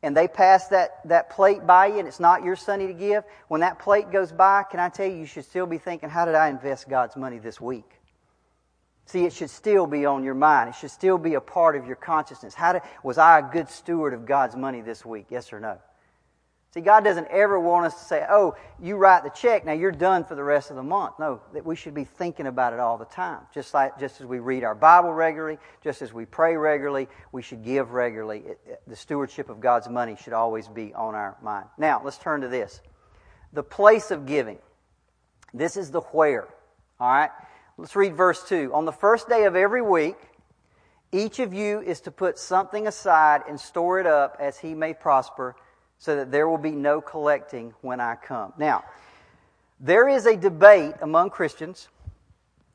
and 0.04 0.16
they 0.16 0.28
pass 0.28 0.68
that, 0.68 1.00
that 1.08 1.30
plate 1.30 1.66
by 1.66 1.88
you 1.88 2.00
and 2.00 2.08
it's 2.08 2.20
not 2.20 2.44
your 2.44 2.58
Sunday 2.58 2.88
to 2.88 2.94
give, 2.94 3.24
when 3.48 3.62
that 3.62 3.80
plate 3.80 4.12
goes 4.12 4.32
by, 4.32 4.64
can 4.70 4.80
I 4.80 4.90
tell 4.90 5.08
you, 5.08 5.16
you 5.16 5.26
should 5.26 5.46
still 5.46 5.66
be 5.66 5.78
thinking, 5.78 6.10
how 6.10 6.26
did 6.26 6.36
I 6.36 6.50
invest 6.50 6.90
God's 6.90 7.16
money 7.16 7.40
this 7.40 7.60
week? 7.60 7.90
See, 9.06 9.26
it 9.26 9.34
should 9.34 9.50
still 9.50 9.88
be 9.88 10.06
on 10.06 10.24
your 10.24 10.34
mind. 10.34 10.70
It 10.70 10.76
should 10.76 10.92
still 10.92 11.18
be 11.18 11.34
a 11.34 11.42
part 11.42 11.76
of 11.76 11.86
your 11.86 11.96
consciousness. 11.96 12.54
How 12.54 12.74
did, 12.74 12.82
was 13.02 13.18
I 13.18 13.40
a 13.40 13.42
good 13.42 13.70
steward 13.70 14.14
of 14.14 14.26
God's 14.26 14.56
money 14.56 14.82
this 14.82 15.06
week? 15.06 15.28
Yes 15.30 15.52
or 15.52 15.60
no? 15.60 15.78
See, 16.74 16.82
God 16.82 17.04
doesn't 17.04 17.28
ever 17.28 17.60
want 17.60 17.86
us 17.86 17.94
to 18.00 18.04
say, 18.04 18.26
oh, 18.28 18.56
you 18.82 18.96
write 18.96 19.24
the 19.24 19.30
check, 19.30 19.64
now 19.64 19.74
you're 19.74 19.92
done 19.92 20.24
for 20.24 20.34
the 20.34 20.44
rest 20.44 20.72
of 20.72 20.76
the 20.76 20.82
month. 20.82 21.20
No, 21.20 21.40
that 21.54 21.64
we 21.64 21.76
should 21.76 21.94
be 21.94 22.04
thinking 22.04 22.48
about 22.48 22.74
it 22.74 22.80
all 22.80 22.98
the 22.98 23.06
time. 23.06 23.42
Just 23.54 23.76
like, 23.76 24.00
just 24.00 24.20
as 24.22 24.26
we 24.26 24.40
read 24.40 24.64
our 24.64 24.74
Bible 24.74 25.14
regularly, 25.14 25.60
just 25.84 26.02
as 26.02 26.12
we 26.12 26.26
pray 26.26 26.58
regularly, 26.58 27.08
we 27.32 27.44
should 27.44 27.64
give 27.64 27.92
regularly. 27.92 28.40
It, 28.40 28.60
it, 28.66 28.82
the 28.88 28.96
stewardship 28.96 29.50
of 29.50 29.60
God's 29.60 29.88
money 29.88 30.18
should 30.20 30.34
always 30.34 30.68
be 30.68 30.96
on 30.96 31.14
our 31.14 31.38
mind. 31.44 31.68
Now, 31.78 32.02
let's 32.04 32.18
turn 32.18 32.42
to 32.42 32.48
this. 32.48 32.82
The 33.54 33.64
place 33.64 34.10
of 34.10 34.26
giving. 34.26 34.58
This 35.54 35.78
is 35.78 35.92
the 35.92 36.02
where. 36.02 36.48
All 37.00 37.08
right? 37.08 37.30
Let's 37.78 37.96
read 37.96 38.16
verse 38.16 38.44
2. 38.50 38.74
On 38.74 38.86
the 38.86 38.92
first 38.92 39.30
day 39.30 39.44
of 39.44 39.56
every 39.56 39.84
week, 39.84 40.18
each 41.12 41.38
of 41.38 41.54
you 41.54 41.82
is 41.82 42.02
to 42.02 42.12
put 42.12 42.40
something 42.40 42.88
aside 42.88 43.44
and 43.48 43.60
store 43.60 44.00
it 44.00 44.08
up 44.08 44.38
as 44.40 44.58
he 44.58 44.74
may 44.74 44.96
prosper 44.96 45.56
so 46.04 46.18
that 46.18 46.34
there 46.34 46.50
will 46.50 46.58
be 46.58 46.72
no 46.72 47.00
collecting 47.00 47.74
when 47.80 48.02
I 48.02 48.16
come. 48.16 48.52
Now, 48.58 48.84
there 49.80 50.10
is 50.10 50.26
a 50.26 50.36
debate 50.36 50.96
among 51.02 51.30
Christians 51.30 51.88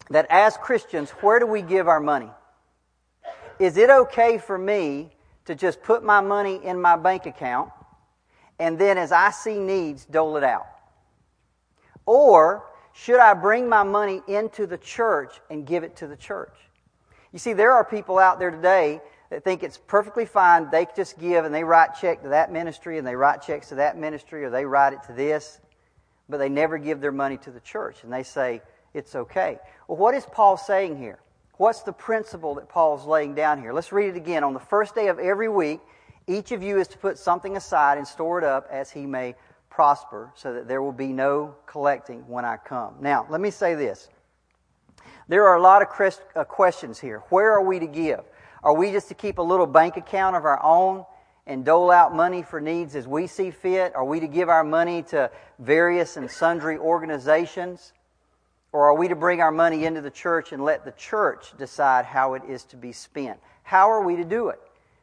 that 0.08 0.26
as 0.30 0.56
Christians, 0.56 1.10
where 1.10 1.38
do 1.38 1.44
we 1.46 1.60
give 1.60 1.88
our 1.88 2.00
money? 2.00 2.30
Is 3.58 3.76
it 3.76 3.90
okay 3.90 4.38
for 4.38 4.56
me 4.56 5.10
to 5.44 5.54
just 5.54 5.82
put 5.82 6.02
my 6.02 6.22
money 6.22 6.58
in 6.64 6.80
my 6.80 6.96
bank 6.96 7.26
account 7.26 7.70
and 8.58 8.78
then 8.78 8.96
as 8.96 9.12
I 9.12 9.30
see 9.30 9.58
needs, 9.58 10.06
dole 10.06 10.38
it 10.38 10.42
out? 10.42 10.66
Or 12.06 12.64
should 12.94 13.20
I 13.20 13.34
bring 13.34 13.68
my 13.68 13.82
money 13.82 14.22
into 14.26 14.66
the 14.66 14.78
church 14.78 15.38
and 15.50 15.66
give 15.66 15.84
it 15.84 15.96
to 15.96 16.06
the 16.06 16.16
church? 16.16 16.54
You 17.34 17.38
see, 17.38 17.52
there 17.52 17.72
are 17.72 17.84
people 17.84 18.18
out 18.18 18.38
there 18.38 18.50
today 18.50 19.02
that 19.30 19.44
think 19.44 19.62
it's 19.62 19.78
perfectly 19.78 20.24
fine. 20.24 20.70
They 20.70 20.86
just 20.96 21.18
give 21.18 21.44
and 21.44 21.54
they 21.54 21.64
write 21.64 21.94
check 22.00 22.22
to 22.22 22.28
that 22.30 22.52
ministry 22.52 22.98
and 22.98 23.06
they 23.06 23.14
write 23.14 23.42
checks 23.42 23.68
to 23.68 23.76
that 23.76 23.98
ministry 23.98 24.44
or 24.44 24.50
they 24.50 24.64
write 24.64 24.92
it 24.92 25.02
to 25.04 25.12
this, 25.12 25.60
but 26.28 26.38
they 26.38 26.48
never 26.48 26.78
give 26.78 27.00
their 27.00 27.12
money 27.12 27.36
to 27.38 27.50
the 27.50 27.60
church 27.60 28.02
and 28.02 28.12
they 28.12 28.22
say 28.22 28.62
it's 28.94 29.14
okay. 29.14 29.58
Well, 29.86 29.98
what 29.98 30.14
is 30.14 30.24
Paul 30.24 30.56
saying 30.56 30.96
here? 30.96 31.18
What's 31.58 31.82
the 31.82 31.92
principle 31.92 32.54
that 32.54 32.68
Paul's 32.68 33.04
laying 33.04 33.34
down 33.34 33.60
here? 33.60 33.72
Let's 33.72 33.92
read 33.92 34.10
it 34.10 34.16
again. 34.16 34.44
On 34.44 34.54
the 34.54 34.60
first 34.60 34.94
day 34.94 35.08
of 35.08 35.18
every 35.18 35.48
week, 35.48 35.80
each 36.28 36.52
of 36.52 36.62
you 36.62 36.78
is 36.78 36.86
to 36.88 36.98
put 36.98 37.18
something 37.18 37.56
aside 37.56 37.98
and 37.98 38.06
store 38.06 38.38
it 38.38 38.44
up 38.44 38.68
as 38.70 38.90
he 38.90 39.06
may 39.06 39.34
prosper, 39.70 40.30
so 40.34 40.54
that 40.54 40.68
there 40.68 40.82
will 40.82 40.92
be 40.92 41.08
no 41.08 41.54
collecting 41.66 42.26
when 42.28 42.44
I 42.44 42.56
come. 42.56 42.94
Now, 43.00 43.26
let 43.28 43.40
me 43.40 43.50
say 43.50 43.74
this. 43.74 44.08
There 45.28 45.46
are 45.46 45.56
a 45.56 45.60
lot 45.60 45.82
of 45.82 46.18
uh, 46.34 46.44
questions 46.44 46.98
here. 46.98 47.22
Where 47.28 47.52
are 47.52 47.62
we 47.62 47.78
to 47.78 47.86
give? 47.86 48.20
Are 48.62 48.75
we 48.75 48.90
just 48.90 49.09
to 49.09 49.14
keep 49.14 49.38
a 49.38 49.42
little 49.42 49.66
bank 49.66 49.97
account 49.97 50.37
of 50.37 50.44
our 50.44 50.62
own 50.62 51.05
and 51.47 51.64
dole 51.64 51.90
out 51.90 52.14
money 52.14 52.42
for 52.42 52.61
needs 52.61 52.94
as 52.94 53.07
we 53.07 53.27
see 53.27 53.51
fit? 53.51 53.94
Are 53.94 54.05
we 54.05 54.21
to 54.21 54.29
give 54.29 54.49
our 54.49 54.64
money 54.64 55.03
to 55.05 55.31
various 55.59 56.16
and 56.16 56.31
sundry 56.31 56.77
organizations? 56.77 57.92
Or 58.73 58.85
are 58.90 58.94
we 58.94 59.09
to 59.09 59.16
bring 59.16 59.40
our 59.40 59.51
money 59.51 59.85
into 59.85 60.01
the 60.01 60.11
church 60.11 60.53
and 60.53 60.62
let 60.62 60.85
the 60.85 60.92
church 60.92 61.55
decide 61.57 62.05
how 62.05 62.35
it 62.35 62.42
is 62.49 62.64
to 62.64 62.77
be 62.77 62.92
spent? 62.92 63.38
How 63.62 63.90
are 63.90 64.03
we 64.03 64.16
to 64.16 64.25
do 64.25 64.49
it? 64.49 64.61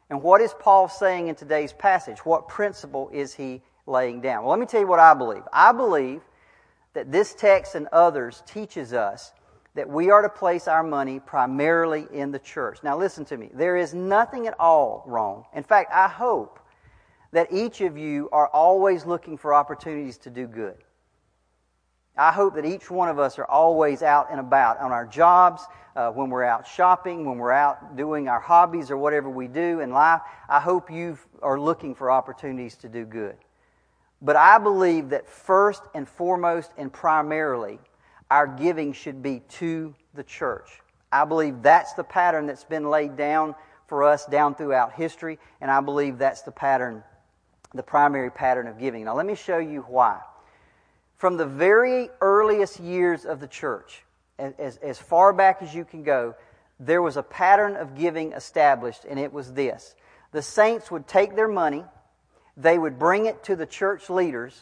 And 0.10 0.22
what 0.22 0.42
is 0.42 0.54
Paul 0.60 0.88
saying 0.88 1.30
in 1.30 1.36
today's 1.36 1.74
passage? 1.74 2.20
What 2.20 2.48
principle 2.48 3.10
is 3.12 3.34
he 3.34 3.64
laying 3.88 4.22
down? 4.22 4.44
Well, 4.44 4.52
let 4.52 4.60
me 4.60 4.68
tell 4.68 4.82
you 4.82 4.88
what 4.88 5.00
I 5.00 5.16
believe. 5.16 5.44
I 5.52 5.72
believe 5.72 6.22
that 6.94 7.12
this 7.12 7.34
text 7.34 7.74
and 7.74 7.88
others 7.88 8.44
teaches 8.46 8.94
us 8.94 9.34
that 9.76 9.88
we 9.90 10.10
are 10.10 10.22
to 10.22 10.30
place 10.30 10.68
our 10.68 10.84
money 10.84 11.20
primarily 11.20 12.08
in 12.12 12.32
the 12.32 12.40
church. 12.40 12.80
Now, 12.82 12.98
listen 12.98 13.26
to 13.26 13.38
me. 13.38 13.50
There 13.54 13.78
is 13.78 13.94
nothing 13.94 14.48
at 14.48 14.60
all 14.60 15.04
wrong. 15.06 15.46
In 15.54 15.64
fact, 15.64 15.92
I 15.94 16.08
hope 16.08 16.60
that 17.32 17.52
each 17.52 17.82
of 17.82 17.98
you 17.98 18.30
are 18.32 18.48
always 18.48 19.06
looking 19.06 19.38
for 19.38 19.54
opportunities 19.54 20.18
to 20.20 20.30
do 20.30 20.48
good. 20.48 20.78
I 22.18 22.32
hope 22.32 22.56
that 22.56 22.66
each 22.66 22.90
one 22.90 23.10
of 23.10 23.20
us 23.20 23.38
are 23.38 23.46
always 23.46 24.02
out 24.02 24.28
and 24.32 24.40
about 24.40 24.80
on 24.80 24.94
our 24.94 25.06
jobs, 25.06 25.68
uh, 25.96 26.12
when 26.12 26.30
we're 26.30 26.44
out 26.44 26.68
shopping, 26.68 27.26
when 27.26 27.38
we're 27.38 27.52
out 27.52 27.96
doing 27.96 28.28
our 28.28 28.40
hobbies 28.40 28.92
or 28.92 28.98
whatever 28.98 29.30
we 29.30 29.48
do 29.48 29.80
in 29.80 29.92
life. 29.92 30.22
I 30.50 30.60
hope 30.60 30.92
you 30.92 31.18
are 31.42 31.60
looking 31.60 31.96
for 31.96 32.12
opportunities 32.12 32.76
to 32.78 32.90
do 32.90 33.06
good. 33.06 33.36
But 34.22 34.36
I 34.36 34.58
believe 34.58 35.10
that 35.10 35.28
first 35.28 35.84
and 35.94 36.08
foremost 36.08 36.72
and 36.78 36.92
primarily, 36.92 37.80
our 38.30 38.48
giving 38.48 38.94
should 38.94 39.22
be 39.22 39.42
to 39.50 39.94
the 40.14 40.24
church. 40.24 40.82
I 41.12 41.26
believe 41.26 41.62
that's 41.62 41.94
the 41.94 42.04
pattern 42.04 42.48
that's 42.48 42.64
been 42.64 42.90
laid 42.90 43.16
down 43.16 43.56
for 43.88 44.04
us 44.04 44.26
down 44.26 44.56
throughout 44.56 44.94
history, 44.94 45.40
and 45.62 45.70
I 45.70 45.80
believe 45.82 46.18
that's 46.18 46.42
the 46.42 46.52
pattern, 46.52 47.04
the 47.74 47.84
primary 47.84 48.32
pattern 48.32 48.68
of 48.68 48.80
giving. 48.80 49.06
Now, 49.06 49.16
let 49.16 49.26
me 49.26 49.36
show 49.36 49.60
you 49.60 49.82
why. 49.82 50.20
From 51.18 51.38
the 51.38 51.46
very 51.46 52.10
earliest 52.20 52.80
years 52.80 53.26
of 53.26 53.40
the 53.40 53.48
church, 53.48 54.04
as, 54.38 54.78
as 54.78 54.98
far 54.98 55.32
back 55.32 55.62
as 55.62 55.74
you 55.74 55.86
can 55.86 56.04
go, 56.04 56.36
there 56.80 57.02
was 57.02 57.16
a 57.16 57.24
pattern 57.24 57.76
of 57.76 57.96
giving 57.96 58.34
established, 58.34 59.06
and 59.08 59.18
it 59.20 59.32
was 59.32 59.54
this. 59.54 59.96
The 60.32 60.42
saints 60.42 60.92
would 60.92 61.08
take 61.08 61.36
their 61.36 61.48
money, 61.48 61.86
they 62.58 62.78
would 62.78 63.00
bring 63.00 63.26
it 63.26 63.44
to 63.46 63.56
the 63.56 63.66
church 63.66 64.10
leaders, 64.10 64.60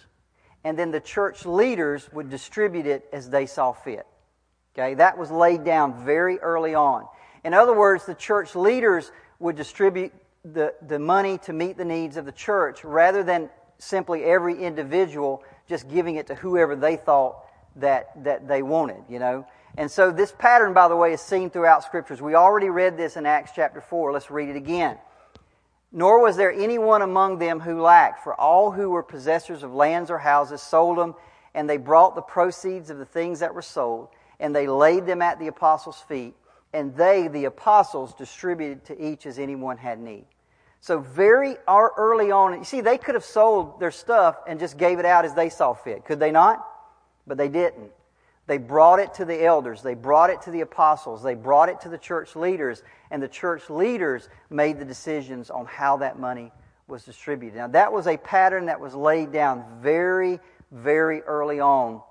and 0.64 0.78
then 0.78 0.92
the 0.92 1.00
church 1.00 1.46
leaders 1.46 2.10
would 2.14 2.30
distribute 2.30 2.86
it 2.86 3.08
as 3.12 3.30
they 3.30 3.46
saw 3.46 3.74
fit. 3.74 4.06
Okay, 4.74 4.96
that 4.96 5.18
was 5.18 5.30
laid 5.30 5.64
down 5.64 6.04
very 6.06 6.40
early 6.40 6.74
on. 6.74 7.06
In 7.44 7.54
other 7.54 7.78
words, 7.78 8.06
the 8.06 8.16
church 8.16 8.56
leaders 8.56 9.12
would 9.40 9.56
distribute 9.56 10.14
the, 10.44 10.74
the 10.88 11.00
money 11.00 11.38
to 11.40 11.54
meet 11.54 11.78
the 11.78 11.86
needs 11.86 12.18
of 12.18 12.26
the 12.26 12.32
church 12.32 12.84
rather 12.84 13.24
than 13.24 13.50
simply 13.78 14.24
every 14.24 14.58
individual 14.58 15.44
just 15.68 15.90
giving 15.90 16.16
it 16.16 16.28
to 16.28 16.36
whoever 16.36 16.76
they 16.76 16.96
thought 16.96 17.38
that, 17.76 18.24
that 18.24 18.48
they 18.48 18.62
wanted, 18.62 19.04
you 19.10 19.20
know. 19.20 19.46
And 19.78 19.90
so 19.90 20.12
this 20.12 20.32
pattern, 20.32 20.74
by 20.74 20.88
the 20.88 20.96
way, 20.96 21.14
is 21.14 21.22
seen 21.22 21.50
throughout 21.50 21.84
scriptures. 21.84 22.22
We 22.22 22.36
already 22.36 22.70
read 22.70 22.98
this 22.98 23.18
in 23.18 23.26
Acts 23.26 23.52
chapter 23.56 23.82
4. 23.82 24.12
Let's 24.12 24.30
read 24.30 24.50
it 24.50 24.56
again. 24.56 24.98
Nor 25.96 26.22
was 26.22 26.36
there 26.36 26.52
anyone 26.52 27.04
among 27.04 27.38
them 27.38 27.60
who 27.60 27.80
lacked, 27.80 28.24
for 28.24 28.34
all 28.34 28.72
who 28.72 28.90
were 28.90 29.04
possessors 29.04 29.62
of 29.62 29.74
lands 29.74 30.10
or 30.10 30.18
houses 30.18 30.62
sold 30.62 30.98
them, 30.98 31.14
and 31.54 31.70
they 31.70 31.78
brought 31.78 32.16
the 32.16 32.22
proceeds 32.22 32.90
of 32.90 32.98
the 32.98 33.06
things 33.06 33.40
that 33.42 33.54
were 33.54 33.62
sold, 33.62 34.10
and 34.40 34.56
they 34.56 34.68
laid 34.68 35.06
them 35.06 35.22
at 35.22 35.38
the 35.40 35.48
apostles' 35.48 36.02
feet, 36.02 36.34
and 36.74 36.96
they, 36.96 37.28
the 37.28 37.46
apostles, 37.46 38.16
distributed 38.16 38.84
to 38.86 39.00
each 39.00 39.28
as 39.28 39.38
anyone 39.38 39.78
had 39.78 40.00
need. 40.00 40.26
So 40.82 41.00
very 41.00 41.56
early 41.68 42.32
on, 42.32 42.58
you 42.58 42.64
see, 42.66 42.82
they 42.82 42.98
could 42.98 43.14
have 43.14 43.24
sold 43.24 43.80
their 43.80 43.92
stuff 43.92 44.38
and 44.48 44.60
just 44.60 44.78
gave 44.78 44.98
it 44.98 45.06
out 45.06 45.26
as 45.26 45.36
they 45.36 45.50
saw 45.50 45.74
fit, 45.74 46.06
could 46.06 46.20
they 46.20 46.32
not? 46.32 46.68
But 47.28 47.38
they 47.38 47.50
didn't. 47.50 47.92
They 48.46 48.58
brought 48.58 49.00
it 49.00 49.14
to 49.16 49.26
the 49.26 49.44
elders. 49.44 49.82
They 49.82 49.94
brought 49.94 50.30
it 50.30 50.42
to 50.44 50.52
the 50.52 50.62
apostles. 50.62 51.24
They 51.24 51.36
brought 51.36 51.70
it 51.70 51.80
to 51.82 51.90
the 51.90 51.98
church 51.98 52.36
leaders. 52.36 52.84
And 53.10 53.24
the 53.24 53.28
church 53.28 53.70
leaders 53.70 54.28
made 54.50 54.80
the 54.80 54.86
decisions 54.86 55.50
on 55.50 55.66
how 55.66 55.98
that 55.98 56.20
money 56.20 56.52
was 56.88 57.06
distributed. 57.06 57.58
Now, 57.58 57.68
that 57.68 57.94
was 57.94 58.08
a 58.08 58.18
pattern 58.18 58.66
that 58.66 58.80
was 58.80 58.94
laid 58.94 59.32
down 59.32 59.64
very, 59.82 60.40
very 60.72 61.22
early 61.22 61.60
on 61.60 62.02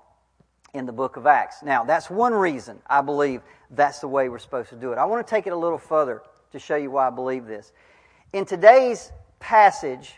in 0.73 0.87
the 0.87 0.91
book 0.91 1.17
of 1.17 1.27
Acts. 1.27 1.61
Now, 1.61 1.83
that's 1.83 2.09
one 2.09 2.33
reason 2.33 2.79
I 2.87 3.01
believe 3.01 3.41
that's 3.69 3.99
the 3.99 4.07
way 4.07 4.29
we're 4.29 4.39
supposed 4.39 4.69
to 4.69 4.75
do 4.75 4.91
it. 4.91 4.97
I 4.97 5.05
want 5.05 5.25
to 5.25 5.29
take 5.29 5.45
it 5.45 5.53
a 5.53 5.57
little 5.57 5.77
further 5.77 6.23
to 6.51 6.59
show 6.59 6.75
you 6.75 6.89
why 6.89 7.07
I 7.07 7.09
believe 7.11 7.45
this. 7.45 7.71
In 8.31 8.45
today's 8.45 9.11
passage, 9.39 10.15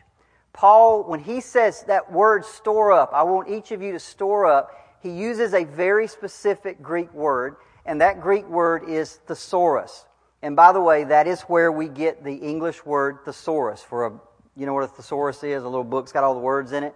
Paul, 0.53 1.03
when 1.03 1.19
he 1.19 1.41
says 1.41 1.83
that 1.83 2.11
word 2.11 2.45
store 2.45 2.93
up, 2.93 3.11
I 3.13 3.23
want 3.23 3.49
each 3.49 3.71
of 3.71 3.81
you 3.81 3.91
to 3.91 3.99
store 3.99 4.45
up, 4.45 4.84
he 5.05 5.11
uses 5.11 5.53
a 5.53 5.65
very 5.65 6.07
specific 6.07 6.81
Greek 6.81 7.13
word, 7.13 7.57
and 7.85 8.01
that 8.01 8.21
Greek 8.21 8.49
word 8.49 8.89
is 8.89 9.19
thesaurus. 9.27 10.03
And 10.41 10.55
by 10.55 10.71
the 10.71 10.81
way, 10.81 11.03
that 11.03 11.27
is 11.27 11.41
where 11.41 11.71
we 11.71 11.87
get 11.89 12.23
the 12.23 12.33
English 12.33 12.83
word 12.83 13.19
thesaurus 13.23 13.83
for 13.83 14.07
a, 14.07 14.19
you 14.57 14.65
know 14.65 14.73
what 14.73 14.83
a 14.83 14.87
thesaurus 14.87 15.43
is? 15.43 15.61
A 15.61 15.67
little 15.67 15.83
book's 15.83 16.11
got 16.11 16.23
all 16.23 16.33
the 16.33 16.39
words 16.39 16.71
in 16.71 16.83
it. 16.83 16.95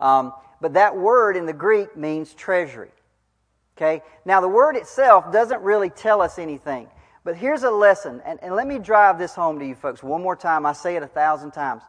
Um, 0.00 0.32
but 0.62 0.72
that 0.72 0.96
word 0.96 1.36
in 1.36 1.44
the 1.44 1.52
Greek 1.52 1.94
means 1.94 2.32
treasury. 2.32 2.88
Okay? 3.76 4.02
Now, 4.24 4.40
the 4.40 4.48
word 4.48 4.74
itself 4.74 5.30
doesn't 5.30 5.60
really 5.60 5.90
tell 5.90 6.22
us 6.22 6.38
anything. 6.38 6.88
But 7.22 7.36
here's 7.36 7.64
a 7.64 7.70
lesson, 7.70 8.22
and, 8.24 8.42
and 8.42 8.56
let 8.56 8.66
me 8.66 8.78
drive 8.78 9.18
this 9.18 9.34
home 9.34 9.58
to 9.58 9.66
you 9.66 9.74
folks 9.74 10.02
one 10.02 10.22
more 10.22 10.36
time. 10.36 10.64
I 10.64 10.72
say 10.72 10.96
it 10.96 11.02
a 11.02 11.06
thousand 11.06 11.50
times. 11.50 11.82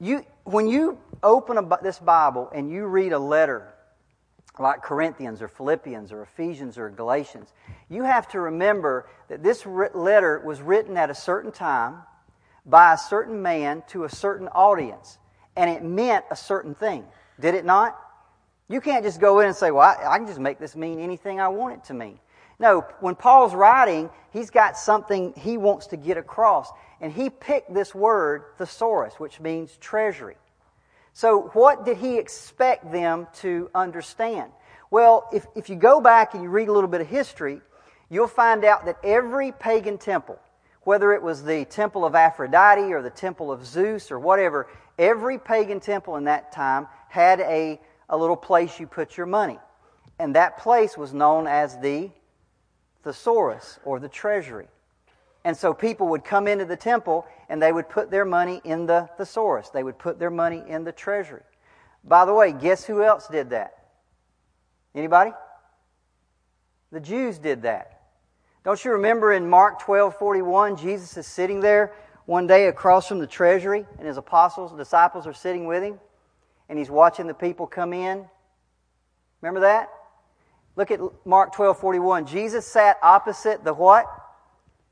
You, 0.00 0.24
when 0.44 0.66
you 0.66 0.98
open 1.22 1.58
a, 1.58 1.78
this 1.82 1.98
Bible 1.98 2.48
and 2.54 2.70
you 2.70 2.86
read 2.86 3.12
a 3.12 3.18
letter 3.18 3.68
like 4.58 4.82
Corinthians 4.82 5.40
or 5.40 5.48
Philippians 5.48 6.12
or 6.12 6.22
Ephesians 6.22 6.76
or 6.76 6.90
Galatians, 6.90 7.52
you 7.88 8.04
have 8.04 8.28
to 8.28 8.40
remember 8.40 9.08
that 9.28 9.42
this 9.42 9.64
letter 9.66 10.42
was 10.44 10.60
written 10.60 10.96
at 10.96 11.10
a 11.10 11.14
certain 11.14 11.52
time 11.52 12.02
by 12.66 12.92
a 12.92 12.98
certain 12.98 13.42
man 13.42 13.82
to 13.88 14.04
a 14.04 14.10
certain 14.10 14.48
audience, 14.48 15.18
and 15.56 15.70
it 15.70 15.82
meant 15.82 16.24
a 16.30 16.36
certain 16.36 16.74
thing. 16.74 17.04
Did 17.40 17.54
it 17.54 17.64
not? 17.64 17.98
You 18.68 18.80
can't 18.80 19.04
just 19.04 19.20
go 19.20 19.40
in 19.40 19.46
and 19.46 19.56
say, 19.56 19.70
well, 19.70 19.82
I, 19.82 20.14
I 20.14 20.18
can 20.18 20.26
just 20.26 20.38
make 20.38 20.58
this 20.58 20.76
mean 20.76 21.00
anything 21.00 21.40
I 21.40 21.48
want 21.48 21.74
it 21.74 21.84
to 21.84 21.94
mean. 21.94 22.18
No, 22.58 22.86
when 23.00 23.16
Paul's 23.16 23.54
writing, 23.54 24.08
he's 24.32 24.50
got 24.50 24.76
something 24.76 25.34
he 25.36 25.56
wants 25.56 25.88
to 25.88 25.96
get 25.96 26.16
across. 26.16 26.70
And 27.00 27.12
he 27.12 27.28
picked 27.28 27.74
this 27.74 27.94
word, 27.94 28.44
thesaurus, 28.58 29.14
which 29.18 29.40
means 29.40 29.76
treasury. 29.78 30.36
So, 31.14 31.50
what 31.52 31.84
did 31.84 31.98
he 31.98 32.18
expect 32.18 32.90
them 32.90 33.26
to 33.40 33.70
understand? 33.74 34.50
Well, 34.90 35.28
if, 35.32 35.46
if 35.54 35.68
you 35.68 35.76
go 35.76 36.00
back 36.00 36.34
and 36.34 36.42
you 36.42 36.48
read 36.48 36.68
a 36.68 36.72
little 36.72 36.88
bit 36.88 37.00
of 37.00 37.06
history, 37.06 37.60
you'll 38.08 38.28
find 38.28 38.64
out 38.64 38.86
that 38.86 38.98
every 39.04 39.52
pagan 39.52 39.98
temple, 39.98 40.38
whether 40.82 41.12
it 41.12 41.22
was 41.22 41.44
the 41.44 41.64
temple 41.66 42.04
of 42.04 42.14
Aphrodite 42.14 42.92
or 42.92 43.02
the 43.02 43.10
temple 43.10 43.52
of 43.52 43.66
Zeus 43.66 44.10
or 44.10 44.18
whatever, 44.18 44.68
every 44.98 45.38
pagan 45.38 45.80
temple 45.80 46.16
in 46.16 46.24
that 46.24 46.52
time 46.52 46.88
had 47.08 47.40
a, 47.40 47.80
a 48.08 48.16
little 48.16 48.36
place 48.36 48.80
you 48.80 48.86
put 48.86 49.16
your 49.16 49.26
money. 49.26 49.58
And 50.18 50.34
that 50.34 50.58
place 50.58 50.96
was 50.96 51.12
known 51.12 51.46
as 51.46 51.78
the 51.78 52.10
thesaurus 53.02 53.78
or 53.84 53.98
the 53.98 54.08
treasury. 54.08 54.68
And 55.44 55.56
so 55.56 55.74
people 55.74 56.08
would 56.08 56.24
come 56.24 56.46
into 56.46 56.64
the 56.64 56.76
temple 56.76 57.26
and 57.48 57.60
they 57.60 57.72
would 57.72 57.88
put 57.88 58.10
their 58.10 58.24
money 58.24 58.60
in 58.64 58.86
the 58.86 59.08
thesaurus. 59.16 59.70
They 59.70 59.82
would 59.82 59.98
put 59.98 60.18
their 60.18 60.30
money 60.30 60.62
in 60.66 60.84
the 60.84 60.92
treasury. 60.92 61.42
By 62.04 62.24
the 62.24 62.32
way, 62.32 62.52
guess 62.52 62.84
who 62.84 63.02
else 63.02 63.28
did 63.28 63.50
that? 63.50 63.74
Anybody? 64.94 65.32
The 66.90 67.00
Jews 67.00 67.38
did 67.38 67.62
that. 67.62 68.02
Don't 68.64 68.84
you 68.84 68.92
remember 68.92 69.32
in 69.32 69.48
Mark 69.48 69.80
12 69.80 70.16
41, 70.16 70.76
Jesus 70.76 71.16
is 71.16 71.26
sitting 71.26 71.60
there 71.60 71.92
one 72.26 72.46
day 72.46 72.68
across 72.68 73.08
from 73.08 73.18
the 73.18 73.26
treasury, 73.26 73.84
and 73.98 74.06
his 74.06 74.16
apostles, 74.16 74.72
disciples 74.76 75.26
are 75.26 75.32
sitting 75.32 75.66
with 75.66 75.82
him, 75.82 75.98
and 76.68 76.78
he's 76.78 76.90
watching 76.90 77.26
the 77.26 77.34
people 77.34 77.66
come 77.66 77.92
in? 77.92 78.24
Remember 79.40 79.60
that? 79.60 79.88
Look 80.76 80.90
at 80.90 81.00
Mark 81.24 81.52
12 81.52 81.78
41. 81.78 82.26
Jesus 82.26 82.66
sat 82.66 82.98
opposite 83.02 83.64
the 83.64 83.74
what? 83.74 84.06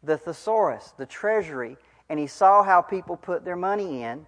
The 0.03 0.17
thesaurus, 0.17 0.95
the 0.97 1.07
treasury, 1.07 1.77
and 2.09 2.19
he 2.19 2.27
saw 2.27 2.63
how 2.63 2.83
people 2.83 3.17
put 3.17 3.45
their 3.45 3.57
money 3.57 4.03
in. 4.03 4.27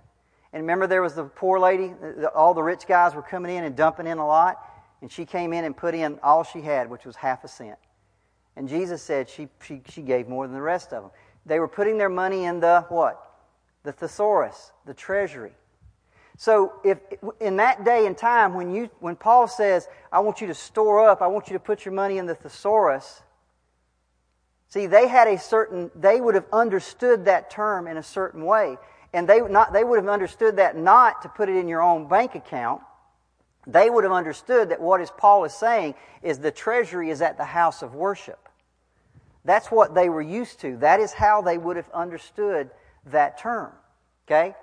And 0.53 0.63
remember, 0.63 0.87
there 0.87 1.03
was 1.03 1.15
the 1.15 1.25
poor 1.25 1.59
lady, 1.59 1.93
all 2.35 2.55
the 2.55 2.63
rich 2.63 2.87
guys 2.87 3.15
were 3.15 3.23
coming 3.23 3.57
in 3.57 3.65
and 3.65 3.75
dumping 3.75 4.07
in 4.07 4.19
a 4.19 4.27
lot, 4.27 4.59
and 5.01 5.11
she 5.11 5.25
came 5.25 5.53
in 5.53 5.65
and 5.65 5.77
put 5.77 5.95
in 5.95 6.19
all 6.23 6.45
she 6.45 6.61
had, 6.61 6.91
which 6.91 7.05
was 7.05 7.17
half 7.17 7.43
a 7.45 7.49
cent. 7.49 7.79
And 8.57 8.69
Jesus 8.69 9.03
said 9.03 9.29
she, 9.29 9.49
she, 9.63 9.81
she 9.89 10.03
gave 10.03 10.29
more 10.29 10.47
than 10.47 10.55
the 10.55 10.63
rest 10.63 10.93
of 10.93 11.03
them. 11.03 11.11
They 11.47 11.59
were 11.59 11.69
putting 11.69 11.99
their 11.99 12.11
money 12.11 12.45
in 12.45 12.61
the 12.61 12.85
what? 12.89 13.31
The 13.83 13.93
thesaurus, 13.93 14.73
the 14.85 14.95
treasury. 14.95 15.53
So 16.37 16.73
if 16.85 16.99
in 17.41 17.57
that 17.57 17.85
day 17.85 18.07
and 18.07 18.17
time 18.17 18.55
when 18.55 18.75
you 18.75 18.91
when 19.01 19.17
Paul 19.17 19.49
says, 19.49 19.89
I 20.11 20.21
want 20.21 20.41
you 20.41 20.47
to 20.49 20.55
store 20.55 21.09
up, 21.09 21.21
I 21.21 21.27
want 21.27 21.49
you 21.49 21.55
to 21.55 21.61
put 21.61 21.85
your 21.85 21.95
money 21.95 22.19
in 22.19 22.27
the 22.27 22.35
thesaurus, 22.35 23.23
see 24.73 24.87
they 24.87 25.07
had 25.07 25.29
a 25.29 25.39
certain 25.39 25.91
they 25.95 26.21
would 26.21 26.35
have 26.35 26.47
understood 26.53 27.27
that 27.27 27.51
term 27.51 27.87
in 27.87 27.97
a 27.97 28.03
certain 28.03 28.45
way. 28.45 28.79
And 29.13 29.29
they 29.29 29.41
not 29.41 29.73
they 29.73 29.85
would 29.85 29.97
have 29.97 30.09
understood 30.09 30.57
that 30.57 30.77
not 30.77 31.23
to 31.23 31.29
put 31.29 31.49
it 31.49 31.57
in 31.57 31.69
your 31.69 31.83
own 31.83 32.09
bank 32.09 32.35
account. 32.35 32.81
They 33.67 33.91
would 33.91 34.05
have 34.05 34.13
understood 34.13 34.71
that 34.71 34.81
what 34.81 35.01
is 35.01 35.11
Paul 35.11 35.45
is 35.45 35.55
saying 35.55 35.95
is 36.23 36.39
the 36.39 36.51
treasury 36.51 37.11
is 37.11 37.21
at 37.21 37.37
the 37.37 37.45
house 37.45 37.83
of 37.83 37.95
worship. 37.95 38.49
That's 39.45 39.71
what 39.71 39.95
they 39.95 40.09
were 40.09 40.23
used 40.23 40.61
to. 40.61 40.77
That 40.79 41.01
is 41.01 41.13
how 41.13 41.43
they 41.43 41.59
would 41.59 41.77
have 41.77 41.91
understood 41.91 42.71
that 43.07 43.39
term. 43.39 43.73
Okay? 44.27 44.55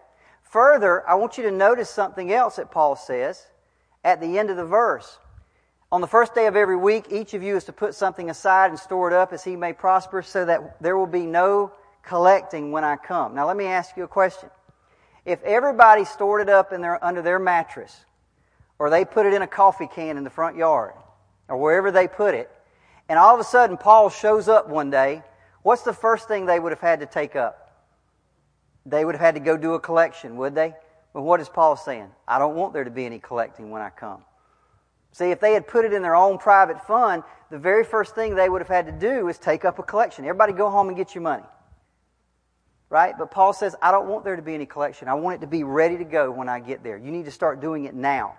Further, 0.41 1.07
I 1.07 1.15
want 1.15 1.37
you 1.37 1.43
to 1.43 1.51
notice 1.51 1.89
something 1.89 2.33
else 2.33 2.55
that 2.55 2.71
Paul 2.71 2.95
says 2.95 3.45
at 4.03 4.19
the 4.19 4.39
end 4.39 4.49
of 4.49 4.57
the 4.57 4.65
verse. 4.65 5.19
On 5.91 6.01
the 6.01 6.07
first 6.07 6.35
day 6.35 6.45
of 6.45 6.55
every 6.55 6.77
week, 6.77 7.07
each 7.09 7.33
of 7.33 7.41
you 7.41 7.55
is 7.55 7.63
to 7.63 7.73
put 7.73 7.95
something 7.95 8.29
aside 8.29 8.69
and 8.69 8.79
store 8.79 9.09
it 9.09 9.13
up 9.13 9.33
as 9.33 9.43
he 9.43 9.55
may 9.55 9.73
prosper, 9.73 10.21
so 10.21 10.45
that 10.45 10.79
there 10.81 10.95
will 10.95 11.07
be 11.07 11.25
no 11.25 11.71
collecting 12.03 12.71
when 12.71 12.83
I 12.83 12.95
come. 12.95 13.33
Now, 13.33 13.47
let 13.47 13.57
me 13.57 13.65
ask 13.65 13.97
you 13.97 14.03
a 14.03 14.07
question. 14.07 14.49
If 15.25 15.41
everybody 15.43 16.05
stored 16.05 16.41
it 16.41 16.49
up 16.49 16.71
in 16.73 16.81
their, 16.81 17.03
under 17.03 17.23
their 17.23 17.39
mattress, 17.39 18.05
or 18.77 18.91
they 18.91 19.03
put 19.03 19.25
it 19.25 19.33
in 19.33 19.41
a 19.41 19.47
coffee 19.47 19.87
can 19.87 20.17
in 20.17 20.23
the 20.23 20.29
front 20.29 20.55
yard, 20.55 20.93
or 21.47 21.57
wherever 21.57 21.89
they 21.89 22.07
put 22.07 22.35
it, 22.35 22.51
and 23.09 23.17
all 23.17 23.33
of 23.33 23.39
a 23.39 23.43
sudden 23.43 23.75
Paul 23.75 24.11
shows 24.11 24.47
up 24.47 24.69
one 24.69 24.91
day, 24.91 25.23
what's 25.63 25.81
the 25.81 25.93
first 25.93 26.27
thing 26.27 26.45
they 26.45 26.59
would 26.59 26.71
have 26.71 26.81
had 26.81 26.99
to 26.99 27.07
take 27.07 27.35
up? 27.35 27.83
They 28.85 29.03
would 29.03 29.15
have 29.15 29.21
had 29.21 29.35
to 29.35 29.41
go 29.41 29.57
do 29.57 29.73
a 29.73 29.79
collection, 29.79 30.37
would 30.37 30.53
they? 30.53 30.75
But 31.13 31.23
what 31.23 31.39
is 31.39 31.49
Paul 31.49 31.75
saying? 31.75 32.09
I 32.27 32.37
don't 32.37 32.55
want 32.55 32.73
there 32.73 32.83
to 32.83 32.91
be 32.91 33.07
any 33.07 33.17
collecting 33.17 33.71
when 33.71 33.81
I 33.81 33.89
come. 33.89 34.23
See, 35.11 35.31
if 35.31 35.39
they 35.39 35.53
had 35.53 35.67
put 35.67 35.85
it 35.85 35.93
in 35.93 36.01
their 36.01 36.15
own 36.15 36.37
private 36.37 36.85
fund, 36.85 37.23
the 37.49 37.57
very 37.57 37.83
first 37.83 38.15
thing 38.15 38.35
they 38.35 38.49
would 38.49 38.61
have 38.61 38.67
had 38.67 38.85
to 38.85 38.91
do 38.91 39.27
is 39.27 39.37
take 39.37 39.65
up 39.65 39.79
a 39.79 39.83
collection. 39.83 40.25
Everybody 40.25 40.53
go 40.53 40.69
home 40.69 40.87
and 40.87 40.97
get 40.97 41.15
your 41.15 41.23
money. 41.23 41.43
Right? 42.89 43.15
But 43.17 43.31
Paul 43.31 43.53
says, 43.53 43.75
I 43.81 43.91
don't 43.91 44.07
want 44.07 44.23
there 44.23 44.35
to 44.35 44.41
be 44.41 44.53
any 44.53 44.65
collection. 44.65 45.07
I 45.07 45.13
want 45.15 45.37
it 45.37 45.41
to 45.41 45.47
be 45.47 45.63
ready 45.63 45.97
to 45.97 46.03
go 46.03 46.31
when 46.31 46.49
I 46.49 46.59
get 46.59 46.83
there. 46.83 46.97
You 46.97 47.11
need 47.11 47.25
to 47.25 47.31
start 47.31 47.59
doing 47.59 47.85
it 47.85 47.93
now. 47.93 48.35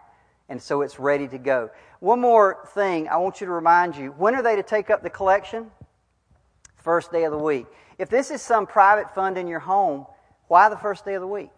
And 0.48 0.60
so 0.60 0.82
it's 0.82 0.98
ready 0.98 1.28
to 1.28 1.38
go. 1.38 1.70
One 2.00 2.20
more 2.20 2.66
thing 2.74 3.08
I 3.08 3.18
want 3.18 3.40
you 3.40 3.46
to 3.46 3.52
remind 3.52 3.96
you 3.96 4.10
when 4.10 4.34
are 4.34 4.42
they 4.42 4.56
to 4.56 4.64
take 4.64 4.90
up 4.90 5.02
the 5.02 5.10
collection? 5.10 5.70
First 6.76 7.12
day 7.12 7.24
of 7.24 7.32
the 7.32 7.38
week. 7.38 7.66
If 7.98 8.08
this 8.08 8.30
is 8.30 8.42
some 8.42 8.66
private 8.66 9.14
fund 9.14 9.38
in 9.38 9.46
your 9.46 9.60
home, 9.60 10.06
why 10.48 10.68
the 10.68 10.76
first 10.76 11.04
day 11.04 11.14
of 11.14 11.20
the 11.20 11.28
week? 11.28 11.50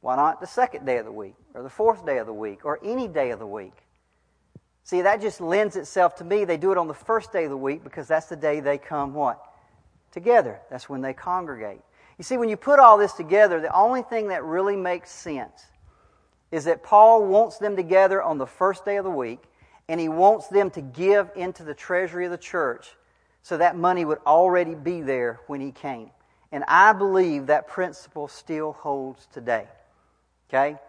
Why 0.00 0.16
not 0.16 0.40
the 0.40 0.46
second 0.46 0.86
day 0.86 0.96
of 0.96 1.04
the 1.04 1.12
week, 1.12 1.34
or 1.52 1.62
the 1.62 1.68
fourth 1.68 2.06
day 2.06 2.18
of 2.18 2.26
the 2.26 2.32
week, 2.32 2.64
or 2.64 2.78
any 2.82 3.06
day 3.06 3.30
of 3.30 3.38
the 3.38 3.46
week? 3.46 3.74
See, 4.90 5.02
that 5.02 5.20
just 5.20 5.40
lends 5.40 5.76
itself 5.76 6.16
to 6.16 6.24
me. 6.24 6.44
They 6.44 6.56
do 6.56 6.72
it 6.72 6.76
on 6.76 6.88
the 6.88 6.94
first 6.94 7.32
day 7.32 7.44
of 7.44 7.50
the 7.50 7.56
week 7.56 7.84
because 7.84 8.08
that's 8.08 8.26
the 8.26 8.34
day 8.34 8.58
they 8.58 8.76
come 8.76 9.14
what? 9.14 9.40
Together. 10.10 10.58
That's 10.68 10.88
when 10.88 11.00
they 11.00 11.12
congregate. 11.12 11.80
You 12.18 12.24
see, 12.24 12.36
when 12.36 12.48
you 12.48 12.56
put 12.56 12.80
all 12.80 12.98
this 12.98 13.12
together, 13.12 13.60
the 13.60 13.72
only 13.72 14.02
thing 14.02 14.30
that 14.30 14.42
really 14.42 14.74
makes 14.74 15.12
sense 15.12 15.64
is 16.50 16.64
that 16.64 16.82
Paul 16.82 17.24
wants 17.24 17.58
them 17.58 17.76
together 17.76 18.20
on 18.20 18.38
the 18.38 18.48
first 18.48 18.84
day 18.84 18.96
of 18.96 19.04
the 19.04 19.10
week, 19.12 19.38
and 19.88 20.00
he 20.00 20.08
wants 20.08 20.48
them 20.48 20.70
to 20.70 20.80
give 20.80 21.30
into 21.36 21.62
the 21.62 21.72
treasury 21.72 22.24
of 22.24 22.32
the 22.32 22.36
church 22.36 22.96
so 23.44 23.58
that 23.58 23.76
money 23.76 24.04
would 24.04 24.18
already 24.26 24.74
be 24.74 25.02
there 25.02 25.38
when 25.46 25.60
he 25.60 25.70
came. 25.70 26.10
And 26.50 26.64
I 26.66 26.94
believe 26.94 27.46
that 27.46 27.68
principle 27.68 28.26
still 28.26 28.72
holds 28.72 29.24
today. 29.32 29.68
Okay? 30.48 30.80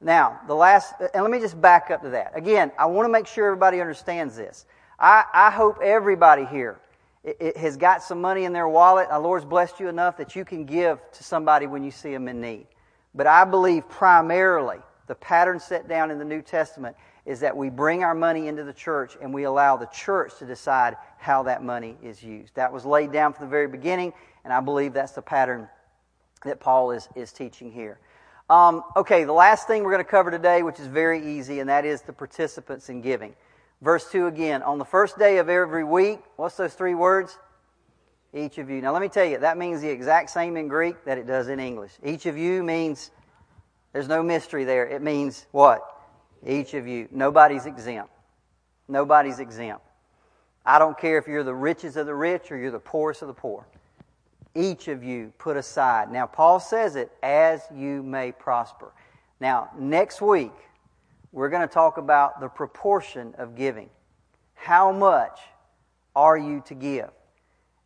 Now, 0.00 0.40
the 0.46 0.54
last, 0.54 0.94
and 1.12 1.22
let 1.22 1.30
me 1.30 1.40
just 1.40 1.60
back 1.60 1.90
up 1.90 2.02
to 2.02 2.10
that. 2.10 2.36
Again, 2.36 2.70
I 2.78 2.86
want 2.86 3.06
to 3.06 3.12
make 3.12 3.26
sure 3.26 3.46
everybody 3.46 3.80
understands 3.80 4.36
this. 4.36 4.64
I, 4.98 5.24
I 5.32 5.50
hope 5.50 5.80
everybody 5.82 6.44
here 6.44 6.80
it, 7.24 7.36
it 7.40 7.56
has 7.56 7.76
got 7.76 8.02
some 8.02 8.20
money 8.20 8.44
in 8.44 8.52
their 8.52 8.68
wallet. 8.68 9.08
The 9.10 9.18
Lord's 9.18 9.44
blessed 9.44 9.80
you 9.80 9.88
enough 9.88 10.16
that 10.16 10.36
you 10.36 10.44
can 10.44 10.64
give 10.64 11.00
to 11.12 11.24
somebody 11.24 11.66
when 11.66 11.82
you 11.82 11.90
see 11.90 12.12
them 12.12 12.28
in 12.28 12.40
need. 12.40 12.66
But 13.14 13.26
I 13.26 13.44
believe 13.44 13.88
primarily 13.88 14.78
the 15.06 15.14
pattern 15.14 15.58
set 15.58 15.88
down 15.88 16.10
in 16.10 16.18
the 16.18 16.24
New 16.24 16.42
Testament 16.42 16.96
is 17.26 17.40
that 17.40 17.56
we 17.56 17.68
bring 17.68 18.04
our 18.04 18.14
money 18.14 18.48
into 18.48 18.64
the 18.64 18.72
church 18.72 19.16
and 19.20 19.34
we 19.34 19.44
allow 19.44 19.76
the 19.76 19.86
church 19.86 20.38
to 20.38 20.46
decide 20.46 20.96
how 21.18 21.42
that 21.42 21.62
money 21.62 21.96
is 22.02 22.22
used. 22.22 22.54
That 22.54 22.72
was 22.72 22.86
laid 22.86 23.12
down 23.12 23.32
from 23.32 23.46
the 23.46 23.50
very 23.50 23.68
beginning, 23.68 24.12
and 24.44 24.52
I 24.52 24.60
believe 24.60 24.94
that's 24.94 25.12
the 25.12 25.22
pattern 25.22 25.68
that 26.44 26.60
Paul 26.60 26.92
is, 26.92 27.08
is 27.14 27.32
teaching 27.32 27.70
here. 27.70 27.98
Um, 28.50 28.82
okay, 28.96 29.24
the 29.24 29.32
last 29.32 29.66
thing 29.66 29.84
we're 29.84 29.92
going 29.92 30.04
to 30.04 30.10
cover 30.10 30.30
today, 30.30 30.62
which 30.62 30.80
is 30.80 30.86
very 30.86 31.36
easy, 31.36 31.60
and 31.60 31.68
that 31.68 31.84
is 31.84 32.00
the 32.02 32.14
participants 32.14 32.88
in 32.88 33.02
giving. 33.02 33.34
Verse 33.82 34.10
2 34.10 34.26
again. 34.26 34.62
On 34.62 34.78
the 34.78 34.86
first 34.86 35.18
day 35.18 35.36
of 35.36 35.50
every 35.50 35.84
week, 35.84 36.20
what's 36.36 36.56
those 36.56 36.72
three 36.72 36.94
words? 36.94 37.38
Each 38.32 38.56
of 38.56 38.70
you. 38.70 38.80
Now, 38.80 38.92
let 38.92 39.02
me 39.02 39.08
tell 39.08 39.24
you, 39.24 39.38
that 39.38 39.58
means 39.58 39.82
the 39.82 39.90
exact 39.90 40.30
same 40.30 40.56
in 40.56 40.66
Greek 40.68 41.04
that 41.04 41.18
it 41.18 41.26
does 41.26 41.48
in 41.48 41.60
English. 41.60 41.92
Each 42.02 42.24
of 42.24 42.38
you 42.38 42.62
means, 42.62 43.10
there's 43.92 44.08
no 44.08 44.22
mystery 44.22 44.64
there. 44.64 44.86
It 44.86 45.02
means 45.02 45.46
what? 45.50 45.82
Each 46.46 46.72
of 46.72 46.86
you. 46.86 47.06
Nobody's 47.10 47.66
exempt. 47.66 48.12
Nobody's 48.88 49.40
exempt. 49.40 49.84
I 50.64 50.78
don't 50.78 50.98
care 50.98 51.18
if 51.18 51.26
you're 51.26 51.44
the 51.44 51.54
richest 51.54 51.96
of 51.96 52.06
the 52.06 52.14
rich 52.14 52.50
or 52.50 52.56
you're 52.56 52.70
the 52.70 52.78
poorest 52.78 53.20
of 53.20 53.28
the 53.28 53.34
poor. 53.34 53.66
Each 54.54 54.88
of 54.88 55.04
you 55.04 55.32
put 55.38 55.56
aside. 55.56 56.10
Now, 56.10 56.26
Paul 56.26 56.60
says 56.60 56.96
it 56.96 57.10
as 57.22 57.62
you 57.74 58.02
may 58.02 58.32
prosper. 58.32 58.92
Now, 59.40 59.70
next 59.78 60.20
week, 60.20 60.52
we're 61.32 61.48
going 61.48 61.66
to 61.66 61.72
talk 61.72 61.98
about 61.98 62.40
the 62.40 62.48
proportion 62.48 63.34
of 63.38 63.54
giving. 63.54 63.90
How 64.54 64.90
much 64.90 65.38
are 66.16 66.36
you 66.36 66.62
to 66.66 66.74
give? 66.74 67.10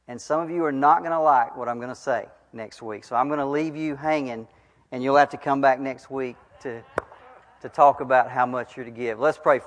And 0.09 0.21
some 0.21 0.41
of 0.41 0.51
you 0.51 0.65
are 0.65 0.73
not 0.73 1.01
going 1.01 1.13
to 1.13 1.21
like 1.21 1.57
what 1.57 1.69
I'm 1.69 1.79
going 1.79 1.89
to 1.91 1.95
say 1.95 2.27
next 2.53 2.83
week. 2.83 3.05
So 3.05 3.17
I'm 3.17 3.29
going 3.29 3.41
to 3.41 3.47
leave 3.47 3.77
you 3.77 3.97
hanging, 3.97 4.49
and 4.91 5.03
you'll 5.03 5.17
have 5.17 5.31
to 5.31 5.37
come 5.37 5.61
back 5.61 5.81
next 5.81 6.11
week 6.11 6.37
to, 6.63 6.83
to 7.61 7.69
talk 7.69 8.01
about 8.01 8.31
how 8.31 8.47
much 8.47 8.77
you're 8.77 8.85
to 8.85 8.91
give. 8.91 9.19
Let's 9.19 9.39
pray. 9.39 9.59